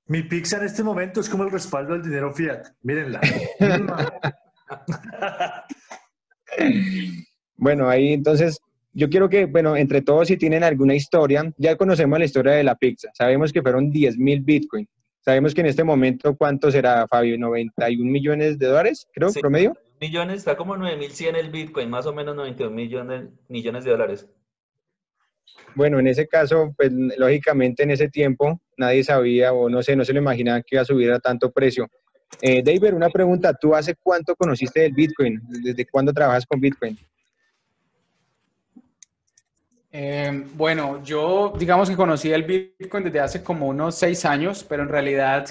mi 0.08 0.24
pizza 0.24 0.58
en 0.58 0.66
este 0.66 0.84
momento 0.84 1.22
es 1.22 1.30
como 1.30 1.44
el 1.44 1.52
respaldo 1.52 1.94
del 1.94 2.02
dinero 2.02 2.34
fiat. 2.34 2.68
Mírenla. 2.82 3.22
bueno, 7.58 7.90
ahí 7.90 8.14
entonces, 8.14 8.60
yo 8.94 9.10
quiero 9.10 9.30
que, 9.30 9.46
bueno, 9.46 9.78
entre 9.78 10.02
todos 10.02 10.28
si 10.28 10.38
tienen 10.38 10.64
alguna 10.64 10.96
historia, 10.96 11.52
ya 11.58 11.76
conocemos 11.76 12.18
la 12.18 12.26
historia 12.26 12.54
de 12.54 12.64
la 12.64 12.76
pizza, 12.76 13.10
sabemos 13.14 13.54
que 13.54 13.62
fueron 13.62 13.92
10 13.92 14.18
mil 14.18 14.42
Bitcoin, 14.42 14.88
sabemos 15.22 15.54
que 15.54 15.62
en 15.62 15.68
este 15.68 15.84
momento, 15.84 16.36
¿cuánto 16.36 16.72
será, 16.72 17.08
Fabio? 17.08 17.38
¿91 17.38 18.04
millones 18.04 18.58
de 18.58 18.66
dólares, 18.68 19.08
creo, 19.14 19.30
Sí. 19.30 19.40
promedio? 19.40 19.78
Millones, 20.00 20.38
está 20.38 20.56
como 20.56 20.76
9.100 20.76 21.36
el 21.36 21.50
Bitcoin, 21.50 21.90
más 21.90 22.06
o 22.06 22.14
menos 22.14 22.36
91 22.36 22.74
millones, 22.74 23.30
millones 23.48 23.84
de 23.84 23.92
dólares. 23.92 24.28
Bueno, 25.76 26.00
en 26.00 26.08
ese 26.08 26.28
caso, 26.28 26.74
pues 26.78 26.92
lógicamente 26.92 27.84
en 27.84 27.92
ese 27.92 28.10
tiempo 28.10 28.62
nadie 28.78 29.04
sabía 29.04 29.52
o 29.54 29.70
no 29.70 29.84
sé, 29.84 29.96
no 29.96 30.06
se 30.06 30.14
lo 30.14 30.20
imaginaba 30.20 30.62
que 30.62 30.76
iba 30.76 30.82
a 30.82 30.86
subir 30.86 31.12
a 31.12 31.20
tanto 31.20 31.52
precio. 31.52 31.88
Eh, 32.42 32.62
David, 32.64 32.94
una 32.94 33.10
pregunta, 33.10 33.54
¿tú 33.54 33.76
hace 33.76 33.96
cuánto 33.96 34.36
conociste 34.36 34.82
del 34.82 34.94
Bitcoin? 34.94 35.42
¿Desde 35.48 35.86
cuándo 35.86 36.14
trabajas 36.14 36.46
con 36.46 36.60
Bitcoin? 36.60 36.98
Eh, 39.92 40.46
bueno, 40.54 41.04
yo 41.04 41.54
digamos 41.58 41.90
que 41.90 41.96
conocí 41.96 42.32
el 42.32 42.44
Bitcoin 42.44 43.04
desde 43.04 43.20
hace 43.20 43.44
como 43.44 43.68
unos 43.68 43.96
seis 43.96 44.24
años, 44.24 44.64
pero 44.64 44.84
en 44.84 44.90
realidad 44.90 45.48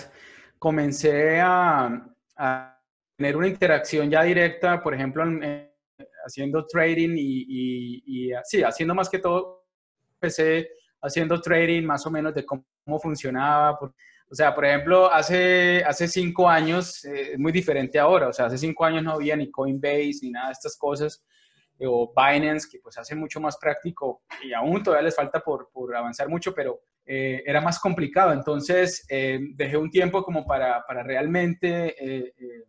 comencé 0.59 1.41
a, 1.41 2.07
a 2.37 2.78
tener 3.19 3.37
una 3.37 3.49
interacción 3.49 4.09
ya 4.09 4.23
directa, 4.23 4.81
por 4.81 4.95
ejemplo, 4.95 5.25
en- 5.25 5.43
en- 5.43 5.69
haciendo 6.25 6.65
trading 6.67 7.17
y, 7.17 7.45
y- 7.49 8.29
y, 8.31 8.33
sí, 8.45 8.63
haciendo 8.63 8.95
más 8.95 9.09
que 9.11 9.19
todo, 9.19 9.67
empecé 10.15 10.71
haciendo 11.03 11.41
trading 11.41 11.83
más 11.85 12.07
o 12.07 12.11
menos 12.11 12.33
de 12.35 12.47
cómo, 12.47 12.65
cómo 12.85 12.99
funcionaba. 13.01 13.77
por- 13.79 13.93
o 14.31 14.35
sea, 14.35 14.55
por 14.55 14.65
ejemplo, 14.67 15.11
hace, 15.13 15.83
hace 15.85 16.07
cinco 16.07 16.49
años 16.49 17.03
eh, 17.07 17.33
es 17.33 17.39
muy 17.39 17.51
diferente 17.51 17.99
ahora. 17.99 18.29
O 18.29 18.33
sea, 18.33 18.45
hace 18.47 18.59
cinco 18.59 18.85
años 18.85 19.03
no 19.03 19.13
había 19.13 19.35
ni 19.37 19.51
Coinbase 19.51 20.19
ni 20.23 20.31
nada 20.31 20.49
de 20.49 20.53
estas 20.53 20.77
cosas 20.77 21.25
eh, 21.79 21.87
o 21.89 22.13
Binance, 22.15 22.69
que 22.71 22.79
pues 22.81 22.99
hace 22.99 23.15
mucho 23.17 23.41
más 23.41 23.57
práctico 23.57 24.23
y 24.45 24.53
aún 24.53 24.83
todavía 24.83 25.05
les 25.07 25.17
falta 25.17 25.41
por, 25.41 25.71
por 25.73 25.97
avanzar 25.97 26.29
mucho, 26.29 26.55
pero 26.55 26.79
eh, 27.07 27.43
era 27.47 27.61
más 27.63 27.81
complicado. 27.81 28.33
Entonces, 28.35 29.05
eh, 29.09 29.41
dejé 29.55 29.77
un 29.79 29.91
tiempo 29.91 30.23
como 30.23 30.45
para, 30.45 30.85
para 30.87 31.03
realmente 31.03 31.95
eh, 31.99 32.35
eh, 32.39 32.65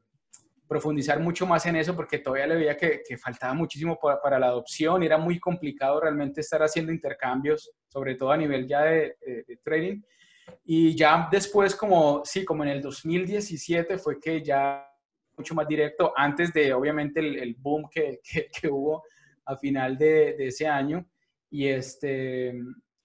profundizar 0.70 1.20
mucho 1.20 1.48
más 1.48 1.66
en 1.66 1.78
eso, 1.78 1.96
porque 1.96 2.20
todavía 2.20 2.46
le 2.46 2.56
veía 2.56 2.78
que, 2.78 3.02
faltaba 3.18 3.56
muchísimo 3.56 3.98
para, 4.00 4.22
para, 4.22 4.38
la 4.38 4.46
adopción 4.46 5.02
era 5.02 5.18
muy 5.18 5.40
complicado 5.40 6.00
realmente 6.00 6.42
estar 6.42 6.62
haciendo 6.62 6.92
intercambios, 6.92 7.72
sobre 7.88 8.14
todo 8.14 8.32
a 8.32 8.38
nivel 8.38 8.68
ya 8.68 8.84
de, 8.84 9.16
de, 9.26 9.58
trading. 9.64 10.00
Y 10.64 10.96
ya 10.96 11.28
después, 11.32 11.76
como, 11.76 12.22
sí, 12.24 12.46
como 12.46 12.64
en 12.64 12.70
el 12.70 12.82
2017 12.84 13.98
fue 13.98 14.20
que 14.20 14.44
ya 14.44 14.88
mucho 15.36 15.56
más 15.56 15.68
directo, 15.68 16.14
antes 16.16 16.54
de 16.54 16.72
obviamente 16.72 17.20
el, 17.20 17.56
boom 17.56 17.90
que, 17.90 18.20
que, 18.24 18.68
hubo 18.68 19.04
a 19.46 19.58
final 19.58 19.98
de, 19.98 20.36
ese 20.38 20.68
año. 20.68 21.04
Y, 21.50 21.68
este, 21.68 22.54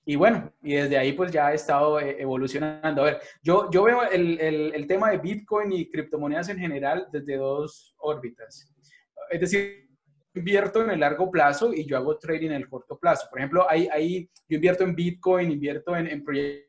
y 0.06 0.16
bueno, 0.16 0.52
y 0.62 0.74
desde 0.74 0.98
ahí 0.98 1.12
pues 1.12 1.32
ya 1.32 1.52
he 1.52 1.54
estado 1.54 1.98
eh, 1.98 2.16
evolucionando. 2.20 3.02
A 3.02 3.04
ver, 3.06 3.20
yo, 3.42 3.70
yo 3.70 3.84
veo 3.84 4.02
el, 4.10 4.38
el, 4.40 4.74
el 4.74 4.86
tema 4.86 5.10
de 5.10 5.18
Bitcoin 5.18 5.72
y 5.72 5.90
criptomonedas 5.90 6.48
en 6.50 6.58
general 6.58 7.08
desde 7.10 7.36
dos 7.36 7.94
órbitas. 7.98 8.70
Es 9.30 9.40
decir, 9.40 9.88
invierto 10.34 10.82
en 10.82 10.90
el 10.90 11.00
largo 11.00 11.30
plazo 11.30 11.72
y 11.72 11.86
yo 11.86 11.96
hago 11.96 12.18
trading 12.18 12.48
en 12.48 12.56
el 12.56 12.68
corto 12.68 12.98
plazo. 12.98 13.28
Por 13.30 13.38
ejemplo, 13.38 13.66
ahí, 13.68 13.88
ahí 13.90 14.30
yo 14.48 14.56
invierto 14.56 14.84
en 14.84 14.94
Bitcoin, 14.94 15.50
invierto 15.50 15.96
en, 15.96 16.06
en 16.06 16.22
proyectos 16.22 16.68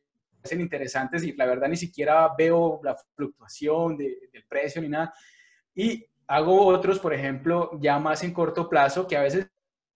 interesantes 0.52 1.24
y 1.24 1.34
la 1.34 1.46
verdad 1.46 1.68
ni 1.68 1.76
siquiera 1.76 2.32
veo 2.38 2.80
la 2.84 2.96
fluctuación 3.16 3.98
de, 3.98 4.18
del 4.32 4.46
precio 4.48 4.82
ni 4.82 4.90
nada. 4.90 5.14
Y 5.74 6.06
hago 6.28 6.66
otros, 6.68 7.00
por 7.00 7.14
ejemplo, 7.14 7.72
ya 7.82 8.00
más 8.00 8.24
en 8.24 8.32
corto 8.32 8.70
plazo, 8.70 9.08
que 9.08 9.18
a 9.18 9.22
veces 9.22 9.50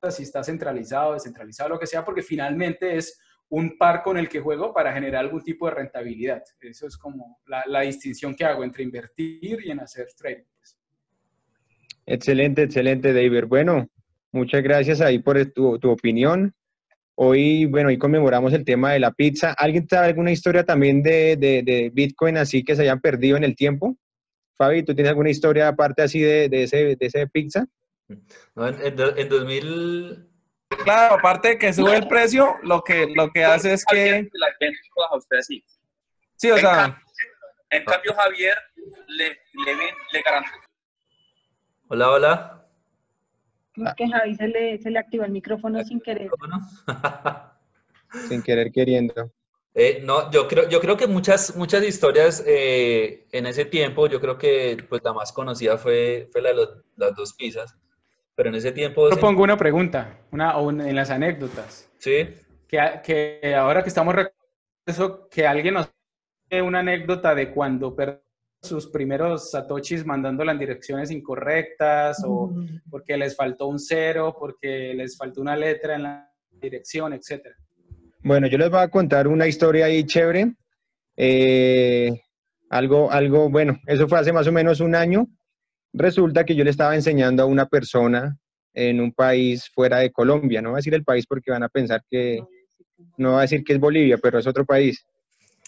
si 0.10 0.24
está 0.24 0.44
centralizado, 0.44 1.14
descentralizado, 1.14 1.70
lo 1.70 1.80
que 1.80 1.88
sea, 1.88 2.06
porque 2.06 2.22
finalmente 2.22 2.96
es 2.96 3.20
un 3.50 3.78
par 3.78 4.04
con 4.04 4.18
el 4.18 4.30
que 4.30 4.40
juego 4.40 4.74
para 4.74 4.94
generar 4.94 5.26
algún 5.26 5.44
tipo 5.44 5.68
de 5.68 5.76
rentabilidad. 5.76 6.44
Eso 6.62 6.88
es 6.88 6.98
como 6.98 7.40
la, 7.48 7.64
la 7.68 7.82
distinción 7.82 8.36
que 8.36 8.46
hago 8.46 8.64
entre 8.64 8.84
invertir 8.84 9.60
y 9.66 9.72
en 9.72 9.80
hacer 9.80 10.08
trading. 10.16 10.44
Pues. 10.56 10.78
Excelente, 12.06 12.64
excelente, 12.64 13.14
David. 13.14 13.46
Bueno, 13.48 13.88
muchas 14.32 14.62
gracias 14.62 15.02
ahí 15.02 15.20
por 15.20 15.44
tu, 15.48 15.80
tu 15.80 15.90
opinión. 15.90 16.54
Hoy, 17.16 17.66
bueno, 17.66 17.90
hoy 17.90 17.98
conmemoramos 17.98 18.54
el 18.54 18.64
tema 18.64 18.94
de 18.94 19.00
la 19.00 19.12
pizza. 19.12 19.54
¿Alguien 19.58 19.88
sabe 19.90 20.08
alguna 20.08 20.32
historia 20.32 20.64
también 20.64 21.04
de, 21.04 21.36
de, 21.36 21.64
de 21.64 21.92
Bitcoin 21.94 22.38
así 22.38 22.64
que 22.64 22.76
se 22.76 22.84
hayan 22.84 23.02
perdido 23.02 23.36
en 23.36 23.44
el 23.44 23.56
tiempo? 23.56 23.98
Fabi, 24.58 24.84
¿tú 24.84 24.94
tienes 24.94 25.10
alguna 25.10 25.30
historia 25.30 25.68
aparte 25.68 26.02
así 26.02 26.20
de, 26.20 26.50
de, 26.50 26.64
ese, 26.64 26.96
de 26.96 27.06
ese 27.06 27.28
pizza? 27.28 27.66
No, 28.56 28.68
en, 28.68 28.76
en, 28.76 29.00
en, 29.18 29.30
2000... 29.30 30.29
Claro, 30.70 31.16
aparte 31.16 31.50
de 31.50 31.58
que 31.58 31.74
sube 31.74 31.96
el 31.96 32.08
precio, 32.08 32.58
lo 32.64 32.82
que, 32.82 33.08
lo 33.16 33.30
que 33.32 33.44
hace 33.44 33.74
es 33.74 33.84
que... 33.86 34.30
Las 34.34 34.52
ventas 34.60 34.82
a 35.10 35.18
usted 35.18 35.42
sí. 35.42 35.64
Sí, 36.36 36.52
o 36.52 36.56
en 36.56 36.62
sea... 36.62 36.72
Cambio, 36.72 37.04
en 37.72 37.86
cambio, 37.86 38.14
Javier 38.16 38.58
le, 39.08 39.28
le, 39.28 39.76
le 40.12 40.22
garantiza... 40.24 40.56
Hola, 41.88 42.12
hola. 42.12 42.68
Es 43.76 43.94
que 43.96 44.08
Javi 44.08 44.36
se 44.36 44.48
le, 44.48 44.78
se 44.78 44.92
le 44.92 45.00
activó 45.00 45.26
el 45.26 45.32
micrófono 45.32 45.84
sin 45.84 46.00
querer. 46.02 46.30
sin 48.28 48.44
querer 48.44 48.72
queriendo. 48.72 49.32
Eh, 49.74 50.02
no, 50.04 50.32
yo 50.32 50.48
creo, 50.48 50.68
yo 50.68 50.82
creo 50.82 50.98
que 50.98 51.08
muchas, 51.08 51.56
muchas 51.56 51.84
historias 51.84 52.44
eh, 52.46 53.28
en 53.32 53.46
ese 53.46 53.66
tiempo, 53.66 54.08
yo 54.08 54.20
creo 54.20 54.38
que 54.38 54.84
pues 54.90 55.04
la 55.04 55.14
más 55.14 55.32
conocida 55.32 55.78
fue, 55.78 56.28
fue 56.32 56.42
la 56.42 56.50
de 56.50 56.56
los, 56.56 56.70
las 56.98 57.16
dos 57.16 57.34
pizzas, 57.34 57.76
pero 58.40 58.52
en 58.52 58.56
ese 58.56 58.72
tiempo... 58.72 59.10
Yo 59.10 59.20
pongo 59.20 59.44
una 59.44 59.58
pregunta, 59.58 60.18
una, 60.32 60.54
en 60.62 60.96
las 60.96 61.10
anécdotas. 61.10 61.92
Sí. 61.98 62.30
Que, 62.66 62.80
que 63.04 63.54
ahora 63.54 63.84
que 63.84 63.90
estamos 63.90 64.16
eso, 64.86 65.28
que 65.28 65.46
alguien 65.46 65.74
nos 65.74 65.92
dé 66.50 66.62
una 66.62 66.80
anécdota 66.80 67.36
de 67.36 67.52
cuando 67.52 67.94
perdió 67.94 68.24
sus 68.62 68.88
primeros 68.88 69.52
satoshis 69.52 70.06
mandándola 70.06 70.54
en 70.54 70.60
direcciones 70.60 71.12
incorrectas 71.12 72.24
o 72.26 72.54
porque 72.90 73.18
les 73.18 73.36
faltó 73.36 73.68
un 73.68 73.78
cero, 73.78 74.34
porque 74.40 74.94
les 74.94 75.18
faltó 75.18 75.42
una 75.42 75.58
letra 75.58 75.96
en 75.96 76.04
la 76.04 76.32
dirección, 76.50 77.12
etcétera. 77.12 77.58
Bueno, 78.24 78.48
yo 78.48 78.58
les 78.58 78.70
voy 78.70 78.80
a 78.80 78.88
contar 78.88 79.28
una 79.28 79.48
historia 79.48 79.88
ahí 79.88 80.06
chévere. 80.06 80.54
Eh, 81.18 82.22
algo, 82.70 83.12
algo, 83.12 83.50
bueno, 83.50 83.82
eso 83.86 84.08
fue 84.08 84.18
hace 84.18 84.32
más 84.32 84.48
o 84.48 84.54
menos 84.54 84.80
un 84.80 84.96
año. 84.96 85.28
Resulta 85.94 86.44
que 86.44 86.56
yo 86.56 86.64
le 86.64 86.70
estaba 86.70 86.96
enseñando 86.96 87.44
a 87.44 87.48
una 87.48 87.66
persona 87.66 88.38
en 88.74 89.02
un 89.02 89.12
país 89.12 89.70
fuera 89.74 89.98
de 89.98 90.12
Colombia. 90.12 90.62
No 90.62 90.70
voy 90.70 90.78
a 90.78 90.80
decir 90.82 90.94
el 90.94 91.04
país 91.04 91.26
porque 91.28 91.52
van 91.52 91.64
a 91.64 91.70
pensar 91.70 92.04
que, 92.10 92.44
no 93.18 93.32
voy 93.32 93.40
a 93.40 93.42
decir 93.42 93.64
que 93.64 93.74
es 93.74 93.80
Bolivia, 93.80 94.18
pero 94.18 94.40
es 94.40 94.48
otro 94.48 94.66
país. 94.66 95.06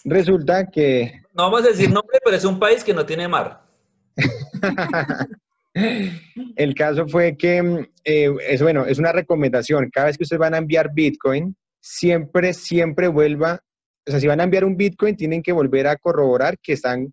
Resulta 0.04 0.66
que... 0.66 1.22
No 1.34 1.44
vamos 1.44 1.64
a 1.64 1.68
decir 1.68 1.90
nombre, 1.90 2.18
pero 2.24 2.36
es 2.36 2.44
un 2.44 2.58
país 2.58 2.82
que 2.82 2.94
no 2.94 3.06
tiene 3.06 3.28
mar. 3.28 3.62
el 5.74 6.74
caso 6.74 7.06
fue 7.08 7.36
que, 7.36 7.88
eh, 8.04 8.30
es 8.48 8.62
bueno, 8.62 8.84
es 8.86 8.98
una 8.98 9.12
recomendación. 9.12 9.90
Cada 9.90 10.06
vez 10.06 10.16
que 10.16 10.24
ustedes 10.24 10.40
van 10.40 10.54
a 10.54 10.58
enviar 10.58 10.92
Bitcoin, 10.92 11.56
siempre, 11.80 12.52
siempre 12.52 13.08
vuelva, 13.08 13.60
o 14.06 14.10
sea, 14.10 14.20
si 14.20 14.26
van 14.26 14.40
a 14.40 14.44
enviar 14.44 14.64
un 14.64 14.76
Bitcoin, 14.76 15.16
tienen 15.16 15.42
que 15.42 15.52
volver 15.52 15.86
a 15.86 15.96
corroborar 15.96 16.58
que 16.58 16.72
están 16.72 17.12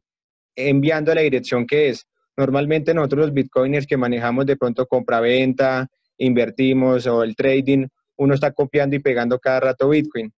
enviando 0.55 1.11
a 1.11 1.15
la 1.15 1.21
dirección 1.21 1.65
que 1.65 1.89
es. 1.89 2.05
Normalmente 2.39 2.93
nosotros 2.93 3.25
los 3.25 3.33
Bitcoiners 3.33 3.85
que 3.85 3.97
manejamos 3.97 4.45
de 4.45 4.55
pronto 4.55 4.87
compra-venta, 4.87 5.89
invertimos 6.17 7.05
o 7.05 7.21
el 7.21 7.35
trading, 7.35 7.85
uno 8.15 8.33
está 8.33 8.53
copiando 8.53 8.95
y 8.95 8.99
pegando 8.99 9.39
cada 9.39 9.59
rato 9.59 9.89
Bitcoin. 9.89 10.31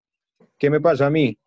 ¿Qué 0.57 0.71
me 0.71 0.81
pasó 0.81 1.05
a 1.05 1.11
mí? 1.11 1.37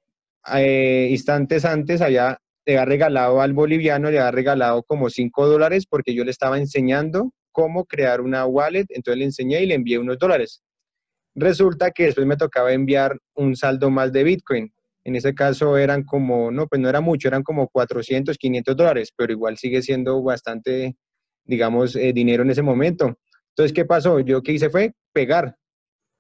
Eh, 0.55 1.09
instantes 1.11 1.65
antes 1.65 2.01
había, 2.01 2.39
le 2.65 2.75
había 2.75 2.85
regalado 2.85 3.41
al 3.41 3.53
boliviano, 3.53 4.13
le 4.13 4.21
había 4.21 4.31
regalado 4.31 4.85
como 4.85 5.11
5 5.11 5.49
dólares 5.49 5.87
porque 5.91 6.15
yo 6.15 6.23
le 6.23 6.31
estaba 6.31 6.57
enseñando 6.57 7.33
cómo 7.51 7.85
crear 7.85 8.21
una 8.21 8.47
wallet, 8.47 8.87
entonces 8.91 9.19
le 9.19 9.25
enseñé 9.25 9.65
y 9.65 9.67
le 9.67 9.75
envié 9.75 9.99
unos 9.99 10.21
dólares. 10.21 10.63
Resulta 11.35 11.91
que 11.91 12.05
después 12.05 12.29
me 12.29 12.37
tocaba 12.37 12.73
enviar 12.73 13.19
un 13.35 13.57
saldo 13.57 13.91
más 13.91 14.13
de 14.13 14.23
Bitcoin. 14.23 14.73
En 15.05 15.17
ese 15.17 15.35
caso 15.35 15.77
eran 15.77 16.03
como, 16.05 16.51
no, 16.51 16.67
pues 16.67 16.81
no 16.81 16.89
era 16.89 17.01
mucho, 17.01 17.29
eran 17.29 17.43
como 17.43 17.69
400, 17.69 18.39
500 18.39 18.77
dólares, 18.77 19.13
pero 19.15 19.33
igual 19.33 19.59
sigue 19.59 19.83
siendo 19.83 20.23
bastante, 20.23 20.97
digamos, 21.45 21.95
eh, 21.95 22.13
dinero 22.15 22.43
en 22.43 22.51
ese 22.51 22.63
momento. 22.63 23.19
Entonces, 23.51 23.73
¿qué 23.75 23.85
pasó? 23.85 24.21
Yo 24.21 24.43
que 24.43 24.53
hice 24.53 24.71
fue 24.71 24.95
pegar. 25.13 25.57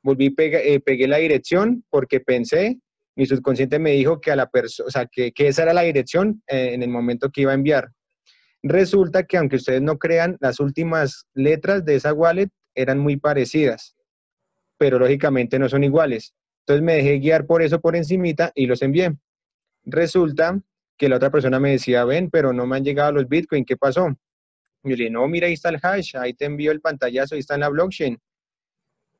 Volví, 0.02 0.34
eh, 0.38 0.80
pegué 0.80 1.08
la 1.08 1.16
dirección 1.16 1.82
porque 1.88 2.20
pensé, 2.20 2.78
mi 3.16 3.24
subconsciente 3.24 3.78
me 3.78 3.92
dijo 3.92 4.20
que 4.20 4.30
a 4.30 4.36
la 4.36 4.50
persona, 4.50 4.86
o 4.86 4.90
sea, 4.90 5.06
que, 5.06 5.32
que 5.32 5.48
esa 5.48 5.62
era 5.62 5.72
la 5.72 5.82
dirección 5.82 6.42
eh, 6.46 6.74
en 6.74 6.82
el 6.82 6.90
momento 6.90 7.30
que 7.30 7.40
iba 7.40 7.52
a 7.52 7.54
enviar. 7.54 7.90
Resulta 8.62 9.24
que 9.24 9.38
aunque 9.38 9.56
ustedes 9.56 9.82
no 9.82 9.98
crean, 9.98 10.36
las 10.40 10.60
últimas 10.60 11.26
letras 11.34 11.84
de 11.84 11.96
esa 11.96 12.12
wallet 12.12 12.50
eran 12.74 12.98
muy 12.98 13.16
parecidas, 13.16 13.96
pero 14.78 14.98
lógicamente 14.98 15.58
no 15.58 15.68
son 15.68 15.84
iguales. 15.84 16.34
Entonces 16.66 16.82
me 16.82 16.94
dejé 16.94 17.18
guiar 17.18 17.46
por 17.46 17.62
eso 17.62 17.80
por 17.80 17.94
encimita 17.94 18.50
y 18.54 18.66
los 18.66 18.80
envié. 18.80 19.14
Resulta 19.84 20.58
que 20.96 21.08
la 21.08 21.16
otra 21.16 21.30
persona 21.30 21.60
me 21.60 21.72
decía, 21.72 22.04
ven, 22.04 22.30
pero 22.30 22.52
no 22.54 22.66
me 22.66 22.76
han 22.76 22.84
llegado 22.84 23.12
los 23.12 23.28
Bitcoin, 23.28 23.64
¿qué 23.66 23.76
pasó? 23.76 24.08
Y 24.82 24.90
yo 24.90 24.96
dije, 24.96 25.10
no, 25.10 25.28
mira, 25.28 25.46
ahí 25.46 25.54
está 25.54 25.68
el 25.68 25.78
hash, 25.82 26.16
ahí 26.16 26.32
te 26.32 26.46
envío 26.46 26.72
el 26.72 26.80
pantallazo, 26.80 27.34
ahí 27.34 27.40
está 27.40 27.54
en 27.54 27.60
la 27.60 27.68
blockchain. 27.68 28.18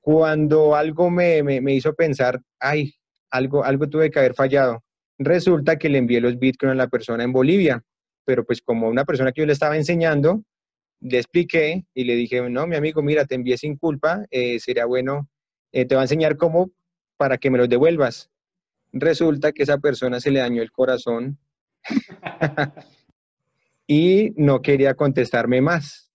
Cuando 0.00 0.74
algo 0.74 1.10
me, 1.10 1.42
me, 1.42 1.60
me 1.60 1.74
hizo 1.74 1.94
pensar, 1.94 2.40
ay, 2.58 2.94
algo, 3.30 3.64
algo 3.64 3.88
tuve 3.88 4.10
que 4.10 4.18
haber 4.18 4.34
fallado. 4.34 4.82
Resulta 5.18 5.76
que 5.76 5.88
le 5.88 5.98
envié 5.98 6.20
los 6.20 6.38
Bitcoin 6.38 6.72
a 6.72 6.74
la 6.74 6.88
persona 6.88 7.24
en 7.24 7.32
Bolivia, 7.32 7.82
pero 8.24 8.44
pues 8.44 8.62
como 8.62 8.88
una 8.88 9.04
persona 9.04 9.32
que 9.32 9.42
yo 9.42 9.46
le 9.46 9.52
estaba 9.52 9.76
enseñando, 9.76 10.42
le 11.00 11.18
expliqué 11.18 11.84
y 11.92 12.04
le 12.04 12.14
dije, 12.16 12.48
no, 12.48 12.66
mi 12.66 12.76
amigo, 12.76 13.02
mira, 13.02 13.26
te 13.26 13.34
envié 13.34 13.58
sin 13.58 13.76
culpa, 13.76 14.24
eh, 14.30 14.58
sería 14.60 14.86
bueno, 14.86 15.28
eh, 15.72 15.84
te 15.84 15.94
va 15.94 16.02
a 16.02 16.04
enseñar 16.04 16.36
cómo 16.36 16.70
para 17.24 17.38
que 17.38 17.50
me 17.50 17.56
los 17.56 17.70
devuelvas. 17.70 18.30
Resulta 18.92 19.52
que 19.52 19.62
esa 19.62 19.78
persona 19.78 20.20
se 20.20 20.30
le 20.30 20.40
dañó 20.40 20.60
el 20.60 20.70
corazón 20.70 21.38
y 23.86 24.34
no 24.36 24.60
quería 24.60 24.92
contestarme 24.92 25.62
más. 25.62 26.12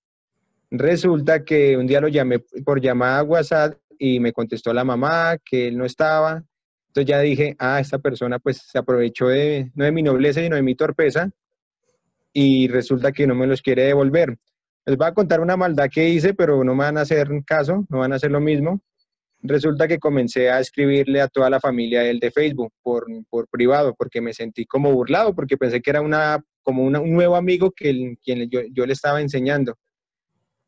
Resulta 0.70 1.44
que 1.44 1.76
un 1.78 1.88
día 1.88 2.00
lo 2.00 2.10
llamé 2.10 2.38
por 2.64 2.80
llamada 2.80 3.22
a 3.22 3.24
WhatsApp 3.24 3.74
y 3.98 4.20
me 4.20 4.32
contestó 4.34 4.72
la 4.72 4.84
mamá 4.84 5.40
que 5.44 5.70
él 5.70 5.80
no 5.80 5.86
estaba. 5.86 6.44
Entonces 6.90 7.10
ya 7.10 7.20
dije, 7.22 7.56
ah, 7.58 7.80
esta 7.80 7.98
persona 7.98 8.38
pues 8.38 8.58
se 8.58 8.78
aprovechó 8.78 9.30
de, 9.30 9.72
no 9.74 9.86
de 9.86 9.92
mi 9.92 10.04
nobleza, 10.04 10.42
sino 10.42 10.58
de 10.58 10.62
mi 10.62 10.76
torpeza 10.76 11.32
y 12.34 12.68
resulta 12.68 13.12
que 13.12 13.26
no 13.26 13.34
me 13.34 13.48
los 13.48 13.64
quiere 13.64 13.86
devolver. 13.86 14.38
Les 14.86 14.96
voy 14.96 15.08
a 15.08 15.14
contar 15.16 15.40
una 15.42 15.58
maldad 15.58 15.90
que 15.92 16.08
hice, 16.08 16.36
pero 16.36 16.64
no 16.64 16.76
me 16.76 16.84
van 16.84 17.00
a 17.00 17.02
hacer 17.02 17.30
caso, 17.48 17.84
no 17.90 17.98
van 17.98 18.14
a 18.14 18.18
hacer 18.18 18.30
lo 18.30 18.40
mismo. 18.42 18.80
Resulta 19.42 19.88
que 19.88 20.00
comencé 20.00 20.50
a 20.50 20.60
escribirle 20.60 21.22
a 21.22 21.30
toda 21.30 21.50
la 21.50 21.60
familia 21.60 22.02
de 22.02 22.20
de 22.20 22.32
Facebook 22.32 22.74
por, 22.82 23.06
por 23.30 23.48
privado, 23.48 23.96
porque 23.96 24.20
me 24.20 24.34
sentí 24.34 24.66
como 24.66 24.92
burlado, 24.92 25.34
porque 25.34 25.58
pensé 25.58 25.82
que 25.82 25.90
era 25.92 26.02
una, 26.02 26.44
como 26.62 26.84
un 26.84 26.94
nuevo 27.14 27.36
amigo 27.36 27.72
que 27.72 28.18
quien 28.22 28.50
yo, 28.50 28.62
yo 28.72 28.86
le 28.86 28.94
estaba 28.94 29.22
enseñando. 29.22 29.78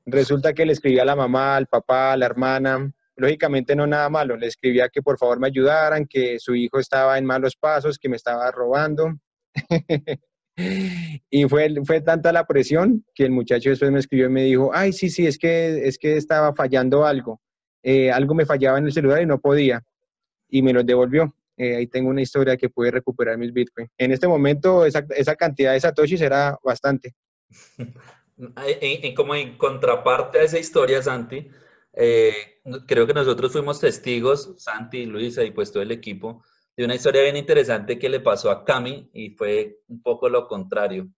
Resulta 0.06 0.54
que 0.54 0.66
le 0.66 0.74
escribí 0.74 1.00
a 1.00 1.06
la 1.06 1.16
mamá, 1.16 1.58
al 1.58 1.68
papá, 1.68 2.14
a 2.14 2.18
la 2.18 2.26
hermana, 2.26 2.92
lógicamente 3.16 3.76
no 3.76 3.86
nada 3.86 4.10
malo, 4.10 4.36
le 4.36 4.48
escribía 4.48 4.90
que 4.90 5.02
por 5.02 5.18
favor 5.18 5.40
me 5.40 5.48
ayudaran, 5.48 6.06
que 6.06 6.40
su 6.40 6.56
hijo 6.56 6.80
estaba 6.80 7.18
en 7.18 7.26
malos 7.26 7.56
pasos, 7.56 7.98
que 7.98 8.10
me 8.10 8.16
estaba 8.16 8.52
robando. 8.52 9.14
y 11.30 11.44
fue, 11.46 11.74
fue 11.86 12.02
tanta 12.02 12.32
la 12.32 12.46
presión 12.46 13.06
que 13.14 13.24
el 13.26 13.32
muchacho 13.32 13.70
después 13.70 13.92
me 13.92 14.00
escribió 14.00 14.28
y 14.28 14.32
me 14.32 14.44
dijo, 14.44 14.72
ay, 14.74 14.94
sí, 14.94 15.10
sí, 15.10 15.28
es 15.28 15.38
que, 15.38 15.88
es 15.88 15.98
que 15.98 16.18
estaba 16.18 16.54
fallando 16.54 17.06
algo. 17.06 17.42
Eh, 17.84 18.12
algo 18.12 18.34
me 18.34 18.46
fallaba 18.46 18.78
en 18.78 18.86
el 18.86 18.94
celular 18.94 19.22
y 19.22 19.26
no 19.26 19.40
podía. 19.40 19.84
Y 20.50 20.62
me 20.62 20.74
los 20.74 20.86
devolvió. 20.86 21.34
Eh, 21.58 21.76
ahí 21.76 21.88
tengo 21.88 22.10
una 22.10 22.22
historia 22.22 22.58
que 22.58 22.70
pude 22.70 22.92
recuperar 22.92 23.38
mis 23.38 23.54
Bitcoin. 23.54 23.88
En 23.98 24.12
este 24.12 24.28
momento 24.28 24.86
esa, 24.86 25.06
esa 25.16 25.36
cantidad 25.36 25.74
de 25.74 25.80
satoshis 25.80 26.22
era 26.22 26.58
bastante. 26.64 27.14
Como 29.16 29.36
en 29.36 29.58
contraparte 29.58 30.40
a 30.40 30.44
esa 30.44 30.58
historia, 30.58 31.02
Santi, 31.02 31.48
eh, 31.94 32.34
creo 32.88 33.06
que 33.06 33.14
nosotros 33.14 33.52
fuimos 33.52 33.80
testigos, 33.80 34.56
Santi, 34.58 35.06
Luisa 35.06 35.44
y 35.44 35.52
pues 35.52 35.72
todo 35.72 35.84
el 35.84 35.92
equipo, 35.92 36.44
de 36.76 36.86
una 36.86 36.96
historia 36.96 37.22
bien 37.22 37.36
interesante 37.36 38.00
que 38.00 38.10
le 38.10 38.20
pasó 38.20 38.50
a 38.50 38.64
Cami 38.66 39.10
y 39.14 39.32
fue 39.32 39.82
un 39.88 40.02
poco 40.02 40.30
lo 40.30 40.48
contrario. 40.48 41.10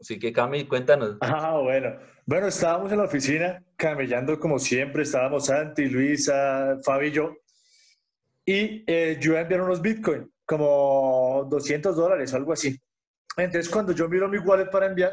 Así 0.00 0.18
que 0.18 0.32
Cami, 0.32 0.66
cuéntanos. 0.66 1.16
Ah, 1.20 1.58
bueno. 1.62 1.96
Bueno, 2.24 2.48
estábamos 2.48 2.90
en 2.92 2.98
la 2.98 3.04
oficina 3.04 3.62
camellando 3.76 4.38
como 4.38 4.58
siempre, 4.58 5.02
estábamos 5.02 5.46
Santi, 5.46 5.86
Luisa, 5.86 6.76
Fabi 6.84 7.08
y 7.08 7.12
yo. 7.12 7.36
Y 8.44 8.84
eh, 8.86 9.16
yo 9.20 9.36
enviar 9.36 9.62
unos 9.62 9.80
Bitcoin, 9.80 10.30
como 10.44 11.46
200 11.50 11.96
dólares 11.96 12.34
algo 12.34 12.52
así. 12.52 12.78
Entonces, 13.36 13.68
cuando 13.68 13.92
yo 13.92 14.08
miro 14.08 14.28
mi 14.28 14.38
wallet 14.38 14.70
para 14.70 14.86
enviar, 14.86 15.12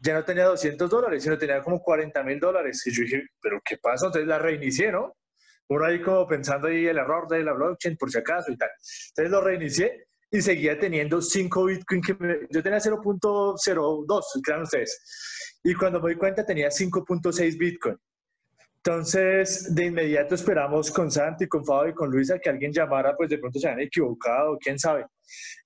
ya 0.00 0.14
no 0.14 0.24
tenía 0.24 0.44
200 0.44 0.88
dólares, 0.88 1.22
sino 1.22 1.38
tenía 1.38 1.60
como 1.62 1.80
40 1.80 2.22
mil 2.22 2.38
dólares. 2.38 2.86
Y 2.86 2.92
yo 2.92 3.02
dije, 3.02 3.22
¿pero 3.40 3.60
qué 3.64 3.78
pasa? 3.78 4.06
Entonces 4.06 4.28
la 4.28 4.38
reinicié, 4.38 4.92
¿no? 4.92 5.16
Uno 5.68 5.84
ahí 5.84 6.00
como 6.00 6.26
pensando 6.26 6.68
ahí 6.68 6.86
el 6.86 6.98
error 6.98 7.28
de 7.28 7.42
la 7.42 7.52
blockchain, 7.52 7.96
por 7.96 8.10
si 8.10 8.18
acaso 8.18 8.50
y 8.50 8.56
tal. 8.56 8.70
Entonces 9.10 9.30
lo 9.30 9.40
reinicié 9.40 10.07
y 10.30 10.42
seguía 10.42 10.78
teniendo 10.78 11.20
5 11.22 11.64
Bitcoin 11.64 12.00
que 12.02 12.14
me- 12.14 12.38
yo 12.50 12.62
tenía 12.62 12.80
0.02, 12.80 14.40
crean 14.42 14.62
ustedes. 14.62 15.60
Y 15.64 15.74
cuando 15.74 16.00
me 16.00 16.10
di 16.10 16.16
cuenta 16.16 16.44
tenía 16.44 16.70
5.6 16.70 17.56
Bitcoin. 17.56 17.96
Entonces, 18.76 19.74
de 19.74 19.86
inmediato 19.86 20.34
esperamos 20.34 20.90
con 20.90 21.10
Santi, 21.10 21.46
con 21.48 21.64
Fabio 21.64 21.90
y 21.90 21.94
con 21.94 22.10
Luisa 22.10 22.38
que 22.38 22.48
alguien 22.48 22.72
llamara, 22.72 23.14
pues 23.16 23.28
de 23.28 23.38
pronto 23.38 23.58
se 23.58 23.68
habían 23.68 23.86
equivocado, 23.86 24.56
quién 24.58 24.78
sabe. 24.78 25.06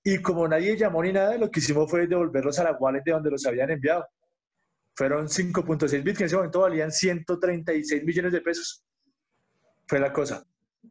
Y 0.03 0.17
como 0.21 0.47
nadie 0.47 0.75
llamó 0.75 1.03
ni 1.03 1.13
nada, 1.13 1.37
lo 1.37 1.49
que 1.49 1.59
hicimos 1.59 1.89
fue 1.89 2.07
devolverlos 2.07 2.57
a 2.59 2.63
la 2.65 2.73
wallet 2.73 3.01
de 3.05 3.11
donde 3.11 3.31
los 3.31 3.45
habían 3.45 3.69
enviado. 3.69 4.05
Fueron 4.95 5.29
5.6 5.29 6.03
Bitcoin, 6.03 6.23
en 6.23 6.25
ese 6.25 6.35
momento 6.35 6.59
valían 6.61 6.91
136 6.91 8.03
millones 8.03 8.31
de 8.31 8.41
pesos. 8.41 8.83
Fue 9.87 9.99
la 9.99 10.11
cosa. 10.11 10.43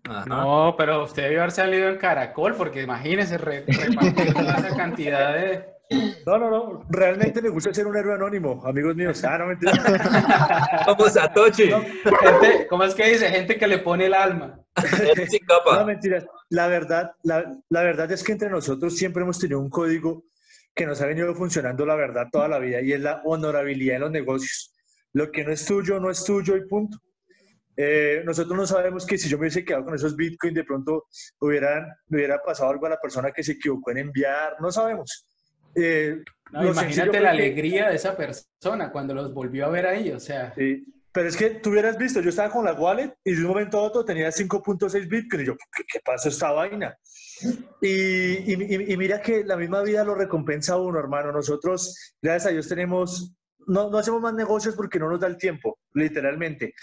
Ajá. 0.09 0.25
No, 0.27 0.75
pero 0.77 1.05
usted 1.05 1.25
debió 1.25 1.41
haber 1.41 1.53
salido 1.53 1.89
en 1.89 1.97
Caracol, 1.99 2.55
porque 2.57 2.83
imagínese 2.83 3.39
re- 3.39 3.65
repartir 3.67 4.29
esa 4.29 4.77
cantidad 4.77 5.35
de... 5.35 5.65
No, 6.25 6.39
no, 6.39 6.49
no. 6.51 6.87
Realmente 6.89 7.43
me 7.43 7.51
gusta 7.51 7.75
ser 7.75 7.87
un 7.87 7.95
héroe 7.95 8.15
anónimo, 8.15 8.63
amigos 8.65 8.97
míos. 8.97 9.23
Ah, 9.25 9.37
no, 9.37 9.47
mentira. 9.49 9.73
Como 10.87 11.07
Satoshi, 11.07 11.65
Gente, 11.71 12.67
¿Cómo 12.71 12.85
es 12.85 12.95
que 12.95 13.11
dice? 13.11 13.29
Gente 13.29 13.59
que 13.59 13.67
le 13.67 13.77
pone 13.79 14.07
el 14.07 14.15
alma. 14.15 14.59
No, 14.83 15.59
capa. 15.65 15.85
mentiras. 15.85 16.25
La 16.49 16.67
verdad, 16.69 17.13
la, 17.25 17.53
la 17.69 17.83
verdad 17.83 18.11
es 18.11 18.25
que 18.25 18.33
entre 18.33 18.49
nosotros 18.49 18.97
siempre 18.97 19.23
hemos 19.23 19.39
tenido 19.39 19.61
un 19.61 19.69
código 19.69 20.25
que 20.75 20.87
nos 20.87 20.99
ha 21.03 21.07
venido 21.07 21.35
funcionando, 21.35 21.85
la 21.85 21.95
verdad, 21.95 22.29
toda 22.33 22.49
la 22.49 22.59
vida, 22.59 22.81
y 22.81 22.93
es 22.95 23.01
la 23.01 23.21
honorabilidad 23.25 23.97
en 23.97 24.01
los 24.03 24.11
negocios. 24.13 24.73
Lo 25.13 25.31
que 25.31 25.45
no 25.45 25.53
es 25.53 25.63
tuyo, 25.67 26.01
no 26.01 26.11
es 26.11 26.25
tuyo 26.25 26.57
y 26.57 26.67
punto. 26.67 26.97
Eh, 27.77 28.23
nosotros 28.25 28.57
no 28.57 28.67
sabemos 28.67 29.07
que 29.07 29.17
si 29.19 29.29
yo 29.29 29.39
me 29.39 29.43
hubiese 29.43 29.65
quedado 29.65 29.85
con 29.87 29.95
esos 29.95 30.15
bitcoins, 30.15 30.55
de 30.57 30.65
pronto 30.65 31.07
hubieran, 31.41 31.87
me 32.09 32.19
hubiera 32.19 32.43
pasado 32.43 32.71
algo 32.71 32.87
a 32.87 32.91
la 32.91 33.01
persona 33.01 33.31
que 33.33 33.43
se 33.43 33.53
equivocó 33.53 33.91
en 33.93 33.99
enviar, 33.99 34.57
no 34.61 34.71
sabemos. 34.71 35.27
Eh, 35.75 36.19
No, 36.53 36.67
imagínate 36.69 37.19
la 37.21 37.33
que- 37.33 37.39
alegría 37.39 37.89
de 37.89 37.97
esa 37.97 38.15
persona 38.17 38.93
cuando 38.93 39.15
los 39.15 39.33
volvió 39.33 39.65
a 39.67 39.71
ver 39.71 39.87
ahí, 39.87 40.11
o 40.13 40.21
sea... 40.21 40.53
Sí, 40.55 40.85
pero 41.11 41.29
es 41.29 41.37
que 41.37 41.51
tú 41.51 41.71
hubieras 41.71 41.97
visto, 41.99 42.21
yo 42.21 42.29
estaba 42.31 42.51
con 42.51 42.65
la 42.65 42.73
wallet 42.75 43.15
y 43.25 43.33
de 43.35 43.41
un 43.43 43.49
momento 43.49 43.79
a 43.79 43.83
otro 43.83 44.05
tenía 44.05 44.31
5.6 44.31 45.09
Bitcoin 45.09 45.43
y 45.43 45.47
yo, 45.47 45.57
¿qué, 45.77 45.83
qué 45.91 46.01
pasó 46.05 46.29
esta 46.29 46.53
vaina? 46.53 46.97
Y, 47.81 47.89
y- 47.89 48.75
y- 48.77 48.93
y 48.93 48.97
mira 48.97 49.21
que 49.21 49.45
la 49.45 49.57
misma 49.57 49.83
vida 49.83 50.05
lo 50.05 50.15
recompensa 50.15 50.75
a 50.75 50.79
uno, 50.81 50.99
hermano. 50.99 51.33
Nosotros, 51.33 52.15
gracias 52.21 52.47
a 52.51 52.53
Dios, 52.53 52.69
tenemos, 52.69 53.35
no, 53.67 53.91
no 53.91 53.99
hacemos 53.99 54.21
más 54.21 54.35
negocios 54.35 54.75
porque 54.75 54.99
no 54.99 55.09
nos 55.11 55.21
da 55.21 55.27
el 55.27 55.37
tiempo, 55.37 55.79
literalmente. 55.95 56.75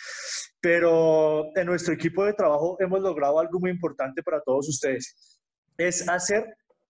Pero 0.61 1.55
en 1.55 1.65
nuestro 1.65 1.93
equipo 1.93 2.25
de 2.25 2.33
trabajo 2.33 2.75
hemos 2.79 3.01
logrado 3.01 3.39
algo 3.39 3.59
muy 3.59 3.71
importante 3.71 4.21
para 4.23 4.41
todos 4.41 4.67
ustedes. 4.67 5.39
Es 5.77 6.07
hacer 6.09 6.45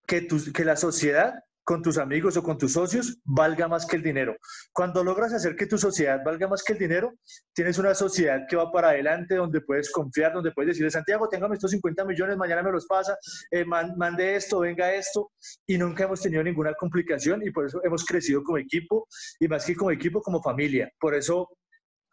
que, 0.08 0.22
tus- 0.22 0.52
que 0.52 0.66
la 0.66 0.76
sociedad 0.76 1.34
con 1.64 1.84
tus 1.84 2.00
amigos 2.00 2.36
o 2.36 2.42
con 2.42 2.58
tus 2.58 2.74
socios 2.74 3.20
valga 3.24 3.68
más 3.68 3.86
que 3.86 3.96
el 3.96 4.02
dinero. 4.02 4.36
Cuando 4.74 5.04
logras 5.04 5.34
hacer 5.34 5.56
que 5.56 5.68
tu 5.68 5.78
sociedad 5.78 6.20
valga 6.26 6.48
más 6.48 6.64
que 6.64 6.74
el 6.74 6.80
dinero, 6.80 7.14
tienes 7.54 7.78
una 7.78 7.94
sociedad 7.94 8.40
que 8.50 8.56
va 8.56 8.72
para 8.72 8.90
adelante, 8.90 9.36
donde 9.36 9.62
puedes 9.62 9.92
confiar, 9.92 10.34
donde 10.34 10.52
puedes 10.52 10.70
decirle, 10.70 10.90
Santiago, 10.90 11.30
téngame 11.30 11.54
estos 11.54 11.70
50 11.70 12.06
millones, 12.06 12.38
mañana 12.38 12.64
me 12.64 12.72
los 12.72 12.88
pasa, 12.88 13.16
eh, 13.52 13.66
man- 13.66 13.94
mande 13.98 14.36
esto, 14.36 14.62
venga 14.62 14.92
esto, 14.96 15.32
y 15.68 15.78
nunca 15.78 16.06
hemos 16.06 16.20
tenido 16.20 16.42
ninguna 16.42 16.74
complicación 16.74 17.44
y 17.46 17.52
por 17.52 17.68
eso 17.68 17.80
hemos 17.84 18.04
crecido 18.04 18.42
como 18.42 18.58
equipo 18.58 19.08
y 19.40 19.48
más 19.48 19.64
que 19.64 19.76
como 19.76 19.92
equipo, 19.92 20.24
como 20.24 20.42
familia. 20.42 20.92
Por 21.00 21.14
eso 21.14 21.50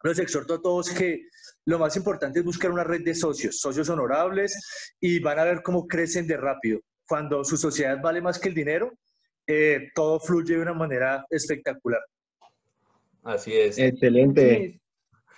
los 0.03 0.19
exhorto 0.19 0.55
a 0.55 0.61
todos 0.61 0.89
que 0.89 1.21
lo 1.65 1.79
más 1.79 1.95
importante 1.95 2.39
es 2.39 2.45
buscar 2.45 2.71
una 2.71 2.83
red 2.83 3.03
de 3.03 3.15
socios, 3.15 3.59
socios 3.59 3.89
honorables, 3.89 4.93
y 4.99 5.19
van 5.19 5.39
a 5.39 5.43
ver 5.43 5.61
cómo 5.61 5.87
crecen 5.87 6.27
de 6.27 6.37
rápido. 6.37 6.79
Cuando 7.07 7.43
su 7.43 7.57
sociedad 7.57 7.99
vale 8.01 8.21
más 8.21 8.39
que 8.39 8.49
el 8.49 8.55
dinero, 8.55 8.91
eh, 9.45 9.89
todo 9.95 10.19
fluye 10.19 10.55
de 10.55 10.61
una 10.61 10.73
manera 10.73 11.25
espectacular. 11.29 12.01
Así 13.23 13.53
es. 13.53 13.77
Excelente, 13.77 14.79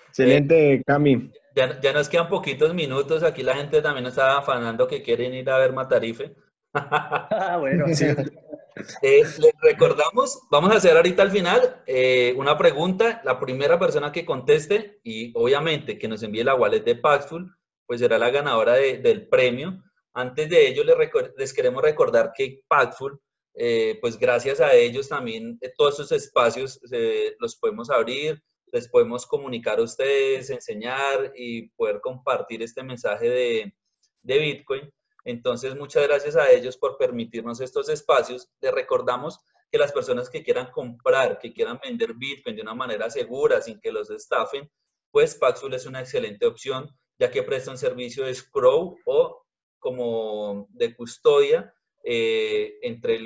excelente, 0.07 0.83
Cami. 0.85 1.31
Ya, 1.55 1.79
ya 1.81 1.93
nos 1.93 2.09
quedan 2.09 2.29
poquitos 2.29 2.73
minutos. 2.73 3.23
Aquí 3.23 3.43
la 3.43 3.55
gente 3.55 3.81
también 3.81 4.05
está 4.05 4.37
afanando 4.37 4.87
que 4.87 5.01
quieren 5.01 5.33
ir 5.33 5.49
a 5.49 5.57
ver 5.57 5.73
Matarife. 5.73 6.35
Ah, 6.71 7.57
bueno, 7.59 7.85
sí. 7.95 8.05
Eh, 9.01 9.23
les 9.39 9.53
recordamos, 9.61 10.41
vamos 10.49 10.71
a 10.71 10.75
hacer 10.77 10.95
ahorita 10.95 11.21
al 11.23 11.31
final 11.31 11.83
eh, 11.85 12.33
una 12.37 12.57
pregunta. 12.57 13.21
La 13.23 13.39
primera 13.39 13.77
persona 13.79 14.11
que 14.11 14.25
conteste 14.25 14.99
y 15.03 15.31
obviamente 15.35 15.97
que 15.97 16.07
nos 16.07 16.23
envíe 16.23 16.43
la 16.43 16.55
wallet 16.55 16.81
de 16.83 16.95
Paxful, 16.95 17.53
pues 17.85 17.99
será 17.99 18.17
la 18.17 18.29
ganadora 18.29 18.73
de- 18.73 18.97
del 18.99 19.27
premio. 19.27 19.83
Antes 20.13 20.49
de 20.49 20.67
ello, 20.67 20.83
les, 21.37 21.53
queremos 21.53 21.81
recordar 21.83 22.31
que 22.35 22.61
Paxful, 22.67 23.19
eh, 23.55 23.97
pues 24.01 24.17
gracias 24.17 24.59
a 24.59 24.73
ellos 24.73 25.09
también 25.09 25.59
todos 25.77 25.95
esos 25.95 26.11
espacios 26.11 26.79
los 27.39 27.55
podemos 27.57 27.89
abrir, 27.89 28.41
les 28.71 28.87
podemos 28.87 29.25
comunicar 29.25 29.79
a 29.79 29.83
ustedes, 29.83 30.49
enseñar 30.49 31.33
y 31.35 31.69
poder 31.69 31.99
compartir 32.01 32.61
este 32.61 32.83
mensaje 32.83 33.29
de 34.21 34.37
Bitcoin. 34.39 34.89
Entonces, 35.23 35.75
muchas 35.75 36.07
gracias 36.07 36.35
a 36.35 36.49
ellos 36.51 36.77
por 36.77 36.97
permitirnos 36.97 37.61
estos 37.61 37.89
espacios. 37.89 38.49
Les 38.61 38.73
recordamos 38.73 39.39
que 39.71 39.77
las 39.77 39.91
personas 39.91 40.29
que 40.29 40.43
quieran 40.43 40.71
comprar, 40.71 41.39
que 41.39 41.53
quieran 41.53 41.79
vender 41.83 42.13
Bitcoin 42.15 42.55
de 42.55 42.61
una 42.61 42.73
manera 42.73 43.09
segura, 43.09 43.61
sin 43.61 43.79
que 43.79 43.91
los 43.91 44.09
estafen, 44.09 44.69
pues 45.11 45.35
Paxful 45.35 45.73
es 45.73 45.85
una 45.85 46.01
excelente 46.01 46.45
opción, 46.45 46.89
ya 47.19 47.29
que 47.31 47.43
presta 47.43 47.71
un 47.71 47.77
servicio 47.77 48.25
de 48.25 48.31
escrow 48.31 48.97
o 49.05 49.45
como 49.79 50.67
de 50.71 50.95
custodia 50.95 51.73
eh, 52.03 52.77
entre 52.81 53.19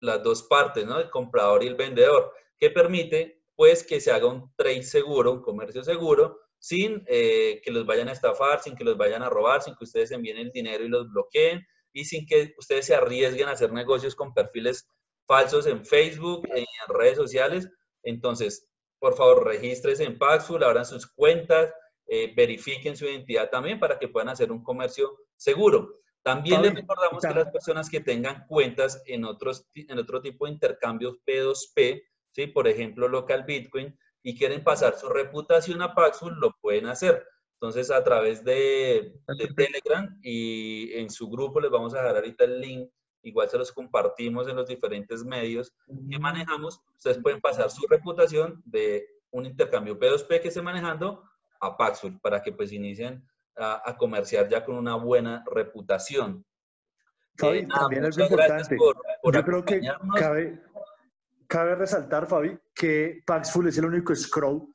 las 0.00 0.22
dos 0.22 0.42
partes, 0.42 0.86
¿no? 0.86 0.98
El 0.98 1.10
comprador 1.10 1.62
y 1.62 1.68
el 1.68 1.74
vendedor, 1.74 2.32
que 2.58 2.70
permite 2.70 3.42
pues 3.54 3.84
que 3.84 4.00
se 4.00 4.12
haga 4.12 4.26
un 4.26 4.52
trade 4.54 4.82
seguro, 4.82 5.32
un 5.32 5.42
comercio 5.42 5.82
seguro, 5.82 6.40
sin 6.66 7.04
eh, 7.06 7.60
que 7.62 7.70
los 7.70 7.86
vayan 7.86 8.08
a 8.08 8.12
estafar, 8.12 8.60
sin 8.60 8.74
que 8.74 8.82
los 8.82 8.96
vayan 8.96 9.22
a 9.22 9.30
robar, 9.30 9.62
sin 9.62 9.76
que 9.76 9.84
ustedes 9.84 10.10
envíen 10.10 10.36
el 10.38 10.50
dinero 10.50 10.82
y 10.84 10.88
los 10.88 11.08
bloqueen 11.08 11.64
y 11.92 12.04
sin 12.06 12.26
que 12.26 12.54
ustedes 12.58 12.86
se 12.86 12.96
arriesguen 12.96 13.46
a 13.46 13.52
hacer 13.52 13.72
negocios 13.72 14.16
con 14.16 14.34
perfiles 14.34 14.90
falsos 15.28 15.68
en 15.68 15.86
Facebook, 15.86 16.44
en 16.52 16.64
redes 16.88 17.18
sociales. 17.18 17.68
Entonces, 18.02 18.68
por 18.98 19.14
favor, 19.14 19.46
regístrese 19.46 20.02
en 20.02 20.18
Paxful, 20.18 20.64
abran 20.64 20.84
sus 20.84 21.06
cuentas, 21.06 21.72
eh, 22.08 22.32
verifiquen 22.34 22.96
su 22.96 23.04
identidad 23.04 23.48
también 23.48 23.78
para 23.78 24.00
que 24.00 24.08
puedan 24.08 24.30
hacer 24.30 24.50
un 24.50 24.64
comercio 24.64 25.16
seguro. 25.36 26.00
También 26.24 26.62
les 26.62 26.74
recordamos 26.74 27.22
que 27.22 27.32
las 27.32 27.52
personas 27.52 27.88
que 27.88 28.00
tengan 28.00 28.44
cuentas 28.48 29.00
en, 29.06 29.24
otros, 29.24 29.68
en 29.72 30.00
otro 30.00 30.20
tipo 30.20 30.46
de 30.46 30.52
intercambios 30.54 31.18
P2P, 31.24 32.02
¿sí? 32.32 32.48
por 32.48 32.66
ejemplo, 32.66 33.06
local 33.06 33.44
Bitcoin, 33.44 33.96
y 34.26 34.36
quieren 34.36 34.64
pasar 34.64 34.98
su 34.98 35.08
reputación 35.08 35.80
a 35.82 35.94
Paxful, 35.94 36.34
lo 36.40 36.50
pueden 36.60 36.86
hacer. 36.86 37.24
Entonces, 37.60 37.92
a 37.92 38.02
través 38.02 38.42
de, 38.42 39.20
de 39.28 39.46
Telegram 39.54 40.18
y 40.20 40.92
en 40.94 41.10
su 41.10 41.30
grupo 41.30 41.60
les 41.60 41.70
vamos 41.70 41.94
a 41.94 41.98
dejar 41.98 42.16
ahorita 42.16 42.42
el 42.42 42.60
link. 42.60 42.90
Igual 43.22 43.48
se 43.48 43.56
los 43.56 43.70
compartimos 43.70 44.48
en 44.48 44.56
los 44.56 44.66
diferentes 44.66 45.24
medios 45.24 45.72
que 46.10 46.18
manejamos. 46.18 46.80
Ustedes 46.96 47.18
pueden 47.22 47.40
pasar 47.40 47.70
su 47.70 47.86
reputación 47.86 48.60
de 48.64 49.06
un 49.30 49.46
intercambio 49.46 49.96
P2P 49.96 50.40
que 50.40 50.48
esté 50.48 50.60
manejando 50.60 51.22
a 51.60 51.76
Paxful 51.76 52.18
para 52.20 52.42
que 52.42 52.50
pues 52.50 52.72
inicien 52.72 53.24
a, 53.56 53.80
a 53.88 53.96
comerciar 53.96 54.48
ya 54.48 54.64
con 54.64 54.74
una 54.74 54.96
buena 54.96 55.44
reputación. 55.48 56.44
Fabi, 57.38 57.58
Eh, 57.58 57.66
nada, 57.66 57.82
también 57.82 58.04
algo 58.06 58.22
importante. 58.22 58.76
por, 58.76 58.96
por 59.22 59.34
Yo 59.34 59.44
creo 59.44 59.64
que 59.64 59.80
cabe, 60.18 60.60
cabe 61.48 61.74
resaltar, 61.74 62.26
Fabi, 62.26 62.56
que 62.74 63.22
Paxful 63.26 63.68
es 63.68 63.78
el 63.78 63.86
único 63.86 64.14
scroll 64.14 64.68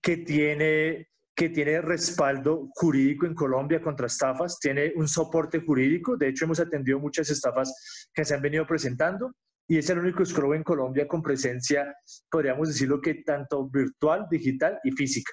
que 0.00 0.18
tiene, 0.18 1.08
que 1.34 1.48
tiene 1.48 1.80
respaldo 1.80 2.68
jurídico 2.74 3.26
en 3.26 3.34
Colombia 3.34 3.80
contra 3.80 4.06
estafas, 4.06 4.58
tiene 4.60 4.92
un 4.96 5.08
soporte 5.08 5.60
jurídico. 5.60 6.16
De 6.16 6.28
hecho, 6.28 6.44
hemos 6.44 6.60
atendido 6.60 6.98
muchas 6.98 7.30
estafas 7.30 8.08
que 8.12 8.24
se 8.24 8.34
han 8.34 8.42
venido 8.42 8.66
presentando 8.66 9.32
y 9.66 9.76
es 9.78 9.90
el 9.90 9.98
único 9.98 10.24
scroll 10.24 10.56
en 10.56 10.62
Colombia 10.62 11.06
con 11.06 11.22
presencia, 11.22 11.94
podríamos 12.30 12.68
decirlo 12.68 13.00
que 13.00 13.22
tanto 13.22 13.68
virtual, 13.68 14.26
digital 14.30 14.78
y 14.82 14.92
física. 14.92 15.32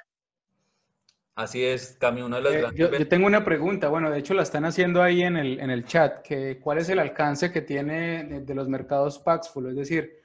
Así 1.35 1.63
es, 1.65 1.97
Cami, 1.99 2.21
uno 2.21 2.37
de 2.37 2.41
los 2.41 2.53
Eh, 2.53 2.57
grandes 2.59 2.79
yo, 2.79 2.97
yo 2.97 3.07
tengo 3.07 3.27
una 3.27 3.43
pregunta, 3.43 3.89
bueno, 3.89 4.09
de 4.09 4.19
hecho 4.19 4.33
la 4.33 4.43
están 4.43 4.65
haciendo 4.65 5.01
ahí 5.01 5.21
en 5.21 5.35
el, 5.37 5.59
en 5.59 5.69
el 5.69 5.85
chat, 5.85 6.21
que 6.21 6.59
¿cuál 6.59 6.77
es 6.77 6.89
el 6.89 6.99
alcance 6.99 7.51
que 7.51 7.61
tiene 7.61 8.23
de, 8.23 8.41
de 8.41 8.55
los 8.55 8.69
mercados 8.69 9.19
Paxful? 9.19 9.69
Es 9.69 9.75
decir, 9.75 10.21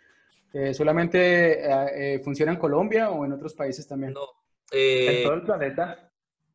eh, 0.53 0.75
¿solamente 0.75 1.65
eh, 1.65 2.15
eh, 2.15 2.19
funciona 2.21 2.53
en 2.53 2.59
Colombia 2.59 3.11
o 3.11 3.25
en 3.25 3.33
otros 3.33 3.55
países 3.55 3.87
también? 3.87 4.13
No, 4.15 4.27
eh, 4.73 5.17
en 5.17 5.23
todo 5.25 5.35
el 5.35 5.43
planeta. 5.43 6.11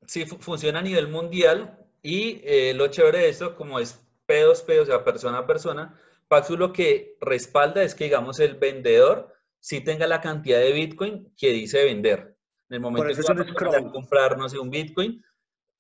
Sí, 0.08 0.26
fu- 0.26 0.38
funciona 0.38 0.80
a 0.80 0.82
nivel 0.84 1.08
mundial 1.08 1.78
y 2.02 2.42
eh, 2.44 2.74
lo 2.76 2.88
chévere 2.88 3.20
de 3.20 3.30
esto, 3.30 3.56
como 3.56 3.80
es 3.80 4.00
P2P, 4.28 4.82
o 4.82 4.86
sea, 4.86 5.04
persona 5.04 5.40
a 5.40 5.48
persona, 5.48 6.00
Paxful 6.28 6.60
lo 6.60 6.74
que 6.74 7.18
respalda 7.22 7.84
es 7.84 7.94
que, 7.96 8.06
digamos, 8.06 8.40
el 8.40 8.56
vendedor 8.56 9.34
sí 9.60 9.82
tenga 9.82 10.08
la 10.08 10.22
cantidad 10.22 10.60
de 10.60 10.72
Bitcoin 10.72 11.32
que 11.38 11.50
dice 11.52 11.84
vender. 11.84 12.38
En 12.70 12.76
el 12.76 12.80
momento 12.82 13.14
que 13.14 13.22
va 13.22 13.78
a 13.78 13.92
comprar, 13.92 14.38
no 14.38 14.50
sé, 14.50 14.58
un 14.60 14.70
Bitcoin, 14.72 15.24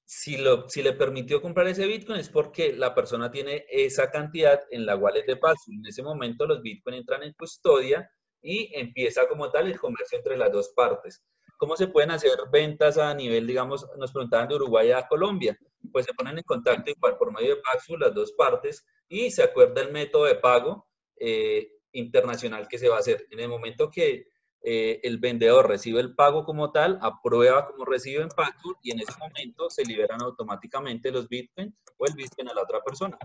si, 0.05 0.37
lo, 0.37 0.69
si 0.69 0.83
le 0.83 0.93
permitió 0.93 1.41
comprar 1.41 1.67
ese 1.67 1.87
Bitcoin 1.87 2.19
es 2.19 2.29
porque 2.29 2.73
la 2.73 2.93
persona 2.93 3.31
tiene 3.31 3.65
esa 3.69 4.11
cantidad 4.11 4.61
en 4.69 4.85
la 4.85 4.95
wallet 4.95 5.25
de 5.25 5.35
Paxful. 5.35 5.75
En 5.75 5.85
ese 5.85 6.03
momento 6.03 6.45
los 6.45 6.61
Bitcoin 6.61 6.97
entran 6.97 7.23
en 7.23 7.33
custodia 7.33 8.09
y 8.41 8.69
empieza 8.75 9.27
como 9.27 9.49
tal 9.49 9.67
el 9.67 9.79
comercio 9.79 10.19
entre 10.19 10.37
las 10.37 10.51
dos 10.51 10.69
partes. 10.75 11.23
¿Cómo 11.57 11.75
se 11.75 11.87
pueden 11.87 12.11
hacer 12.11 12.37
ventas 12.51 12.97
a 12.97 13.13
nivel, 13.15 13.47
digamos, 13.47 13.87
nos 13.97 14.11
preguntaban 14.11 14.47
de 14.47 14.55
Uruguay 14.55 14.91
a 14.91 15.07
Colombia? 15.07 15.57
Pues 15.91 16.05
se 16.05 16.13
ponen 16.13 16.37
en 16.37 16.43
contacto 16.43 16.91
igual 16.91 17.17
por 17.17 17.33
medio 17.33 17.55
de 17.55 17.61
Paxful 17.61 17.99
las 17.99 18.13
dos 18.13 18.33
partes 18.33 18.85
y 19.07 19.31
se 19.31 19.41
acuerda 19.41 19.81
el 19.81 19.91
método 19.91 20.25
de 20.25 20.35
pago 20.35 20.87
eh, 21.15 21.71
internacional 21.93 22.67
que 22.67 22.77
se 22.77 22.89
va 22.89 22.97
a 22.97 22.99
hacer. 22.99 23.25
En 23.31 23.39
el 23.39 23.49
momento 23.49 23.89
que 23.89 24.27
eh, 24.67 24.99
el 25.03 25.19
vendedor 25.19 25.67
recibe 25.67 25.99
el 26.01 26.15
pago 26.15 26.43
como 26.43 26.71
tal, 26.71 26.97
aprueba 27.01 27.67
como 27.67 27.85
recibe 27.85 28.23
en 28.23 28.29
Paxful 28.29 28.75
y 28.81 28.91
en 28.91 28.99
ese 28.99 29.13
momento 29.19 29.69
se 29.69 29.85
liberan 29.85 30.21
automáticamente 30.23 31.11
los 31.11 31.29
Bitcoin 31.29 31.71
o 31.97 32.05
el 32.07 32.15
Bitcoin 32.15 32.49
a 32.49 32.53
la 32.55 32.63
otra 32.63 32.79
persona. 32.81 33.15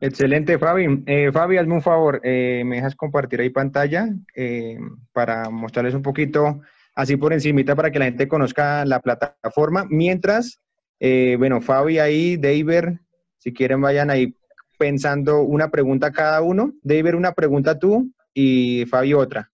Excelente, 0.00 0.58
Fabi. 0.58 1.04
Eh, 1.06 1.30
Fabi, 1.30 1.58
hazme 1.58 1.74
un 1.74 1.82
favor, 1.82 2.22
eh, 2.24 2.62
me 2.64 2.76
dejas 2.76 2.96
compartir 2.96 3.42
ahí 3.42 3.50
pantalla 3.50 4.08
para 5.12 5.50
mostrarles 5.50 5.94
un 5.94 6.02
poquito 6.02 6.62
así 6.94 7.18
por 7.18 7.34
encimita 7.34 7.76
para 7.76 7.90
que 7.90 7.98
la 7.98 8.06
gente 8.06 8.28
conozca 8.28 8.86
la 8.86 9.00
plataforma. 9.00 9.84
Mientras, 9.90 10.58
bueno, 10.98 11.60
Fabi 11.60 11.98
ahí, 11.98 12.38
David, 12.38 12.98
si 13.36 13.52
quieren 13.52 13.82
vayan 13.82 14.08
ahí 14.08 14.34
pensando 14.78 15.42
una 15.42 15.70
pregunta 15.70 16.10
cada 16.10 16.40
uno. 16.40 16.72
David, 16.82 17.14
una 17.14 17.32
pregunta 17.32 17.78
tú 17.78 18.10
y 18.42 18.86
Fabi 18.86 19.12
otra. 19.14 19.50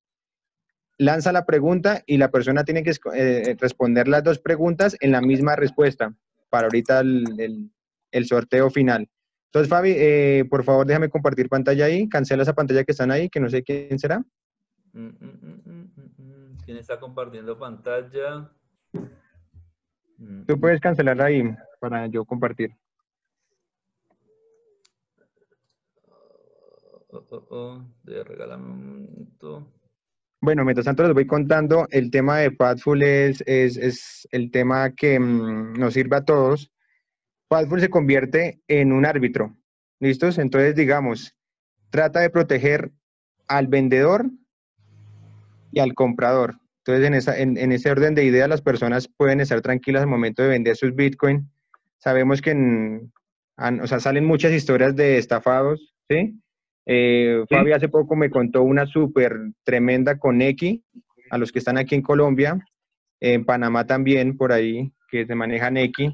Lanza 0.99 1.33
la 1.33 1.45
pregunta 1.45 2.03
y 2.07 2.17
la 2.17 2.31
persona 2.31 2.65
tiene 2.65 2.83
que 2.83 2.91
esco- 2.91 3.13
eh, 3.15 3.57
responder 3.61 4.09
las 4.09 4.23
dos 4.23 4.39
preguntas 4.39 4.97
en 5.01 5.13
la 5.13 5.21
misma 5.21 5.55
respuesta 5.57 6.15
para 6.49 6.67
ahorita 6.69 7.01
el, 7.01 7.25
el- 7.39 7.71
el 8.13 8.27
sorteo 8.27 8.71
final. 8.71 9.09
Entonces, 9.47 9.69
Fabi, 9.69 9.93
eh, 9.97 10.45
por 10.49 10.65
favor, 10.65 10.87
déjame 10.87 11.09
compartir 11.09 11.49
pantalla 11.49 11.85
ahí. 11.87 12.09
Cancela 12.09 12.43
esa 12.43 12.55
pantalla 12.55 12.85
que 12.85 12.93
están 12.93 13.11
ahí, 13.11 13.29
que 13.29 13.41
no 13.41 13.49
sé 13.51 13.63
quién 13.63 13.99
será. 13.99 14.19
Mm, 14.93 15.07
mm, 15.09 15.63
mm. 15.65 16.59
¿Quién 16.65 16.79
está 16.79 16.99
compartiendo 16.99 17.59
pantalla? 17.59 18.51
Tú 20.47 20.59
puedes 20.59 20.81
cancelarla 20.81 21.27
ahí 21.27 21.43
para 21.81 22.07
yo 22.07 22.25
compartir. 22.25 22.71
Oh, 27.17 27.27
oh, 27.31 27.47
oh, 27.51 27.85
de-. 28.05 28.25
Bueno, 30.41 30.65
mientras 30.65 30.85
tanto 30.85 31.03
les 31.03 31.15
voy 31.15 31.27
contando, 31.27 31.87
el 31.91 32.11
tema 32.11 32.39
de 32.39 32.51
Padful 32.51 33.03
es, 33.03 33.43
es, 33.47 33.77
es 33.77 34.29
el 34.31 34.51
tema 34.51 34.95
que 34.95 35.19
mm, 35.19 35.75
nos 35.75 35.95
sirve 35.95 36.17
a 36.17 36.25
todos. 36.25 36.73
Padful 37.49 37.81
se 37.81 37.91
convierte 37.91 38.61
en 38.69 38.93
un 38.93 39.07
árbitro, 39.07 39.57
¿listos? 40.01 40.39
Entonces, 40.39 40.75
digamos, 40.75 41.35
trata 41.91 42.21
de 42.21 42.31
proteger 42.31 42.93
al 43.49 43.69
vendedor 43.69 44.27
y 45.73 45.81
al 45.81 45.95
comprador. 45.95 46.59
Entonces, 46.85 47.07
en, 47.07 47.15
esa, 47.15 47.39
en, 47.39 47.57
en 47.57 47.73
ese 47.73 47.91
orden 47.91 48.15
de 48.15 48.25
ideas, 48.25 48.49
las 48.49 48.63
personas 48.63 49.09
pueden 49.09 49.41
estar 49.41 49.61
tranquilas 49.61 50.03
al 50.03 50.09
momento 50.09 50.43
de 50.43 50.49
vender 50.49 50.77
sus 50.77 50.95
Bitcoin. 50.95 51.51
Sabemos 51.99 52.43
que 52.43 52.53
o 53.83 53.87
sea, 53.87 54.01
salen 54.01 54.25
muchas 54.25 54.53
historias 54.53 54.95
de 54.95 55.19
estafados, 55.19 55.95
¿sí? 56.09 56.39
Eh, 56.87 57.45
Sí. 57.49 57.55
Fabi 57.55 57.73
hace 57.73 57.89
poco 57.89 58.17
me 58.17 58.31
contó 58.31 58.63
una 58.63 58.87
súper 58.87 59.37
tremenda 59.65 60.19
con 60.19 60.41
X, 60.41 60.81
a 61.31 61.39
los 61.39 61.53
que 61.53 61.59
están 61.59 61.77
aquí 61.77 61.95
en 61.95 62.03
Colombia, 62.03 62.59
en 63.21 63.45
Panamá 63.45 63.87
también, 63.87 64.37
por 64.37 64.53
ahí, 64.53 64.93
que 65.11 65.27
se 65.27 65.35
manejan 65.35 65.77
X. 65.77 66.13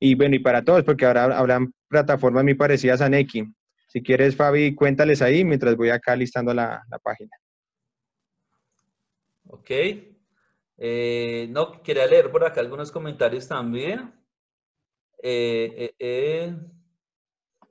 Y 0.00 0.14
bueno, 0.14 0.36
y 0.36 0.38
para 0.38 0.62
todos, 0.62 0.84
porque 0.84 1.04
ahora 1.04 1.24
habrán 1.36 1.72
plataformas 1.88 2.44
muy 2.44 2.54
parecidas 2.54 3.00
a 3.00 3.08
Neki. 3.08 3.44
Si 3.88 4.02
quieres, 4.02 4.36
Fabi, 4.36 4.74
cuéntales 4.74 5.22
ahí 5.22 5.44
mientras 5.44 5.76
voy 5.76 5.90
acá 5.90 6.14
listando 6.14 6.54
la, 6.54 6.82
la 6.90 6.98
página. 6.98 7.30
Ok. 9.48 9.70
Eh, 10.76 11.48
no, 11.50 11.82
quería 11.82 12.06
leer 12.06 12.30
por 12.30 12.44
acá 12.44 12.60
algunos 12.60 12.92
comentarios 12.92 13.48
también. 13.48 14.12
Eh, 15.22 15.94
eh. 15.98 16.54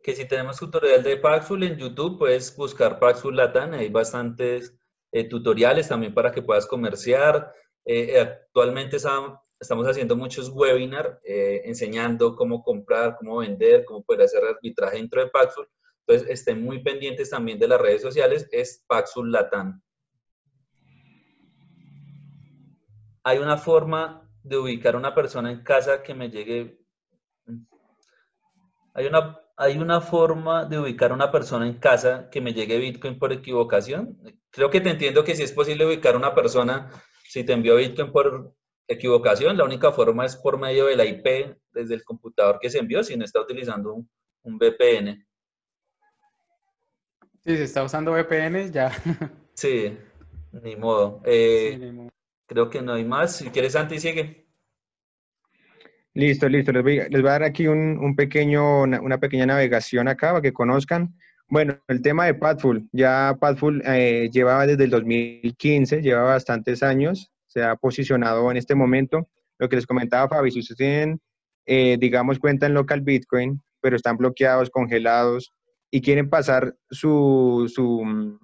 Que 0.07 0.15
si 0.15 0.25
tenemos 0.25 0.55
tutorial 0.57 1.03
de 1.03 1.17
Paxful 1.17 1.63
en 1.63 1.75
YouTube, 1.77 2.17
puedes 2.17 2.55
buscar 2.55 2.97
Paxful 2.97 3.35
Latam, 3.35 3.73
hay 3.73 3.89
bastantes 3.89 4.73
eh, 5.11 5.25
tutoriales 5.25 5.89
también 5.89 6.13
para 6.13 6.31
que 6.31 6.41
puedas 6.41 6.65
comerciar. 6.65 7.51
Eh, 7.83 8.17
actualmente 8.17 8.95
está- 8.95 9.43
estamos 9.59 9.85
haciendo 9.85 10.15
muchos 10.15 10.47
webinars 10.47 11.17
eh, 11.25 11.61
enseñando 11.65 12.37
cómo 12.37 12.63
comprar, 12.63 13.17
cómo 13.17 13.39
vender, 13.39 13.83
cómo 13.83 14.01
poder 14.01 14.21
hacer 14.21 14.45
arbitraje 14.45 14.95
dentro 14.95 15.19
de 15.21 15.27
Paxful. 15.29 15.67
Entonces, 16.07 16.29
estén 16.39 16.63
muy 16.63 16.81
pendientes 16.81 17.29
también 17.29 17.59
de 17.59 17.67
las 17.67 17.81
redes 17.81 18.01
sociales, 18.01 18.47
es 18.53 18.85
Paxful 18.87 19.29
Latam. 19.29 19.81
Hay 23.23 23.39
una 23.39 23.57
forma 23.57 24.25
de 24.41 24.57
ubicar 24.57 24.95
a 24.95 24.99
una 24.99 25.13
persona 25.13 25.51
en 25.51 25.63
casa 25.63 26.01
que 26.01 26.13
me 26.13 26.29
llegue. 26.29 26.79
Hay 28.93 29.05
una, 29.07 29.37
hay 29.57 29.77
una 29.77 30.01
forma 30.01 30.65
de 30.65 30.79
ubicar 30.79 31.11
a 31.11 31.15
una 31.15 31.31
persona 31.31 31.67
en 31.67 31.79
casa 31.79 32.29
que 32.29 32.41
me 32.41 32.53
llegue 32.53 32.77
Bitcoin 32.77 33.17
por 33.19 33.33
equivocación. 33.33 34.17
Creo 34.51 34.69
que 34.69 34.81
te 34.81 34.91
entiendo 34.91 35.23
que 35.23 35.35
si 35.35 35.43
es 35.43 35.51
posible 35.51 35.85
ubicar 35.85 36.13
a 36.15 36.17
una 36.17 36.35
persona, 36.35 36.91
si 37.23 37.43
te 37.43 37.53
envió 37.53 37.75
Bitcoin 37.75 38.11
por 38.11 38.53
equivocación, 38.87 39.57
la 39.57 39.65
única 39.65 39.91
forma 39.91 40.25
es 40.25 40.35
por 40.37 40.59
medio 40.59 40.85
de 40.85 40.95
la 40.95 41.05
IP 41.05 41.57
desde 41.71 41.95
el 41.95 42.03
computador 42.03 42.59
que 42.61 42.69
se 42.69 42.79
envió, 42.79 43.03
si 43.03 43.17
no 43.17 43.25
está 43.25 43.41
utilizando 43.41 43.93
un, 43.95 44.09
un 44.43 44.57
VPN. 44.57 45.25
Sí, 47.43 47.55
se 47.57 47.63
está 47.63 47.83
usando 47.83 48.11
VPN, 48.11 48.71
ya. 48.71 48.91
Sí, 49.55 49.97
ni 50.51 50.75
modo. 50.75 51.21
Eh, 51.25 51.71
Sí, 51.71 51.77
ni 51.77 51.91
modo. 51.91 52.09
creo 52.47 52.69
que 52.69 52.81
no 52.81 52.93
hay 52.93 53.05
más. 53.05 53.35
Si 53.37 53.49
quieres, 53.51 53.73
Santi, 53.73 53.99
sigue. 53.99 54.46
Listo, 56.17 56.49
listo. 56.49 56.71
Les 56.71 56.81
voy, 56.81 56.95
les 57.11 57.21
voy 57.21 57.29
a 57.29 57.33
dar 57.33 57.43
aquí 57.43 57.67
un, 57.67 57.99
un 57.99 58.15
pequeño, 58.15 58.81
una, 58.81 59.19
pequeña 59.19 59.45
navegación 59.45 60.07
acá 60.07 60.29
para 60.29 60.41
que 60.41 60.51
conozcan. 60.51 61.13
Bueno, 61.47 61.77
el 61.87 62.01
tema 62.01 62.25
de 62.25 62.33
Padful. 62.33 62.89
Ya 62.91 63.37
Padful 63.39 63.83
eh, 63.85 64.27
llevaba 64.33 64.65
desde 64.65 64.85
el 64.85 64.89
2015, 64.89 66.01
lleva 66.01 66.23
bastantes 66.23 66.81
años, 66.81 67.31
se 67.45 67.61
ha 67.61 67.75
posicionado 67.75 68.49
en 68.49 68.57
este 68.57 68.73
momento. 68.73 69.29
Lo 69.59 69.69
que 69.69 69.75
les 69.75 69.85
comentaba 69.85 70.27
Fabi, 70.27 70.49
si 70.49 70.61
ustedes 70.61 70.77
tienen, 70.77 71.21
eh, 71.67 71.97
digamos, 71.99 72.39
cuenta 72.39 72.65
en 72.65 72.73
local 72.73 73.01
Bitcoin, 73.01 73.61
pero 73.79 73.95
están 73.95 74.17
bloqueados, 74.17 74.71
congelados 74.71 75.53
y 75.91 76.01
quieren 76.01 76.31
pasar 76.31 76.73
su, 76.89 77.71
su, 77.71 78.39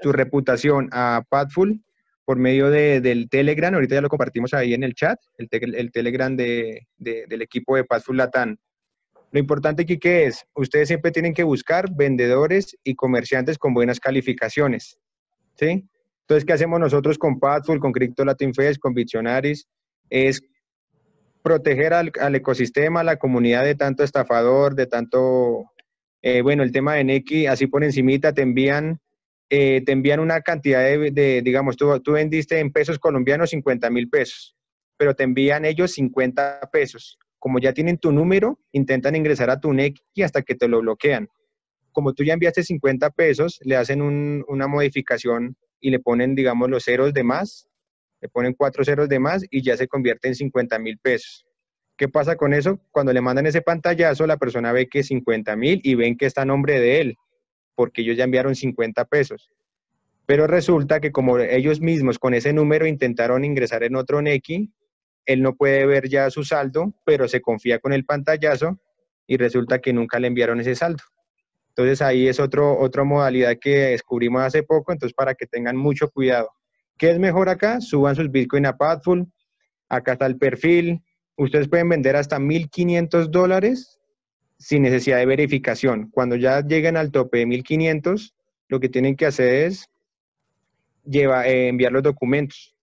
su 0.00 0.10
reputación 0.10 0.88
a 0.90 1.22
Padful, 1.28 1.80
por 2.24 2.38
medio 2.38 2.70
de, 2.70 3.00
del 3.00 3.28
Telegram, 3.28 3.74
ahorita 3.74 3.96
ya 3.96 4.00
lo 4.00 4.08
compartimos 4.08 4.54
ahí 4.54 4.72
en 4.74 4.82
el 4.82 4.94
chat, 4.94 5.18
el, 5.38 5.48
te- 5.48 5.64
el 5.64 5.92
Telegram 5.92 6.34
de, 6.36 6.86
de- 6.96 7.26
del 7.28 7.42
equipo 7.42 7.76
de 7.76 7.84
Padful 7.84 8.16
Latam. 8.16 8.56
Lo 9.30 9.40
importante 9.40 9.82
aquí 9.82 9.98
que 9.98 10.26
es, 10.26 10.44
ustedes 10.54 10.88
siempre 10.88 11.10
tienen 11.10 11.34
que 11.34 11.42
buscar 11.42 11.86
vendedores 11.94 12.76
y 12.84 12.94
comerciantes 12.94 13.58
con 13.58 13.74
buenas 13.74 13.98
calificaciones, 14.00 14.98
¿sí? 15.56 15.86
Entonces, 16.20 16.44
¿qué 16.46 16.52
hacemos 16.54 16.80
nosotros 16.80 17.18
con 17.18 17.38
Padful, 17.38 17.80
con 17.80 17.92
Crypto 17.92 18.24
Latin 18.24 18.54
Fest, 18.54 18.80
con 18.80 18.94
Visionaries? 18.94 19.66
Es 20.08 20.40
proteger 21.42 21.92
al, 21.92 22.10
al 22.18 22.34
ecosistema, 22.36 23.00
a 23.00 23.04
la 23.04 23.16
comunidad 23.16 23.64
de 23.64 23.74
tanto 23.74 24.02
estafador, 24.02 24.74
de 24.74 24.86
tanto, 24.86 25.64
eh, 26.22 26.40
bueno, 26.40 26.62
el 26.62 26.72
tema 26.72 26.94
de 26.94 27.04
Neki, 27.04 27.46
así 27.46 27.66
por 27.66 27.84
encimita 27.84 28.32
te 28.32 28.40
envían 28.40 29.00
eh, 29.50 29.82
te 29.84 29.92
envían 29.92 30.20
una 30.20 30.40
cantidad 30.40 30.80
de, 30.82 31.42
digamos, 31.44 31.76
tú, 31.76 32.00
tú 32.00 32.12
vendiste 32.12 32.58
en 32.58 32.72
pesos 32.72 32.98
colombianos 32.98 33.50
50 33.50 33.90
mil 33.90 34.08
pesos, 34.08 34.56
pero 34.96 35.14
te 35.14 35.24
envían 35.24 35.64
ellos 35.64 35.92
50 35.92 36.60
pesos. 36.72 37.18
Como 37.38 37.58
ya 37.58 37.72
tienen 37.72 37.98
tu 37.98 38.10
número, 38.10 38.58
intentan 38.72 39.16
ingresar 39.16 39.50
a 39.50 39.60
tu 39.60 39.72
NECI 39.72 40.22
hasta 40.22 40.42
que 40.42 40.54
te 40.54 40.66
lo 40.66 40.80
bloquean. 40.80 41.28
Como 41.92 42.12
tú 42.14 42.24
ya 42.24 42.32
enviaste 42.32 42.62
50 42.62 43.10
pesos, 43.10 43.58
le 43.62 43.76
hacen 43.76 44.02
un- 44.02 44.44
una 44.48 44.66
modificación 44.66 45.56
y 45.80 45.90
le 45.90 46.00
ponen, 46.00 46.34
digamos, 46.34 46.70
los 46.70 46.84
ceros 46.84 47.12
de 47.12 47.22
más, 47.22 47.68
le 48.20 48.28
ponen 48.28 48.54
cuatro 48.54 48.82
ceros 48.84 49.08
de 49.08 49.18
más 49.18 49.44
y 49.50 49.62
ya 49.62 49.76
se 49.76 49.86
convierte 49.86 50.28
en 50.28 50.34
50 50.34 50.78
mil 50.78 50.98
pesos. 50.98 51.44
¿Qué 51.96 52.08
pasa 52.08 52.36
con 52.36 52.54
eso? 52.54 52.80
Cuando 52.90 53.12
le 53.12 53.20
mandan 53.20 53.46
ese 53.46 53.60
pantallazo, 53.62 54.26
la 54.26 54.38
persona 54.38 54.72
ve 54.72 54.88
que 54.88 55.00
es 55.00 55.06
50 55.08 55.54
mil 55.54 55.80
y 55.84 55.94
ven 55.94 56.16
que 56.16 56.26
está 56.26 56.42
a 56.42 56.46
nombre 56.46 56.80
de 56.80 57.00
él 57.00 57.16
porque 57.74 58.02
ellos 58.02 58.16
ya 58.16 58.24
enviaron 58.24 58.54
50 58.54 59.04
pesos. 59.06 59.50
Pero 60.26 60.46
resulta 60.46 61.00
que 61.00 61.12
como 61.12 61.38
ellos 61.38 61.80
mismos 61.80 62.18
con 62.18 62.34
ese 62.34 62.52
número 62.52 62.86
intentaron 62.86 63.44
ingresar 63.44 63.82
en 63.82 63.96
otro 63.96 64.22
NECI, 64.22 64.72
él 65.26 65.42
no 65.42 65.54
puede 65.54 65.86
ver 65.86 66.08
ya 66.08 66.30
su 66.30 66.44
saldo, 66.44 66.94
pero 67.04 67.28
se 67.28 67.40
confía 67.40 67.78
con 67.78 67.92
el 67.92 68.04
pantallazo 68.04 68.78
y 69.26 69.36
resulta 69.36 69.80
que 69.80 69.92
nunca 69.92 70.18
le 70.18 70.28
enviaron 70.28 70.60
ese 70.60 70.74
saldo. 70.74 71.02
Entonces 71.68 72.02
ahí 72.02 72.28
es 72.28 72.38
otro, 72.40 72.78
otra 72.78 73.04
modalidad 73.04 73.56
que 73.60 73.70
descubrimos 73.70 74.42
hace 74.42 74.62
poco, 74.62 74.92
entonces 74.92 75.14
para 75.14 75.34
que 75.34 75.46
tengan 75.46 75.76
mucho 75.76 76.08
cuidado. 76.08 76.50
¿Qué 76.96 77.10
es 77.10 77.18
mejor 77.18 77.48
acá? 77.48 77.80
Suban 77.80 78.14
sus 78.14 78.30
Bitcoin 78.30 78.66
a 78.66 78.76
Padful, 78.76 79.26
acá 79.88 80.12
está 80.12 80.26
el 80.26 80.38
perfil, 80.38 81.02
ustedes 81.36 81.68
pueden 81.68 81.88
vender 81.88 82.16
hasta 82.16 82.38
1.500 82.38 83.26
dólares 83.28 83.98
sin 84.64 84.82
necesidad 84.82 85.18
de 85.18 85.26
verificación. 85.26 86.08
Cuando 86.10 86.36
ya 86.36 86.62
lleguen 86.62 86.96
al 86.96 87.10
tope 87.10 87.38
de 87.38 87.46
1500, 87.46 88.34
lo 88.68 88.80
que 88.80 88.88
tienen 88.88 89.14
que 89.14 89.26
hacer 89.26 89.66
es 89.66 89.90
lleva, 91.04 91.46
eh, 91.46 91.68
enviar 91.68 91.92
los 91.92 92.02
documentos. 92.02 92.74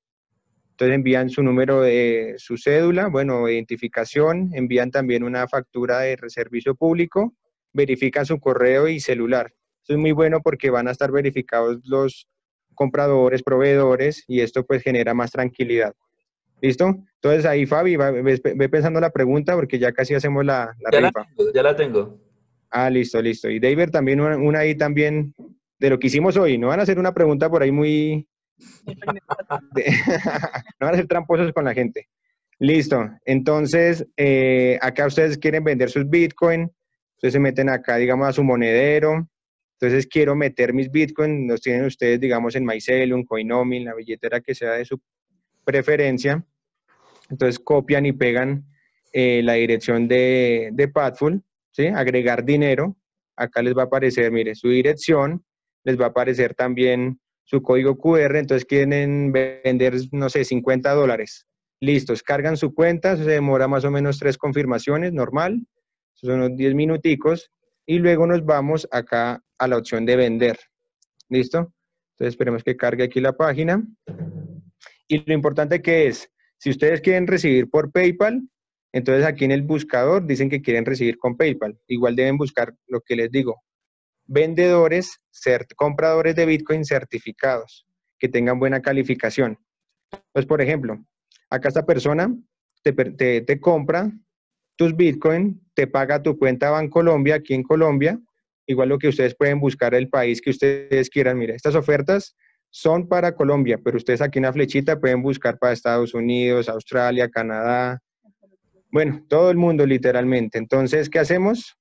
Entonces 0.69 0.93
envían 0.93 1.31
su 1.31 1.41
número 1.41 1.81
de 1.81 2.35
su 2.37 2.57
cédula, 2.57 3.07
bueno, 3.07 3.49
identificación, 3.49 4.51
envían 4.53 4.91
también 4.91 5.23
una 5.23 5.47
factura 5.47 6.01
de 6.01 6.17
servicio 6.27 6.75
público, 6.75 7.33
verifican 7.73 8.27
su 8.27 8.39
correo 8.39 8.87
y 8.87 8.99
celular. 8.99 9.51
Eso 9.83 9.93
es 9.93 9.97
muy 9.97 10.11
bueno 10.11 10.41
porque 10.43 10.69
van 10.69 10.87
a 10.87 10.91
estar 10.91 11.11
verificados 11.11 11.79
los 11.85 12.27
compradores, 12.75 13.41
proveedores 13.41 14.23
y 14.27 14.41
esto 14.41 14.63
pues 14.67 14.83
genera 14.83 15.15
más 15.15 15.31
tranquilidad. 15.31 15.95
¿Listo? 16.61 17.03
Entonces 17.23 17.45
ahí 17.45 17.67
Fabi, 17.67 17.95
va- 17.97 18.09
ve, 18.09 18.41
ve 18.55 18.69
pensando 18.69 18.99
la 18.99 19.11
pregunta 19.11 19.53
porque 19.55 19.77
ya 19.77 19.91
casi 19.91 20.15
hacemos 20.15 20.43
la, 20.43 20.75
la 20.79 20.89
Ya 20.91 21.01
la 21.01 21.11
tengo, 21.11 21.53
ya 21.53 21.63
la 21.63 21.75
tengo. 21.75 22.19
Ah, 22.71 22.89
listo, 22.89 23.21
listo. 23.21 23.47
Y 23.49 23.59
David 23.59 23.89
también 23.91 24.21
una, 24.21 24.37
una 24.37 24.59
ahí 24.59 24.75
también 24.75 25.35
de 25.77 25.89
lo 25.91 25.99
que 25.99 26.07
hicimos 26.07 26.35
hoy. 26.37 26.57
No 26.57 26.67
van 26.69 26.79
a 26.79 26.83
hacer 26.83 26.97
una 26.97 27.13
pregunta 27.13 27.47
por 27.49 27.61
ahí 27.61 27.71
muy... 27.71 28.27
de- 29.75 29.85
no 30.79 30.87
van 30.87 30.93
a 30.95 30.97
ser 30.97 31.07
tramposos 31.07 31.51
con 31.53 31.65
la 31.65 31.73
gente. 31.75 32.07
Listo. 32.57 33.07
Entonces, 33.25 34.07
eh, 34.17 34.79
acá 34.81 35.05
ustedes 35.05 35.37
quieren 35.37 35.63
vender 35.63 35.89
sus 35.91 36.09
Bitcoin. 36.09 36.71
Ustedes 37.17 37.33
se 37.33 37.39
meten 37.39 37.69
acá, 37.69 37.97
digamos, 37.97 38.27
a 38.29 38.33
su 38.33 38.43
monedero. 38.43 39.27
Entonces, 39.79 40.07
quiero 40.07 40.35
meter 40.35 40.73
mis 40.73 40.89
Bitcoin. 40.89 41.47
Los 41.47 41.61
tienen 41.61 41.85
ustedes, 41.85 42.19
digamos, 42.19 42.55
en 42.55 42.65
Mycelium, 42.65 43.25
Coinomi, 43.25 43.83
la 43.83 43.93
billetera 43.93 44.41
que 44.41 44.55
sea 44.55 44.71
de 44.73 44.85
su 44.85 44.99
preferencia. 45.63 46.43
Entonces, 47.31 47.57
copian 47.57 48.05
y 48.05 48.13
pegan 48.13 48.65
eh, 49.13 49.41
la 49.43 49.53
dirección 49.53 50.07
de, 50.07 50.69
de 50.73 50.87
Padful. 50.87 51.41
¿sí? 51.71 51.87
Agregar 51.87 52.45
dinero. 52.45 52.95
Acá 53.35 53.63
les 53.63 53.75
va 53.75 53.83
a 53.83 53.85
aparecer, 53.85 54.31
mire, 54.31 54.53
su 54.53 54.69
dirección, 54.69 55.43
les 55.83 55.99
va 55.99 56.05
a 56.05 56.09
aparecer 56.09 56.53
también 56.53 57.19
su 57.43 57.61
código 57.61 57.97
QR, 57.97 58.37
entonces 58.37 58.65
quieren 58.65 59.31
vender, 59.31 59.95
no 60.11 60.29
sé, 60.29 60.45
50 60.45 60.91
dólares. 60.93 61.47
Listos, 61.79 62.23
cargan 62.23 62.55
su 62.55 62.73
cuenta, 62.73 63.13
eso 63.13 63.23
se 63.23 63.31
demora 63.31 63.67
más 63.67 63.83
o 63.83 63.91
menos 63.91 64.19
tres 64.19 64.37
confirmaciones, 64.37 65.11
normal, 65.11 65.65
son 66.13 66.35
unos 66.35 66.55
10 66.55 66.75
minuticos, 66.75 67.51
y 67.85 67.97
luego 67.97 68.27
nos 68.27 68.45
vamos 68.45 68.87
acá 68.91 69.43
a 69.57 69.67
la 69.67 69.77
opción 69.77 70.05
de 70.05 70.15
vender. 70.15 70.59
¿Listo? 71.29 71.73
Entonces 72.13 72.33
esperemos 72.33 72.63
que 72.63 72.77
cargue 72.77 73.03
aquí 73.03 73.19
la 73.19 73.33
página. 73.33 73.83
Y 75.07 75.25
lo 75.25 75.33
importante 75.33 75.81
que 75.81 76.07
es, 76.07 76.31
si 76.61 76.69
ustedes 76.69 77.01
quieren 77.01 77.25
recibir 77.25 77.71
por 77.71 77.91
PayPal, 77.91 78.47
entonces 78.93 79.25
aquí 79.25 79.45
en 79.45 79.51
el 79.51 79.63
buscador 79.63 80.27
dicen 80.27 80.47
que 80.47 80.61
quieren 80.61 80.85
recibir 80.85 81.17
con 81.17 81.35
PayPal. 81.35 81.75
Igual 81.87 82.15
deben 82.15 82.37
buscar 82.37 82.75
lo 82.85 83.01
que 83.01 83.15
les 83.15 83.31
digo. 83.31 83.63
Vendedores, 84.27 85.19
compradores 85.75 86.35
de 86.35 86.45
Bitcoin 86.45 86.85
certificados, 86.85 87.87
que 88.19 88.29
tengan 88.29 88.59
buena 88.59 88.79
calificación. 88.79 89.57
Pues, 90.33 90.45
por 90.45 90.61
ejemplo, 90.61 91.03
acá 91.49 91.69
esta 91.69 91.83
persona 91.83 92.31
te, 92.83 93.59
compra 93.59 94.11
tus 94.75 94.95
Bitcoin, 94.95 95.67
te 95.73 95.87
paga 95.87 96.21
tu 96.21 96.37
cuenta 96.37 96.69
Bancolombia 96.69 97.35
aquí 97.35 97.55
en 97.55 97.63
Colombia. 97.63 98.19
Igual 98.67 98.89
lo 98.89 98.99
que 98.99 99.07
ustedes 99.07 99.35
pueden 99.35 99.59
buscar 99.59 99.95
el 99.95 100.09
país 100.09 100.39
que 100.39 100.51
ustedes 100.51 101.09
quieran. 101.09 101.39
Mire, 101.39 101.55
estas 101.55 101.73
ofertas 101.73 102.35
son 102.71 103.07
para 103.07 103.35
Colombia, 103.35 103.79
pero 103.83 103.97
ustedes 103.97 104.21
aquí 104.21 104.39
en 104.39 104.43
la 104.45 104.53
flechita 104.53 104.99
pueden 104.99 105.21
buscar 105.21 105.59
para 105.59 105.73
Estados 105.73 106.13
Unidos, 106.13 106.69
Australia, 106.69 107.29
Canadá, 107.29 108.01
bueno, 108.91 109.23
todo 109.29 109.51
el 109.51 109.57
mundo 109.57 109.85
literalmente. 109.85 110.57
Entonces, 110.57 111.09
¿qué 111.09 111.19
hacemos? 111.19 111.77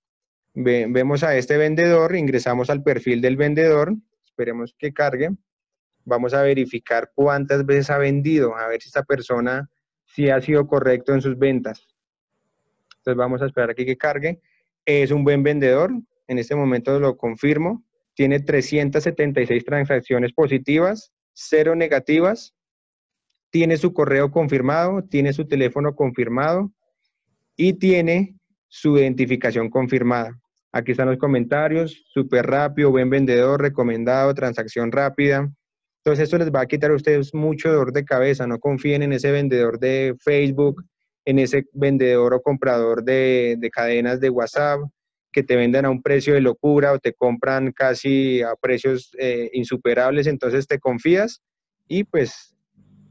Ve- 0.55 0.87
vemos 0.89 1.23
a 1.25 1.37
este 1.37 1.57
vendedor, 1.57 2.15
ingresamos 2.15 2.71
al 2.71 2.83
perfil 2.83 3.21
del 3.21 3.37
vendedor, 3.37 3.95
esperemos 4.25 4.75
que 4.79 4.93
cargue. 4.93 5.31
Vamos 6.05 6.35
a 6.35 6.43
verificar 6.43 7.11
cuántas 7.15 7.65
veces 7.67 7.91
ha 7.91 7.99
vendido, 7.99 8.57
a 8.57 8.69
ver 8.69 8.81
si 8.81 8.89
esta 8.89 9.03
persona 9.03 9.69
sí 10.05 10.29
ha 10.29 10.41
sido 10.41 10.67
correcto 10.67 11.15
en 11.15 11.21
sus 11.21 11.39
ventas. 11.39 11.87
Entonces 12.99 13.17
vamos 13.17 13.43
a 13.43 13.47
esperar 13.47 13.71
aquí 13.71 13.85
que 13.85 13.97
cargue. 13.97 14.41
Es 14.85 15.11
un 15.11 15.25
buen 15.25 15.43
vendedor, 15.43 15.93
en 16.27 16.39
este 16.39 16.55
momento 16.55 16.99
lo 16.99 17.17
confirmo, 17.17 17.85
tiene 18.15 18.41
376 18.41 19.65
transacciones 19.65 20.33
positivas, 20.33 21.13
cero 21.33 21.75
negativas, 21.75 22.55
tiene 23.51 23.77
su 23.77 23.93
correo 23.93 24.31
confirmado, 24.31 25.03
tiene 25.03 25.33
su 25.33 25.47
teléfono 25.47 25.95
confirmado 25.95 26.73
y 27.57 27.75
tiene 27.75 28.37
su 28.69 28.97
identificación 28.99 29.69
confirmada. 29.69 30.39
Aquí 30.73 30.93
están 30.93 31.09
los 31.09 31.19
comentarios, 31.19 32.05
súper 32.13 32.47
rápido, 32.47 32.91
buen 32.91 33.11
vendedor, 33.11 33.61
recomendado, 33.61 34.35
transacción 34.35 34.93
rápida. 34.93 35.51
Entonces 36.05 36.25
esto 36.25 36.39
les 36.39 36.53
va 36.53 36.61
a 36.61 36.67
quitar 36.67 36.93
a 36.93 36.95
ustedes 36.95 37.35
mucho 37.35 37.71
dolor 37.71 37.93
de 37.93 38.05
cabeza, 38.05 38.47
no 38.47 38.59
confíen 38.59 39.03
en 39.03 39.13
ese 39.13 39.33
vendedor 39.33 39.79
de 39.81 40.15
Facebook, 40.21 40.85
en 41.25 41.41
ese 41.41 41.67
vendedor 41.73 42.35
o 42.35 42.41
comprador 42.41 43.03
de, 43.03 43.57
de 43.59 43.71
cadenas 43.71 44.21
de 44.21 44.31
WhatsApp 44.31 44.81
que 45.33 45.43
te 45.43 45.57
vendan 45.57 45.85
a 45.85 45.91
un 45.91 46.03
precio 46.03 46.35
de 46.35 46.41
locura 46.41 46.93
o 46.93 46.99
te 46.99 47.13
compran 47.13 47.73
casi 47.73 48.43
a 48.43 48.55
precios 48.61 49.11
eh, 49.19 49.51
insuperables, 49.53 50.27
entonces 50.27 50.67
te 50.67 50.79
confías 50.79 51.43
y 51.87 52.05
pues 52.05 52.57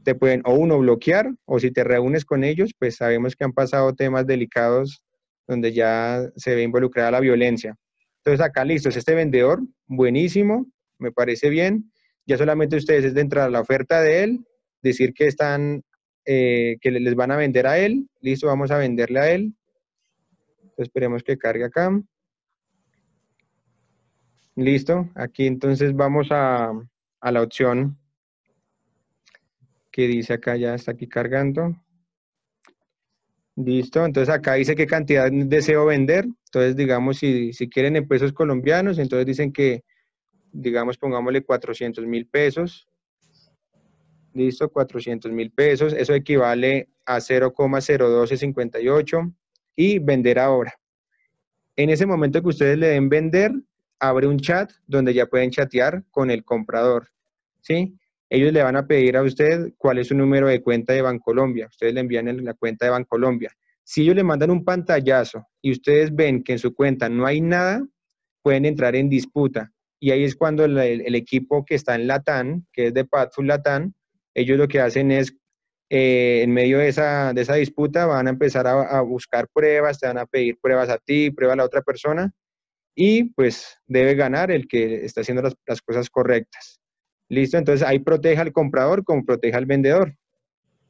te 0.04 0.14
pueden 0.14 0.42
o 0.44 0.54
uno 0.54 0.78
bloquear 0.78 1.30
o 1.44 1.58
si 1.58 1.70
te 1.70 1.84
reúnes 1.84 2.24
con 2.24 2.44
ellos, 2.44 2.72
pues 2.78 2.96
sabemos 2.96 3.36
que 3.36 3.44
han 3.44 3.52
pasado 3.52 3.94
temas 3.94 4.26
delicados 4.26 5.02
donde 5.46 5.72
ya 5.72 6.30
se 6.36 6.54
ve 6.54 6.62
involucrada 6.62 7.10
la 7.10 7.20
violencia. 7.20 7.76
Entonces 8.18 8.44
acá 8.44 8.64
listo, 8.64 8.88
es 8.88 8.96
este 8.96 9.14
vendedor, 9.14 9.60
buenísimo, 9.86 10.66
me 10.98 11.10
parece 11.10 11.48
bien. 11.48 11.90
Ya 12.26 12.36
solamente 12.36 12.76
ustedes 12.76 13.04
es 13.04 13.14
de 13.14 13.22
entrar 13.22 13.48
a 13.48 13.50
la 13.50 13.60
oferta 13.60 14.00
de 14.00 14.22
él, 14.22 14.46
decir 14.82 15.12
que 15.12 15.26
están, 15.26 15.82
eh, 16.24 16.76
que 16.80 16.90
les 16.90 17.14
van 17.14 17.32
a 17.32 17.36
vender 17.36 17.66
a 17.66 17.78
él, 17.78 18.08
listo, 18.20 18.46
vamos 18.46 18.70
a 18.70 18.78
venderle 18.78 19.20
a 19.20 19.30
él. 19.32 19.54
Esperemos 20.82 21.22
que 21.22 21.38
cargue 21.38 21.64
acá. 21.64 21.90
Listo, 24.56 25.08
aquí 25.14 25.46
entonces 25.46 25.94
vamos 25.94 26.28
a, 26.30 26.72
a 27.20 27.32
la 27.32 27.42
opción 27.42 27.98
que 29.90 30.06
dice 30.06 30.34
acá, 30.34 30.56
ya 30.56 30.74
está 30.74 30.92
aquí 30.92 31.06
cargando. 31.06 31.76
Listo, 33.56 34.04
entonces 34.04 34.32
acá 34.32 34.54
dice 34.54 34.74
qué 34.74 34.86
cantidad 34.86 35.30
deseo 35.30 35.86
vender. 35.86 36.26
Entonces, 36.46 36.76
digamos, 36.76 37.18
si, 37.18 37.52
si 37.52 37.68
quieren 37.68 37.96
en 37.96 38.08
pesos 38.08 38.32
colombianos, 38.32 38.98
entonces 38.98 39.26
dicen 39.26 39.52
que, 39.52 39.84
digamos, 40.52 40.98
pongámosle 40.98 41.42
400 41.42 42.06
mil 42.06 42.26
pesos. 42.26 42.88
Listo, 44.32 44.70
400 44.70 45.32
mil 45.32 45.50
pesos. 45.50 45.92
Eso 45.92 46.14
equivale 46.14 46.88
a 47.04 47.20
0,01258 47.20 49.34
y 49.76 49.98
vender 49.98 50.38
ahora. 50.38 50.72
En 51.76 51.90
ese 51.90 52.06
momento 52.06 52.42
que 52.42 52.48
ustedes 52.48 52.78
le 52.78 52.88
den 52.88 53.08
vender, 53.08 53.52
abre 53.98 54.26
un 54.26 54.38
chat 54.38 54.70
donde 54.86 55.14
ya 55.14 55.26
pueden 55.26 55.50
chatear 55.50 56.04
con 56.10 56.30
el 56.30 56.44
comprador. 56.44 57.08
¿Sí? 57.60 57.98
ellos 58.30 58.52
le 58.52 58.62
van 58.62 58.76
a 58.76 58.86
pedir 58.86 59.16
a 59.16 59.22
usted 59.22 59.72
cuál 59.76 59.98
es 59.98 60.06
su 60.06 60.14
número 60.14 60.46
de 60.46 60.62
cuenta 60.62 60.92
de 60.92 61.02
Bancolombia. 61.02 61.66
Ustedes 61.66 61.92
le 61.92 62.00
envían 62.00 62.44
la 62.44 62.54
cuenta 62.54 62.86
de 62.86 62.92
Bancolombia. 62.92 63.50
Si 63.82 64.02
ellos 64.02 64.14
le 64.14 64.22
mandan 64.22 64.52
un 64.52 64.64
pantallazo 64.64 65.44
y 65.60 65.72
ustedes 65.72 66.14
ven 66.14 66.44
que 66.44 66.52
en 66.52 66.60
su 66.60 66.72
cuenta 66.72 67.08
no 67.08 67.26
hay 67.26 67.40
nada, 67.40 67.84
pueden 68.40 68.64
entrar 68.64 68.94
en 68.94 69.08
disputa. 69.08 69.72
Y 69.98 70.12
ahí 70.12 70.22
es 70.22 70.36
cuando 70.36 70.64
el 70.64 71.14
equipo 71.14 71.64
que 71.64 71.74
está 71.74 71.96
en 71.96 72.06
Latam, 72.06 72.64
que 72.72 72.86
es 72.86 72.94
de 72.94 73.04
Patful 73.04 73.48
Latam, 73.48 73.92
ellos 74.32 74.56
lo 74.56 74.68
que 74.68 74.80
hacen 74.80 75.10
es, 75.10 75.34
eh, 75.92 76.42
en 76.44 76.52
medio 76.52 76.78
de 76.78 76.86
esa, 76.88 77.32
de 77.32 77.42
esa 77.42 77.56
disputa, 77.56 78.06
van 78.06 78.28
a 78.28 78.30
empezar 78.30 78.64
a, 78.68 79.00
buscar 79.00 79.48
pruebas, 79.52 79.98
te 79.98 80.06
van 80.06 80.18
a 80.18 80.26
pedir 80.26 80.56
pruebas 80.62 80.88
a 80.88 80.98
ti, 80.98 81.32
pruebas 81.32 81.54
a 81.54 81.56
la 81.56 81.64
otra 81.64 81.82
persona, 81.82 82.32
y 82.94 83.24
pues 83.34 83.76
debe 83.88 84.14
ganar 84.14 84.52
el 84.52 84.68
que 84.68 85.04
está 85.04 85.22
haciendo 85.22 85.42
las, 85.42 85.56
las 85.66 85.82
cosas 85.82 86.08
correctas. 86.08 86.80
Listo, 87.28 87.58
entonces 87.58 87.86
ahí 87.86 87.98
proteja 87.98 88.42
al 88.42 88.52
comprador 88.52 89.02
como 89.02 89.24
proteja 89.24 89.58
al 89.58 89.66
vendedor. 89.66 90.14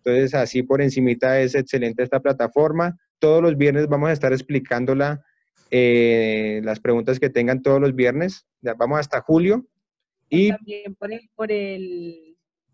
Entonces 0.05 0.35
así 0.35 0.63
por 0.63 0.83
encimita 0.83 1.41
es 1.41 1.55
excelente 1.55 2.03
esta 2.03 2.21
plataforma. 2.21 2.99
Todos 3.19 3.43
los 3.43 3.57
viernes 3.57 3.89
vamos 3.89 4.11
a 4.11 4.13
estar 4.13 4.33
explicándola, 4.33 5.23
eh, 5.71 6.61
las 6.63 6.81
preguntas 6.81 7.19
que 7.19 7.31
tengan 7.31 7.63
todos 7.63 7.81
los 7.81 7.95
viernes. 7.95 8.47
Ya 8.61 8.75
vamos 8.75 9.01
hasta 9.01 9.21
julio. 9.21 9.67
También 10.31 10.95
por 10.95 11.11
por 11.35 11.53
el, 11.53 12.30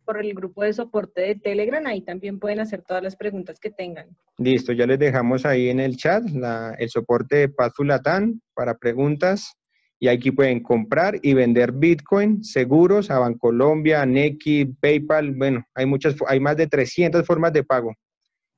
por 0.07 0.19
el 0.19 0.33
grupo 0.33 0.63
de 0.63 0.73
soporte 0.73 1.21
de 1.21 1.35
Telegram, 1.35 1.85
ahí 1.87 2.01
también 2.01 2.39
pueden 2.39 2.61
hacer 2.61 2.81
todas 2.81 3.03
las 3.03 3.17
preguntas 3.17 3.61
que 3.61 3.71
tengan. 3.71 4.07
listo, 4.39 4.73
ya 4.73 4.87
les 4.87 4.99
dejamos 4.99 5.45
ahí 5.45 5.69
en 5.69 5.81
el 5.81 5.97
chat 5.97 6.23
la- 6.31 6.75
el 6.79 6.89
soporte 6.89 7.37
de 7.37 7.49
Pathful 7.51 7.89
Latam 7.89 8.41
para 8.55 8.79
preguntas. 8.79 9.53
Y 9.99 10.09
aquí 10.09 10.31
pueden 10.31 10.63
comprar 10.63 11.19
y 11.23 11.33
vender 11.33 11.73
Bitcoin 11.73 12.45
seguros 12.45 13.11
a 13.11 13.19
Bancolombia, 13.19 14.03
a 14.03 14.07
Nequi, 14.07 14.67
PayPal. 14.67 15.33
Bueno, 15.33 15.65
hay 15.75 15.87
muchas, 15.87 16.15
hay 16.29 16.39
más 16.39 16.57
de 16.57 16.67
300 16.67 17.27
formas 17.27 17.53
de 17.53 17.65
pago. 17.65 17.95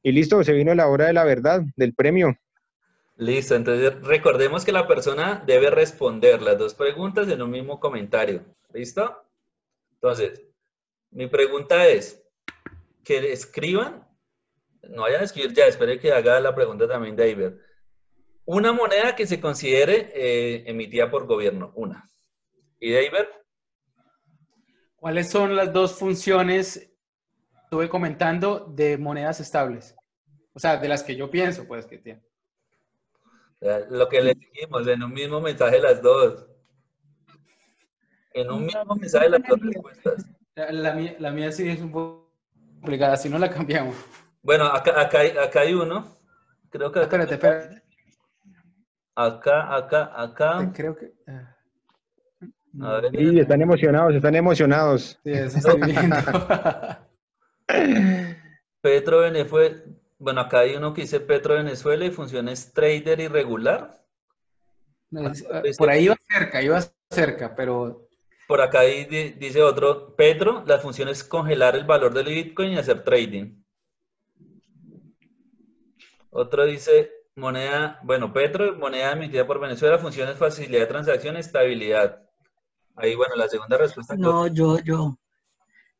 Y 0.02 0.12
listo, 0.12 0.42
se 0.42 0.52
vino 0.52 0.74
la 0.74 0.88
hora 0.88 1.06
de 1.06 1.12
la 1.12 1.24
verdad, 1.24 1.62
del 1.76 1.94
premio. 1.94 2.36
Listo, 3.16 3.54
entonces 3.56 4.00
recordemos 4.02 4.64
que 4.64 4.72
la 4.72 4.86
persona 4.86 5.42
debe 5.46 5.70
responder 5.70 6.42
las 6.42 6.58
dos 6.58 6.74
preguntas 6.74 7.28
en 7.28 7.40
un 7.42 7.50
mismo 7.50 7.78
comentario. 7.80 8.44
¿Listo? 8.72 9.22
Entonces, 9.94 10.42
mi 11.10 11.26
pregunta 11.26 11.86
es 11.86 12.22
que 13.04 13.32
escriban, 13.32 14.06
no 14.82 15.02
vayan 15.02 15.22
a 15.22 15.24
escribir 15.24 15.54
ya, 15.54 15.66
espere 15.66 15.98
que 15.98 16.12
haga 16.12 16.40
la 16.40 16.54
pregunta 16.54 16.86
también 16.86 17.16
David. 17.16 17.52
Una 18.44 18.72
moneda 18.72 19.14
que 19.14 19.26
se 19.26 19.40
considere 19.40 20.10
eh, 20.14 20.64
emitida 20.66 21.10
por 21.10 21.26
gobierno, 21.26 21.72
una. 21.74 22.08
¿Y 22.80 22.92
David? 22.92 23.28
¿Cuáles 24.96 25.30
son 25.30 25.54
las 25.54 25.72
dos 25.72 25.98
funciones, 25.98 26.90
estuve 27.64 27.88
comentando, 27.88 28.66
de 28.74 28.98
monedas 28.98 29.40
estables? 29.40 29.94
O 30.54 30.58
sea, 30.58 30.76
de 30.76 30.88
las 30.88 31.02
que 31.02 31.14
yo 31.14 31.30
pienso, 31.30 31.66
pues, 31.66 31.86
que 31.86 31.98
tienen. 31.98 32.24
Eh, 33.60 33.86
Lo 33.90 34.08
que 34.08 34.20
le 34.20 34.34
dijimos, 34.34 34.86
en 34.88 35.02
un 35.02 35.12
mismo 35.12 35.40
mensaje 35.40 35.78
las 35.78 36.02
dos. 36.02 36.46
En 38.32 38.50
un 38.50 38.66
mismo 38.66 38.94
mensaje 38.96 39.28
las 39.28 39.42
dos 39.48 39.60
respuestas. 39.60 40.37
La, 40.70 40.92
mía, 40.92 41.14
la 41.20 41.30
mía 41.30 41.52
sí 41.52 41.68
es 41.68 41.80
un 41.80 41.92
poco 41.92 42.32
complicada, 42.80 43.16
si 43.16 43.28
no 43.28 43.38
la 43.38 43.48
cambiamos. 43.48 43.94
Bueno, 44.42 44.64
acá, 44.64 45.00
acá, 45.00 45.20
hay, 45.20 45.30
acá 45.30 45.60
hay 45.60 45.74
uno. 45.74 46.04
Creo 46.70 46.90
que 46.90 47.00
Espérate, 47.00 47.34
espérate. 47.34 47.82
acá, 49.14 49.76
acá, 49.76 50.10
acá. 50.14 50.72
Creo 50.74 50.96
que... 50.96 51.12
A 52.82 53.00
ver. 53.00 53.20
Y 53.20 53.40
están 53.40 53.62
emocionados, 53.62 54.14
están 54.14 54.34
emocionados. 54.34 55.18
Sí, 55.22 55.30
eso 55.30 55.58
estoy 55.58 55.80
viendo. 55.92 56.16
Petro 58.80 59.20
Venezuela. 59.20 59.76
Bueno, 60.18 60.40
acá 60.40 60.60
hay 60.60 60.74
uno 60.74 60.92
que 60.92 61.02
dice 61.02 61.20
Petro 61.20 61.54
Venezuela 61.54 62.04
y 62.04 62.10
funciones 62.10 62.72
trader 62.72 63.20
irregular. 63.20 64.02
Por 65.78 65.88
ahí 65.90 66.04
iba 66.04 66.16
cerca, 66.28 66.62
iba 66.62 66.80
cerca, 67.10 67.54
pero 67.54 68.07
Por 68.48 68.62
acá 68.62 68.80
dice 68.80 69.62
otro, 69.62 70.16
Petro, 70.16 70.64
la 70.66 70.78
función 70.78 71.10
es 71.10 71.22
congelar 71.22 71.76
el 71.76 71.84
valor 71.84 72.14
del 72.14 72.28
Bitcoin 72.28 72.72
y 72.72 72.78
hacer 72.78 73.04
trading. 73.04 73.62
Otro 76.30 76.64
dice, 76.64 77.10
moneda, 77.36 78.00
bueno, 78.04 78.32
Petro, 78.32 78.74
moneda 78.78 79.12
emitida 79.12 79.46
por 79.46 79.60
Venezuela, 79.60 79.98
funciones 79.98 80.38
facilidad 80.38 80.80
de 80.80 80.86
transacción, 80.86 81.36
estabilidad. 81.36 82.22
Ahí, 82.96 83.14
bueno, 83.14 83.36
la 83.36 83.48
segunda 83.48 83.76
respuesta. 83.76 84.16
No, 84.16 84.46
yo, 84.46 84.78
yo, 84.78 85.18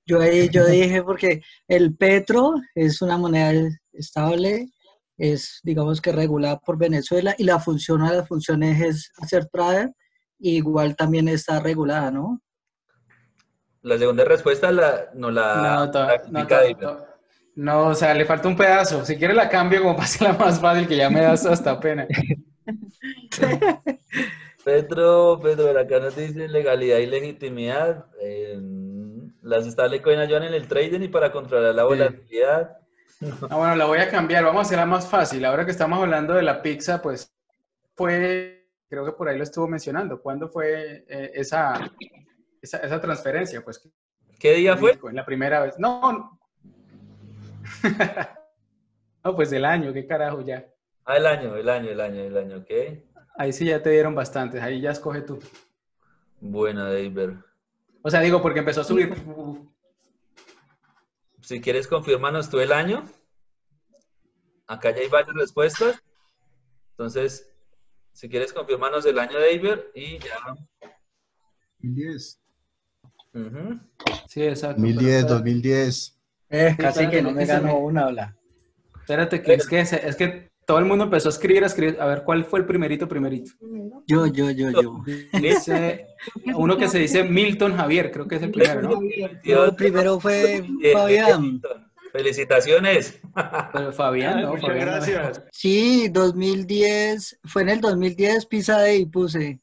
yo 0.06 0.18
ahí 0.18 0.48
yo 0.48 0.64
dije 0.64 1.02
porque 1.02 1.42
el 1.68 1.94
petro 1.96 2.54
es 2.74 3.02
una 3.02 3.18
moneda 3.18 3.52
estable, 3.92 4.72
es 5.18 5.60
digamos 5.64 6.00
que 6.00 6.12
regulada 6.12 6.58
por 6.60 6.78
Venezuela 6.78 7.34
y 7.36 7.44
la 7.44 7.60
función 7.60 8.06
de 8.06 8.16
las 8.16 8.26
funciones 8.26 8.80
es 8.80 9.12
hacer 9.18 9.44
trader, 9.52 9.92
igual 10.38 10.96
también 10.96 11.28
está 11.28 11.60
regulada, 11.60 12.10
¿no? 12.10 12.40
La 13.82 13.98
segunda 13.98 14.24
respuesta 14.24 14.70
la, 14.72 15.10
no 15.14 15.30
la, 15.30 15.76
no, 15.86 15.90
to- 15.90 16.06
la 16.30 16.44
no, 16.80 16.98
no, 17.54 17.86
o 17.88 17.94
sea, 17.94 18.14
le 18.14 18.24
falta 18.24 18.48
un 18.48 18.56
pedazo. 18.56 19.04
Si 19.04 19.16
quiere 19.16 19.34
la 19.34 19.48
cambio 19.48 19.80
como 19.82 19.94
para 19.94 20.04
hacerla 20.04 20.32
más 20.34 20.60
fácil, 20.60 20.86
que 20.86 20.96
ya 20.96 21.10
me 21.10 21.22
das 21.22 21.46
hasta 21.46 21.78
pena. 21.80 22.06
Petro, 24.64 25.40
Petro, 25.40 25.78
acá 25.78 26.00
nos 26.00 26.16
dice 26.16 26.48
legalidad 26.48 26.98
y 26.98 27.06
legitimidad. 27.06 28.06
eh, 28.20 28.58
las 29.42 29.64
stablecoins 29.66 30.20
ayudan 30.20 30.42
en 30.44 30.54
el 30.54 30.68
trading 30.68 31.00
y 31.02 31.08
para 31.08 31.32
controlar 31.32 31.74
la 31.74 31.82
Sí. 31.82 31.88
volatilidad. 31.88 32.78
Ah, 33.48 33.56
bueno, 33.56 33.76
la 33.76 33.86
voy 33.86 33.98
a 33.98 34.10
cambiar. 34.10 34.44
Vamos 34.44 34.58
a 34.58 34.62
hacerla 34.66 34.84
más 34.86 35.08
fácil. 35.08 35.44
Ahora 35.44 35.64
que 35.64 35.70
estamos 35.70 35.98
hablando 36.00 36.34
de 36.34 36.42
la 36.42 36.60
pizza, 36.60 37.00
pues 37.00 37.32
fue, 37.96 38.57
creo 38.88 39.04
que 39.04 39.12
por 39.12 39.28
ahí 39.28 39.36
lo 39.36 39.44
estuvo 39.44 39.68
mencionando. 39.68 40.20
¿Cuándo 40.20 40.48
fue 40.48 41.04
eh, 41.08 41.32
esa, 41.34 41.90
esa, 42.60 42.78
esa 42.78 43.00
transferencia? 43.00 43.62
Pues 43.62 43.88
¿Qué 44.38 44.54
día 44.54 44.76
fue? 44.76 44.92
Bitcoin, 44.92 45.16
la 45.16 45.24
primera 45.24 45.60
vez. 45.60 45.78
No, 45.78 46.12
no. 46.12 46.40
no, 49.24 49.36
pues 49.36 49.52
el 49.52 49.64
año, 49.64 49.92
qué 49.92 50.06
carajo 50.06 50.42
ya. 50.42 50.66
Ah, 51.04 51.16
el 51.16 51.26
año, 51.26 51.56
el 51.56 51.68
año, 51.68 51.90
el 51.90 52.00
año, 52.00 52.22
el 52.22 52.36
año, 52.36 52.56
ok. 52.58 52.70
Ahí 53.36 53.52
sí 53.52 53.66
ya 53.66 53.82
te 53.82 53.90
dieron 53.90 54.14
bastantes, 54.14 54.62
ahí 54.62 54.80
ya 54.80 54.90
escoge 54.90 55.22
tú. 55.22 55.38
Buena, 56.40 56.84
David. 56.84 57.30
O 58.02 58.10
sea, 58.10 58.20
digo, 58.20 58.40
porque 58.40 58.60
empezó 58.60 58.82
a 58.82 58.84
subir. 58.84 59.14
Si 61.40 61.60
quieres, 61.60 61.88
confírmanos 61.88 62.48
tú 62.48 62.60
el 62.60 62.72
año. 62.72 63.04
Acá 64.66 64.90
ya 64.90 65.00
hay 65.00 65.08
varias 65.08 65.34
respuestas. 65.34 66.02
Entonces, 66.90 67.50
si 68.18 68.28
quieres, 68.28 68.52
confírmanos 68.52 69.06
el 69.06 69.16
año, 69.16 69.38
David, 69.38 69.78
y 69.94 70.18
ya. 70.18 70.56
2010. 71.78 72.40
Ujú. 73.32 73.80
Sí, 74.26 74.42
exacto. 74.42 74.82
2010, 74.82 75.26
2010. 75.28 76.18
Eh, 76.50 76.76
casi 76.76 77.08
que 77.08 77.22
no 77.22 77.30
me 77.30 77.46
ganó 77.46 77.78
una 77.78 78.08
ola. 78.08 78.36
Espérate, 79.02 79.40
que 79.40 79.54
es 79.54 79.68
que, 79.68 79.78
es 79.78 80.16
que 80.16 80.50
todo 80.66 80.80
el 80.80 80.84
mundo 80.86 81.04
empezó 81.04 81.28
a 81.28 81.30
escribir, 81.30 81.62
a 81.62 81.68
escribir. 81.68 82.00
A 82.00 82.06
ver, 82.06 82.24
¿cuál 82.24 82.44
fue 82.44 82.58
el 82.58 82.66
primerito, 82.66 83.06
primerito? 83.06 83.52
Yo, 84.08 84.26
yo, 84.26 84.50
yo, 84.50 84.70
yo. 84.70 85.04
Dice, 85.40 86.08
uno 86.56 86.76
que 86.76 86.88
se 86.88 86.98
dice 86.98 87.22
Milton 87.22 87.76
Javier, 87.76 88.10
creo 88.10 88.26
que 88.26 88.34
es 88.34 88.42
el 88.42 88.50
primero, 88.50 88.82
¿no? 88.82 89.00
El 89.44 89.76
primero 89.76 90.18
fue 90.18 90.62
Bien, 90.62 90.92
Fabián. 90.92 91.60
Felicitaciones. 92.12 93.20
Pero 93.72 93.92
Fabián, 93.92 94.42
¿no? 94.42 94.48
Muchas 94.50 94.66
Fabián, 94.66 94.86
no. 94.86 94.92
gracias. 94.92 95.42
Sí, 95.52 96.08
2010, 96.08 97.38
fue 97.44 97.62
en 97.62 97.68
el 97.70 97.80
2010 97.80 98.46
Pizza 98.46 98.78
Day 98.78 99.04
puse. 99.06 99.60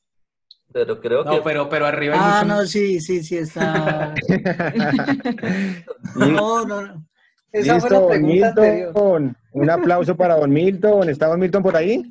Pero 0.71 0.99
creo 0.99 1.23
que 1.23 1.29
No, 1.29 1.41
pero, 1.43 1.69
pero 1.69 1.85
arriba 1.85 2.15
hay 2.15 2.19
Ah, 2.21 2.43
mucho- 2.43 2.55
no, 2.61 2.65
sí, 2.67 2.99
sí, 2.99 3.23
sí, 3.23 3.37
está. 3.37 4.13
No, 6.15 6.65
no, 6.65 6.81
no. 6.81 7.05
Esa 7.51 7.79
fue 7.79 7.89
la 7.89 7.97
Listo, 7.99 8.07
pregunta 8.09 8.47
anterior. 8.49 8.87
Milton. 8.93 9.37
Un 9.53 9.69
aplauso 9.69 10.15
para 10.15 10.35
Don 10.35 10.51
Milton. 10.51 11.09
¿Está 11.09 11.27
Don 11.27 11.39
Milton 11.39 11.63
por 11.63 11.75
ahí? 11.77 12.03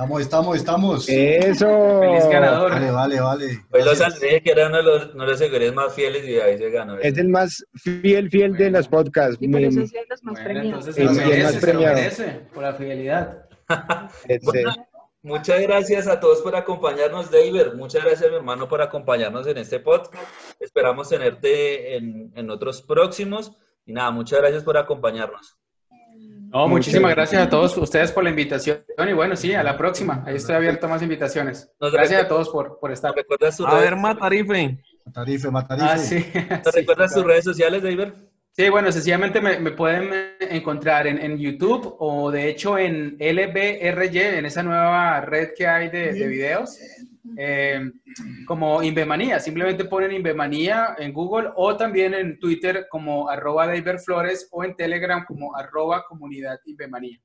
Estamos, 0.00 0.20
estamos, 0.22 0.56
estamos. 0.56 1.08
Eso. 1.10 2.00
Feliz 2.00 2.26
ganador. 2.30 2.70
Vale, 2.70 2.90
vale, 2.90 3.20
vale. 3.20 3.46
Hoy 3.70 3.82
los 3.84 3.98
dije 4.18 4.42
que 4.42 4.52
era 4.52 4.68
uno 4.68 4.78
de 4.78 4.82
los, 4.82 5.14
uno 5.14 5.24
de 5.24 5.30
los 5.32 5.38
seguidores 5.38 5.74
más 5.74 5.92
fieles 5.92 6.26
y 6.26 6.40
ahí 6.40 6.56
se 6.56 6.70
ganó. 6.70 6.96
Es 6.98 7.18
el 7.18 7.28
más 7.28 7.62
fiel, 7.74 8.30
fiel 8.30 8.56
de 8.56 8.70
los 8.70 8.88
podcasts. 8.88 9.36
Y 9.42 9.48
por 9.48 9.60
Mi- 9.60 9.66
eso 9.66 9.86
sí 9.86 9.98
hay 9.98 10.04
los 10.08 10.24
más 10.24 10.32
Bueno, 10.36 10.44
premiados. 10.48 10.86
entonces 10.88 10.96
el 10.96 11.10
merece, 11.28 11.42
más 11.42 11.50
se 11.52 11.56
lo 11.58 11.60
premiado. 11.60 11.94
merece 11.96 12.40
por 12.54 12.62
la 12.62 12.72
fidelidad. 12.72 13.44
Muchas 15.22 15.60
gracias 15.60 16.06
a 16.06 16.18
todos 16.18 16.40
por 16.40 16.56
acompañarnos, 16.56 17.30
David. 17.30 17.74
Muchas 17.76 18.02
gracias, 18.02 18.30
mi 18.30 18.36
hermano, 18.36 18.70
por 18.70 18.80
acompañarnos 18.80 19.46
en 19.48 19.58
este 19.58 19.80
podcast. 19.80 20.14
Esperamos 20.60 21.10
tenerte 21.10 21.96
en, 21.98 22.32
en 22.34 22.48
otros 22.48 22.80
próximos. 22.80 23.52
Y 23.84 23.92
nada, 23.92 24.10
muchas 24.12 24.38
gracias 24.40 24.64
por 24.64 24.78
acompañarnos. 24.78 25.58
No, 26.52 26.66
muchísimas 26.66 27.12
gracias. 27.14 27.32
gracias 27.32 27.46
a 27.46 27.50
todos 27.50 27.76
ustedes 27.78 28.10
por 28.10 28.24
la 28.24 28.30
invitación. 28.30 28.84
Y 28.98 29.12
bueno, 29.12 29.36
sí, 29.36 29.54
a 29.54 29.62
la 29.62 29.78
próxima. 29.78 30.24
Ahí 30.26 30.34
estoy 30.34 30.56
abierto 30.56 30.86
a 30.86 30.90
más 30.90 31.02
invitaciones. 31.02 31.70
Gracias 31.80 32.24
a 32.24 32.28
todos 32.28 32.48
por, 32.48 32.78
por 32.80 32.90
estar. 32.90 33.14
¿Recuerdas 33.14 33.56
tus, 33.56 33.66
A 33.66 33.74
ver, 33.74 33.96
Matarife. 33.96 34.78
Matarife, 35.04 35.50
Matarife. 35.50 35.88
Ah, 35.88 35.98
sí. 35.98 36.26
¿nos 36.34 36.74
Sí, 36.74 36.80
recuerdas 36.80 37.12
tus 37.12 37.22
claro. 37.22 37.28
redes 37.28 37.44
sociales, 37.44 37.82
David? 37.82 38.12
Sí, 38.52 38.68
bueno, 38.68 38.90
sencillamente 38.90 39.40
me, 39.40 39.60
me 39.60 39.70
pueden 39.70 40.10
encontrar 40.40 41.06
en, 41.06 41.18
en 41.18 41.38
YouTube 41.38 41.94
o 42.00 42.32
de 42.32 42.48
hecho 42.48 42.76
en 42.78 43.16
LBRY, 43.20 44.18
en 44.18 44.44
esa 44.44 44.64
nueva 44.64 45.20
red 45.20 45.50
que 45.56 45.68
hay 45.68 45.88
de, 45.88 46.12
de 46.12 46.26
videos, 46.26 46.76
eh, 47.36 47.90
como 48.46 48.82
Invemanía. 48.82 49.40
Simplemente 49.40 49.84
ponen 49.84 50.12
Invemanía 50.12 50.96
en 50.98 51.12
Google 51.12 51.50
o 51.56 51.76
también 51.76 52.14
en 52.14 52.38
Twitter 52.38 52.86
como 52.90 53.28
arroba 53.28 53.66
David 53.66 53.98
Flores 54.04 54.48
o 54.50 54.64
en 54.64 54.76
Telegram 54.76 55.24
como 55.26 55.56
arroba 55.56 56.04
comunidad 56.08 56.58
Invemanía. 56.64 57.18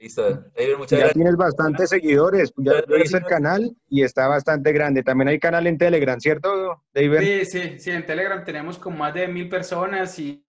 Listo. 0.00 0.22
David, 0.56 0.76
muchas 0.78 0.90
ya 0.90 0.96
gracias. 0.98 1.14
tienes 1.14 1.36
bastantes 1.36 1.90
seguidores. 1.90 2.52
Ya 2.56 2.82
ves 2.88 3.14
el 3.14 3.24
canal 3.24 3.76
y 3.88 4.02
está 4.02 4.26
bastante 4.26 4.72
grande. 4.72 5.02
También 5.02 5.28
hay 5.28 5.38
canal 5.38 5.66
en 5.66 5.78
Telegram, 5.78 6.18
¿cierto, 6.18 6.84
David? 6.92 7.44
Sí, 7.44 7.44
sí, 7.44 7.78
sí, 7.78 7.90
en 7.90 8.04
Telegram 8.04 8.44
tenemos 8.44 8.78
como 8.78 8.98
más 8.98 9.14
de 9.14 9.28
mil 9.28 9.48
personas 9.48 10.18
y 10.18 10.44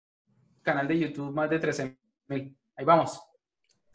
canal 0.64 0.88
de 0.88 1.00
YouTube 1.00 1.34
más 1.34 1.50
de 1.50 1.60
13 1.60 1.98
mil. 2.28 2.58
Ahí 2.76 2.86
vamos. 2.86 3.22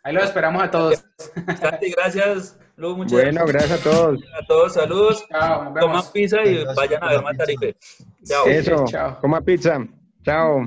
Ahí 0.04 0.14
los 0.14 0.24
esperamos 0.24 0.62
a 0.62 0.70
todos. 0.70 1.04
Santi, 1.60 1.92
gracias. 1.92 2.58
Lu, 2.76 2.96
muchas 2.96 3.12
Bueno, 3.12 3.44
gracias 3.46 3.80
a 3.80 3.82
todos. 3.82 4.20
A 4.40 4.46
todos, 4.46 4.72
saludos. 4.74 5.24
Chao, 5.28 5.74
Coman 5.74 6.02
pizza 6.12 6.42
y 6.44 6.54
Gracias 6.54 6.76
vayan 6.76 7.04
a 7.04 7.08
ver. 7.08 7.22
Matarife. 7.22 7.76
Chao. 8.24 8.46
Eso. 8.46 8.84
Chao. 8.86 9.20
Coma 9.20 9.40
pizza. 9.40 9.86
Chao. 10.24 10.66